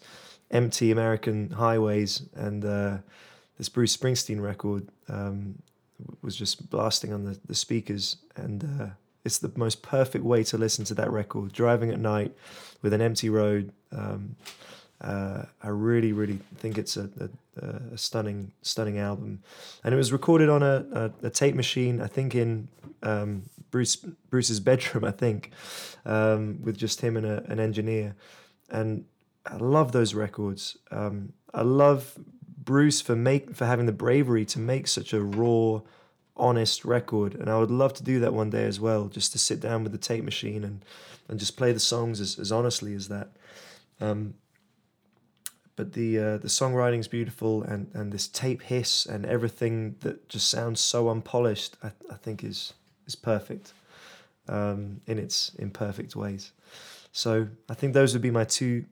empty 0.49 0.91
American 0.91 1.49
highways, 1.51 2.21
and 2.36 2.63
uh, 2.63 2.97
this 3.57 3.69
Bruce 3.69 3.95
Springsteen 3.95 4.41
record 4.41 4.87
um, 5.07 5.61
was 6.21 6.35
just 6.35 6.69
blasting 6.69 7.13
on 7.13 7.25
the, 7.25 7.39
the 7.45 7.55
speakers, 7.55 8.17
and 8.35 8.81
uh, 8.81 8.87
it's 9.23 9.37
the 9.39 9.51
most 9.55 9.81
perfect 9.81 10.23
way 10.23 10.43
to 10.45 10.57
listen 10.57 10.85
to 10.85 10.93
that 10.95 11.11
record. 11.11 11.53
Driving 11.53 11.91
at 11.91 11.99
night 11.99 12.33
with 12.81 12.93
an 12.93 13.01
empty 13.01 13.29
road. 13.29 13.71
Um, 13.91 14.35
uh, 15.01 15.43
I 15.61 15.67
really, 15.67 16.13
really 16.13 16.39
think 16.57 16.77
it's 16.77 16.95
a, 16.95 17.09
a, 17.19 17.65
a, 17.93 17.97
stunning, 17.97 18.53
stunning 18.61 18.99
album, 18.99 19.43
and 19.83 19.93
it 19.93 19.97
was 19.97 20.13
recorded 20.13 20.49
on 20.49 20.63
a, 20.63 20.85
a, 20.93 21.27
a 21.27 21.29
tape 21.29 21.55
machine. 21.55 22.01
I 22.01 22.07
think 22.07 22.35
in 22.35 22.69
um, 23.01 23.43
Bruce 23.69 23.97
Bruce's 23.97 24.59
bedroom. 24.59 25.03
I 25.11 25.11
think 25.11 25.51
um, 26.05 26.59
with 26.63 26.77
just 26.77 27.01
him 27.01 27.17
and 27.17 27.25
an 27.25 27.59
engineer, 27.59 28.15
and 28.69 29.05
I 29.45 29.57
love 29.57 29.91
those 29.91 30.13
records. 30.13 30.77
Um, 30.89 31.33
I 31.53 31.63
love 31.63 32.17
Bruce 32.64 33.01
for 33.01 33.16
make 33.16 33.55
for 33.55 33.66
having 33.66 33.86
the 33.86 33.91
bravery 33.91 34.45
to 34.45 34.59
make 34.59 34.88
such 34.88 35.14
a 35.14 35.22
raw, 35.22 35.82
honest 36.36 36.86
record, 36.86 37.36
and 37.36 37.49
I 37.49 37.57
would 37.59 37.72
love 37.72 37.93
to 37.95 38.03
do 38.03 38.20
that 38.20 38.34
one 38.34 38.49
day 38.49 38.66
as 38.66 38.80
well. 38.80 39.07
Just 39.07 39.32
to 39.34 39.39
sit 39.39 39.59
down 39.59 39.84
with 39.84 39.91
the 39.91 39.97
tape 39.97 40.24
machine 40.24 40.64
and 40.64 40.84
and 41.28 41.39
just 41.39 41.57
play 41.57 41.72
the 41.72 41.80
songs 41.80 42.20
as, 42.20 42.39
as 42.39 42.51
honestly 42.51 42.93
as 42.93 43.07
that. 43.07 43.30
Um, 44.01 44.36
but 45.76 45.93
the 45.93 46.20
uh, 46.20 46.38
the 46.38 46.47
songwriting's 46.47 47.07
beautiful, 47.07 47.64
and, 47.64 47.89
and 47.93 48.11
this 48.11 48.28
tape 48.28 48.61
hiss 48.61 49.05
and 49.05 49.26
everything 49.26 49.95
that 50.01 50.30
just 50.30 50.49
sounds 50.49 50.80
so 50.80 51.09
unpolished, 51.09 51.76
I, 51.84 51.91
I 52.11 52.16
think 52.16 52.43
is 52.43 52.74
is 53.07 53.16
perfect 53.16 53.74
um, 54.47 55.01
in 55.07 55.18
its 55.18 55.51
imperfect 55.57 56.16
ways. 56.16 56.51
So 57.11 57.47
I 57.70 57.74
think 57.74 57.93
those 57.93 58.14
would 58.14 58.22
be 58.22 58.32
my 58.32 58.43
two 58.43 58.86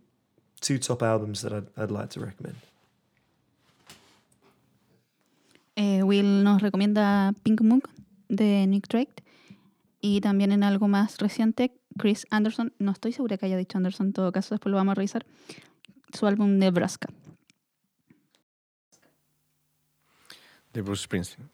two 0.59 0.77
top 0.77 1.03
albums 1.03 1.41
that 1.41 1.53
I'd, 1.53 1.67
I'd 1.77 1.91
like 1.91 2.09
to 2.11 2.19
recommend. 2.19 2.55
Eh, 5.75 6.03
Will 6.03 6.43
nos 6.43 6.61
recomienda 6.61 7.33
Pink 7.43 7.61
Moon 7.61 7.81
de 8.27 8.67
Nick 8.67 8.87
Drake 8.87 9.23
y 10.01 10.21
también 10.21 10.51
en 10.51 10.63
algo 10.63 10.87
más 10.87 11.17
reciente 11.19 11.73
Chris 11.97 12.25
Anderson, 12.29 12.73
no 12.79 12.91
estoy 12.91 13.11
segura 13.11 13.37
que 13.37 13.45
haya 13.45 13.57
dicho 13.57 13.77
Anderson, 13.77 14.07
en 14.07 14.13
todo 14.13 14.31
caso 14.31 14.55
después 14.55 14.71
lo 14.71 14.77
vamos 14.77 14.93
a 14.93 14.95
revisar, 14.95 15.25
su 16.13 16.25
álbum 16.25 16.57
Nebraska. 16.57 17.09
De 20.73 20.81
Bruce 20.81 21.03
Springsteen. 21.03 21.49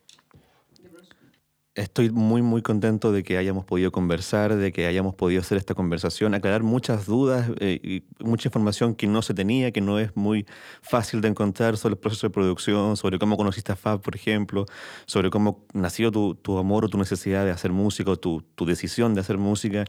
Estoy 1.77 2.09
muy, 2.09 2.41
muy 2.41 2.63
contento 2.63 3.11
de 3.11 3.21
que 3.21 3.37
hayamos 3.37 3.63
podido 3.63 3.91
conversar, 3.91 4.55
de 4.55 4.71
que 4.71 4.87
hayamos 4.87 5.13
podido 5.13 5.41
hacer 5.41 5.59
esta 5.59 5.75
conversación, 5.75 6.33
aclarar 6.33 6.63
muchas 6.63 7.05
dudas 7.05 7.51
eh, 7.59 7.79
y 7.83 8.03
mucha 8.23 8.47
información 8.47 8.95
que 8.95 9.05
no 9.05 9.21
se 9.21 9.35
tenía, 9.35 9.71
que 9.71 9.79
no 9.79 9.99
es 9.99 10.15
muy 10.17 10.47
fácil 10.81 11.21
de 11.21 11.27
encontrar 11.27 11.77
sobre 11.77 11.93
el 11.93 11.99
proceso 11.99 12.25
de 12.25 12.31
producción, 12.31 12.97
sobre 12.97 13.19
cómo 13.19 13.37
conociste 13.37 13.73
a 13.73 13.75
Fab, 13.75 14.01
por 14.01 14.15
ejemplo, 14.15 14.65
sobre 15.05 15.29
cómo 15.29 15.67
nació 15.71 16.11
tu, 16.11 16.33
tu 16.33 16.57
amor 16.57 16.83
o 16.83 16.89
tu 16.89 16.97
necesidad 16.97 17.45
de 17.45 17.51
hacer 17.51 17.71
música 17.71 18.09
o 18.09 18.17
tu, 18.17 18.41
tu, 18.55 18.65
decisión 18.65 19.13
de 19.13 19.21
hacer 19.21 19.37
música. 19.37 19.85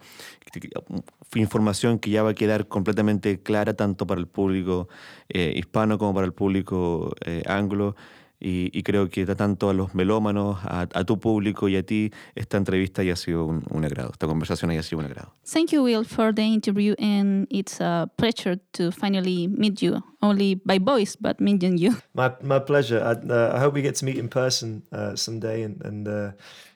Fue 1.31 1.41
información 1.41 1.99
que 1.99 2.11
ya 2.11 2.23
va 2.23 2.31
a 2.31 2.35
quedar 2.35 2.69
completamente 2.69 3.43
clara 3.43 3.73
tanto 3.73 4.07
para 4.07 4.21
el 4.21 4.27
público 4.27 4.91
eh, 5.31 5.55
hispano 5.57 5.97
como 5.97 6.13
para 6.13 6.27
el 6.27 6.35
público 6.35 7.15
eh, 7.25 7.43
anglo. 7.47 7.97
Y, 8.41 8.71
y, 8.73 8.85
creo 8.85 9.09
que 9.09 9.27
tanto 9.27 9.69
a 9.69 9.75
los 9.75 9.97
melómanos, 9.97 10.59
a, 10.63 10.83
a, 10.83 11.05
tu 11.05 11.19
público 11.19 11.69
y 11.69 11.77
a 11.77 11.83
ti, 11.83 12.13
esta 12.37 12.57
entrevista 12.57 13.03
haya 13.03 13.17
sido 13.17 13.45
un, 13.45 13.65
un, 13.69 13.85
agrado, 13.85 14.11
esta 14.13 14.29
conversación 14.29 14.71
haya 14.71 14.85
sido 14.85 15.01
un 15.01 15.07
agrado. 15.07 15.35
Thank 15.53 15.73
you, 15.73 15.83
Will, 15.83 16.05
for 16.05 16.33
the 16.33 16.43
interview, 16.43 16.95
and 17.01 17.49
it's 17.51 17.81
a 17.81 18.09
pleasure 18.17 18.61
to 18.75 18.93
finally 18.93 19.49
meet 19.49 19.83
you, 19.83 20.05
only 20.23 20.55
by 20.65 20.79
voice, 20.79 21.17
but 21.21 21.41
meeting 21.41 21.79
you. 21.79 21.97
My, 22.15 22.33
my 22.41 22.61
pleasure. 22.61 23.01
I, 23.03 23.15
uh, 23.29 23.57
I 23.57 23.59
hope 23.59 23.75
we 23.75 23.83
get 23.83 23.97
to 23.97 24.05
meet 24.05 24.19
in 24.19 24.29
person 24.29 24.85
uh, 24.93 25.17
someday, 25.17 25.63
and, 25.63 25.83
and 25.85 26.07
uh, 26.07 26.31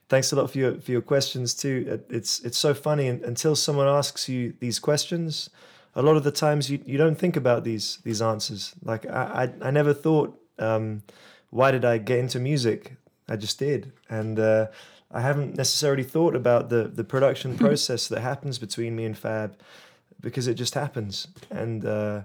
thanks 0.09 0.33
a 0.33 0.37
lot 0.37 0.51
for 0.51 0.59
your, 0.59 0.81
for 0.81 0.91
your 0.91 1.03
questions 1.03 1.55
too. 1.55 2.01
It's, 2.11 2.41
it's 2.41 2.59
so 2.59 2.75
funny, 2.75 3.07
and, 3.07 3.23
until 3.23 3.55
someone 3.55 3.87
asks 3.87 4.29
you 4.29 4.53
these 4.59 4.81
questions, 4.81 5.49
a 5.95 6.03
lot 6.03 6.17
of 6.17 6.25
the 6.25 6.33
times 6.33 6.69
you, 6.69 6.81
you 6.85 6.99
don't 6.99 7.17
think 7.17 7.37
about 7.37 7.63
these, 7.63 7.99
these 8.03 8.21
answers. 8.21 8.75
Like, 8.83 9.07
I, 9.07 9.53
I, 9.63 9.69
I 9.69 9.71
never 9.71 9.95
thought... 9.95 10.37
Um, 10.59 11.03
why 11.53 11.71
did 11.71 11.85
I 11.85 11.99
get 11.99 12.19
into 12.19 12.41
music? 12.41 12.97
I 13.29 13.37
just 13.37 13.59
did, 13.59 13.93
and 14.09 14.39
uh, 14.39 14.67
I 15.11 15.21
haven't 15.21 15.57
necessarily 15.57 16.03
thought 16.03 16.35
about 16.35 16.71
the 16.71 16.85
the 16.85 17.05
production 17.05 17.57
process 17.57 18.09
that 18.09 18.21
happens 18.21 18.59
between 18.59 18.97
me 18.97 19.05
and 19.05 19.17
Fab, 19.17 19.57
because 20.21 20.49
it 20.49 20.55
just 20.55 20.75
happens, 20.75 21.29
and 21.51 21.85
uh, 21.85 22.23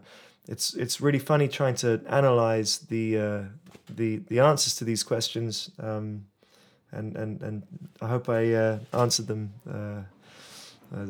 it's 0.48 0.74
it's 0.74 1.02
really 1.02 1.20
funny 1.20 1.48
trying 1.48 1.76
to 1.76 2.02
analyze 2.08 2.80
the 2.80 3.18
uh, 3.18 3.44
the 3.94 4.18
the 4.30 4.40
answers 4.40 4.76
to 4.76 4.86
these 4.86 5.04
questions, 5.04 5.72
um, 5.80 6.26
and 6.92 7.18
and 7.18 7.42
and 7.42 7.64
I 8.02 8.08
hope 8.08 8.30
I 8.30 8.54
uh, 8.54 8.80
answered 8.94 9.28
them 9.28 9.54
uh, 9.70 10.02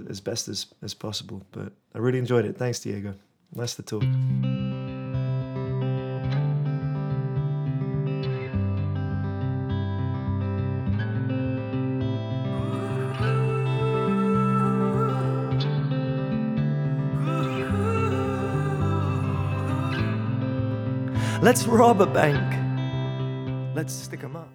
as 0.10 0.20
best 0.20 0.48
as 0.48 0.66
as 0.82 0.96
possible. 0.96 1.44
But 1.52 1.72
I 1.94 2.00
really 2.00 2.20
enjoyed 2.20 2.46
it. 2.46 2.58
Thanks, 2.58 2.80
Diego. 2.80 3.14
Nice 3.54 3.76
to 3.76 3.84
talk. 3.84 4.04
Let's 21.48 21.66
rob 21.66 22.02
a 22.02 22.06
bank. 22.06 22.67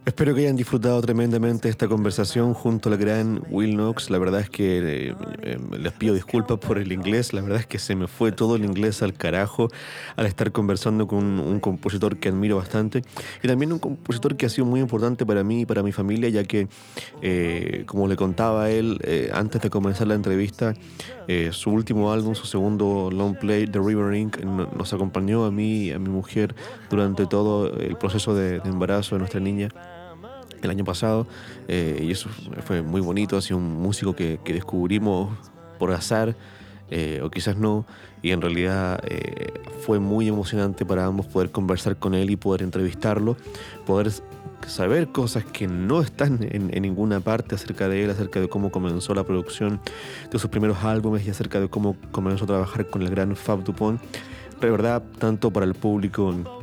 Espero 0.05 0.35
que 0.35 0.41
hayan 0.41 0.57
disfrutado 0.57 1.01
tremendamente 1.01 1.69
esta 1.69 1.87
conversación 1.87 2.55
junto 2.55 2.89
al 2.89 2.97
gran 2.97 3.41
Will 3.51 3.77
Knox. 3.77 4.11
La 4.11 4.19
verdad 4.19 4.41
es 4.41 4.51
que 4.51 4.79
eh, 5.11 5.15
eh, 5.43 5.59
les 5.79 5.93
pido 5.93 6.13
disculpas 6.13 6.59
por 6.59 6.77
el 6.77 6.91
inglés. 6.91 7.33
La 7.33 7.41
verdad 7.41 7.61
es 7.61 7.67
que 7.69 7.79
se 7.79 7.95
me 7.95 8.09
fue 8.09 8.33
todo 8.33 8.57
el 8.57 8.65
inglés 8.65 9.01
al 9.01 9.13
carajo 9.15 9.69
al 10.17 10.27
estar 10.27 10.51
conversando 10.51 11.07
con 11.07 11.39
un, 11.39 11.61
compositor 11.61 12.17
que 12.17 12.31
admiro 12.31 12.57
bastante 12.57 13.03
y 13.45 13.47
también 13.47 13.73
un 13.73 13.79
compositor 13.79 14.37
que 14.37 14.47
ha 14.47 14.49
sido 14.49 14.67
muy 14.67 14.81
importante 14.81 15.25
para 15.25 15.45
mí 15.45 15.61
y 15.61 15.67
para 15.67 15.85
mi 15.85 15.93
familia, 15.93 16.29
ya 16.29 16.43
que, 16.43 16.67
eh, 17.21 17.85
como 17.87 18.09
le 18.09 18.17
contaba 18.17 18.65
a 18.65 18.71
él 18.71 18.99
antes 19.33 19.63
de 19.63 19.71
comenzar 19.71 20.09
la 20.09 20.15
entrevista, 20.15 20.75
su 21.53 21.71
último 21.71 22.13
álbum, 22.13 22.35
su 22.35 22.47
segundo 22.47 23.11
long 23.13 23.39
play, 23.39 23.67
The 23.67 23.79
River 23.79 24.15
Inc., 24.15 24.41
nos 24.43 24.93
acompañó 24.93 25.45
a 25.45 25.53
mí 25.53 25.85
y 25.85 25.93
a 25.93 25.99
mi 26.01 26.09
mujer 26.09 26.57
durante 26.91 27.27
todo 27.27 27.73
el 27.77 27.97
proceso 27.97 28.35
de 28.35 28.57
embarazo 28.65 29.12
de 29.17 29.21
nuestra 29.21 29.41
niña 29.41 29.69
el 30.63 30.71
año 30.71 30.85
pasado 30.85 31.27
eh, 31.69 32.01
y 32.03 32.11
eso 32.11 32.29
fue 32.65 32.83
muy 32.83 33.01
bonito, 33.01 33.37
ha 33.37 33.43
sido 33.43 33.59
un 33.59 33.81
músico 33.81 34.15
que, 34.15 34.39
que 34.45 34.53
descubrimos 34.53 35.31
por 35.79 35.91
azar 35.93 36.37
eh, 36.91 37.21
o 37.23 37.31
quizás 37.31 37.57
no 37.57 37.87
y 38.23 38.31
en 38.33 38.41
realidad 38.41 39.01
eh, 39.05 39.53
fue 39.81 39.99
muy 39.99 40.29
emocionante 40.29 40.85
para 40.85 41.07
ambos 41.07 41.27
poder 41.27 41.51
conversar 41.51 41.97
con 41.97 42.15
él 42.15 42.31
y 42.31 42.37
poder 42.37 42.63
entrevistarlo, 42.63 43.37
poder 43.87 44.13
saber 44.67 45.09
cosas 45.09 45.45
que 45.45 45.67
no 45.67 46.03
están 46.03 46.41
en, 46.43 46.71
en, 46.73 46.83
ninguna 46.83 47.21
parte 47.21 47.55
acerca 47.55 47.89
de 47.89 48.05
él, 48.05 48.11
acerca 48.11 48.41
de 48.41 48.49
cómo 48.49 48.71
comenzó 48.71 49.15
la 49.15 49.25
producción 49.25 49.81
de 50.31 50.39
sus 50.39 50.51
primeros 50.51 50.85
álbumes 50.85 51.27
y 51.27 51.31
acerca 51.31 51.61
de 51.61 51.69
cómo 51.69 51.97
comenzó 52.13 52.45
a 52.45 52.47
trabajar 52.47 52.87
con 52.89 53.03
el 53.03 53.11
gran 53.11 53.35
Fab 53.35 53.65
Dupont. 53.65 54.01
De 54.61 54.71
verdad, 54.71 55.03
tanto 55.19 55.51
para 55.51 55.67
el 55.67 55.75
público 55.75 56.62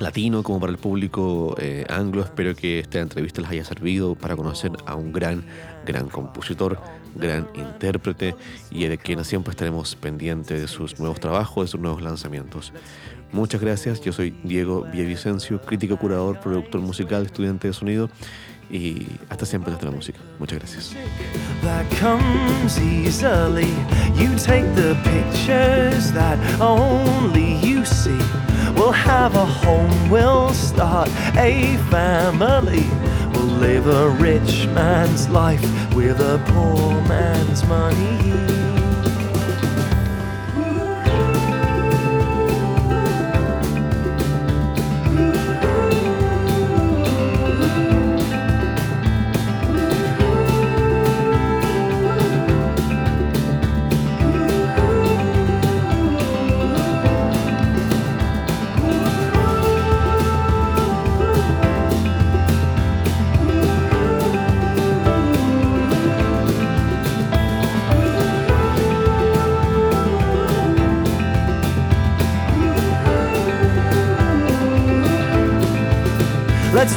latino 0.00 0.42
como 0.42 0.60
para 0.60 0.72
el 0.72 0.78
público 0.78 1.54
eh, 1.58 1.84
anglo. 1.88 2.22
Espero 2.22 2.54
que 2.54 2.80
esta 2.80 3.00
entrevista 3.00 3.40
les 3.42 3.50
haya 3.50 3.64
servido 3.64 4.14
para 4.14 4.36
conocer 4.36 4.72
a 4.86 4.94
un 4.94 5.12
gran, 5.12 5.44
gran 5.84 6.08
compositor, 6.08 6.78
gran 7.14 7.48
intérprete 7.54 8.34
y 8.70 8.86
de 8.86 8.98
quien 8.98 9.24
siempre 9.24 9.50
estaremos 9.50 9.96
pendientes 9.96 10.60
de 10.60 10.68
sus 10.68 10.98
nuevos 10.98 11.20
trabajos, 11.20 11.64
de 11.64 11.68
sus 11.68 11.80
nuevos 11.80 12.02
lanzamientos. 12.02 12.72
Muchas 13.32 13.60
gracias, 13.60 14.00
yo 14.00 14.12
soy 14.12 14.34
Diego 14.44 14.86
Villavicencio, 14.92 15.60
crítico, 15.60 15.96
curador, 15.96 16.40
productor 16.40 16.80
musical, 16.80 17.26
estudiante 17.26 17.68
de 17.68 17.74
sonido 17.74 18.08
y 18.70 19.06
hasta 19.28 19.46
siempre 19.46 19.72
desde 19.72 19.86
la 19.86 19.92
música. 19.92 20.18
Muchas 20.38 20.58
gracias. 20.58 20.96
We'll 28.76 28.92
have 28.92 29.34
a 29.34 29.44
home, 29.44 30.10
we'll 30.10 30.52
start 30.52 31.08
a 31.34 31.76
family. 31.90 32.84
We'll 33.32 33.56
live 33.58 33.86
a 33.86 34.10
rich 34.10 34.66
man's 34.66 35.28
life 35.28 35.64
with 35.94 36.20
a 36.20 36.38
poor 36.46 36.92
man's 37.08 37.64
money. 37.64 38.75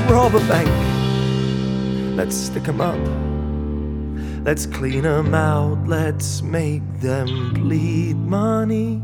Rob 0.09 0.33
a 0.33 0.39
bank. 0.47 0.69
Let's 2.17 2.35
stick 2.35 2.67
'em 2.67 2.81
up. 2.81 2.99
Let's 4.43 4.65
clean 4.65 5.05
'em 5.05 5.35
out. 5.35 5.87
Let's 5.87 6.41
make 6.41 6.81
them 6.99 7.53
bleed 7.53 8.17
money. 8.17 9.01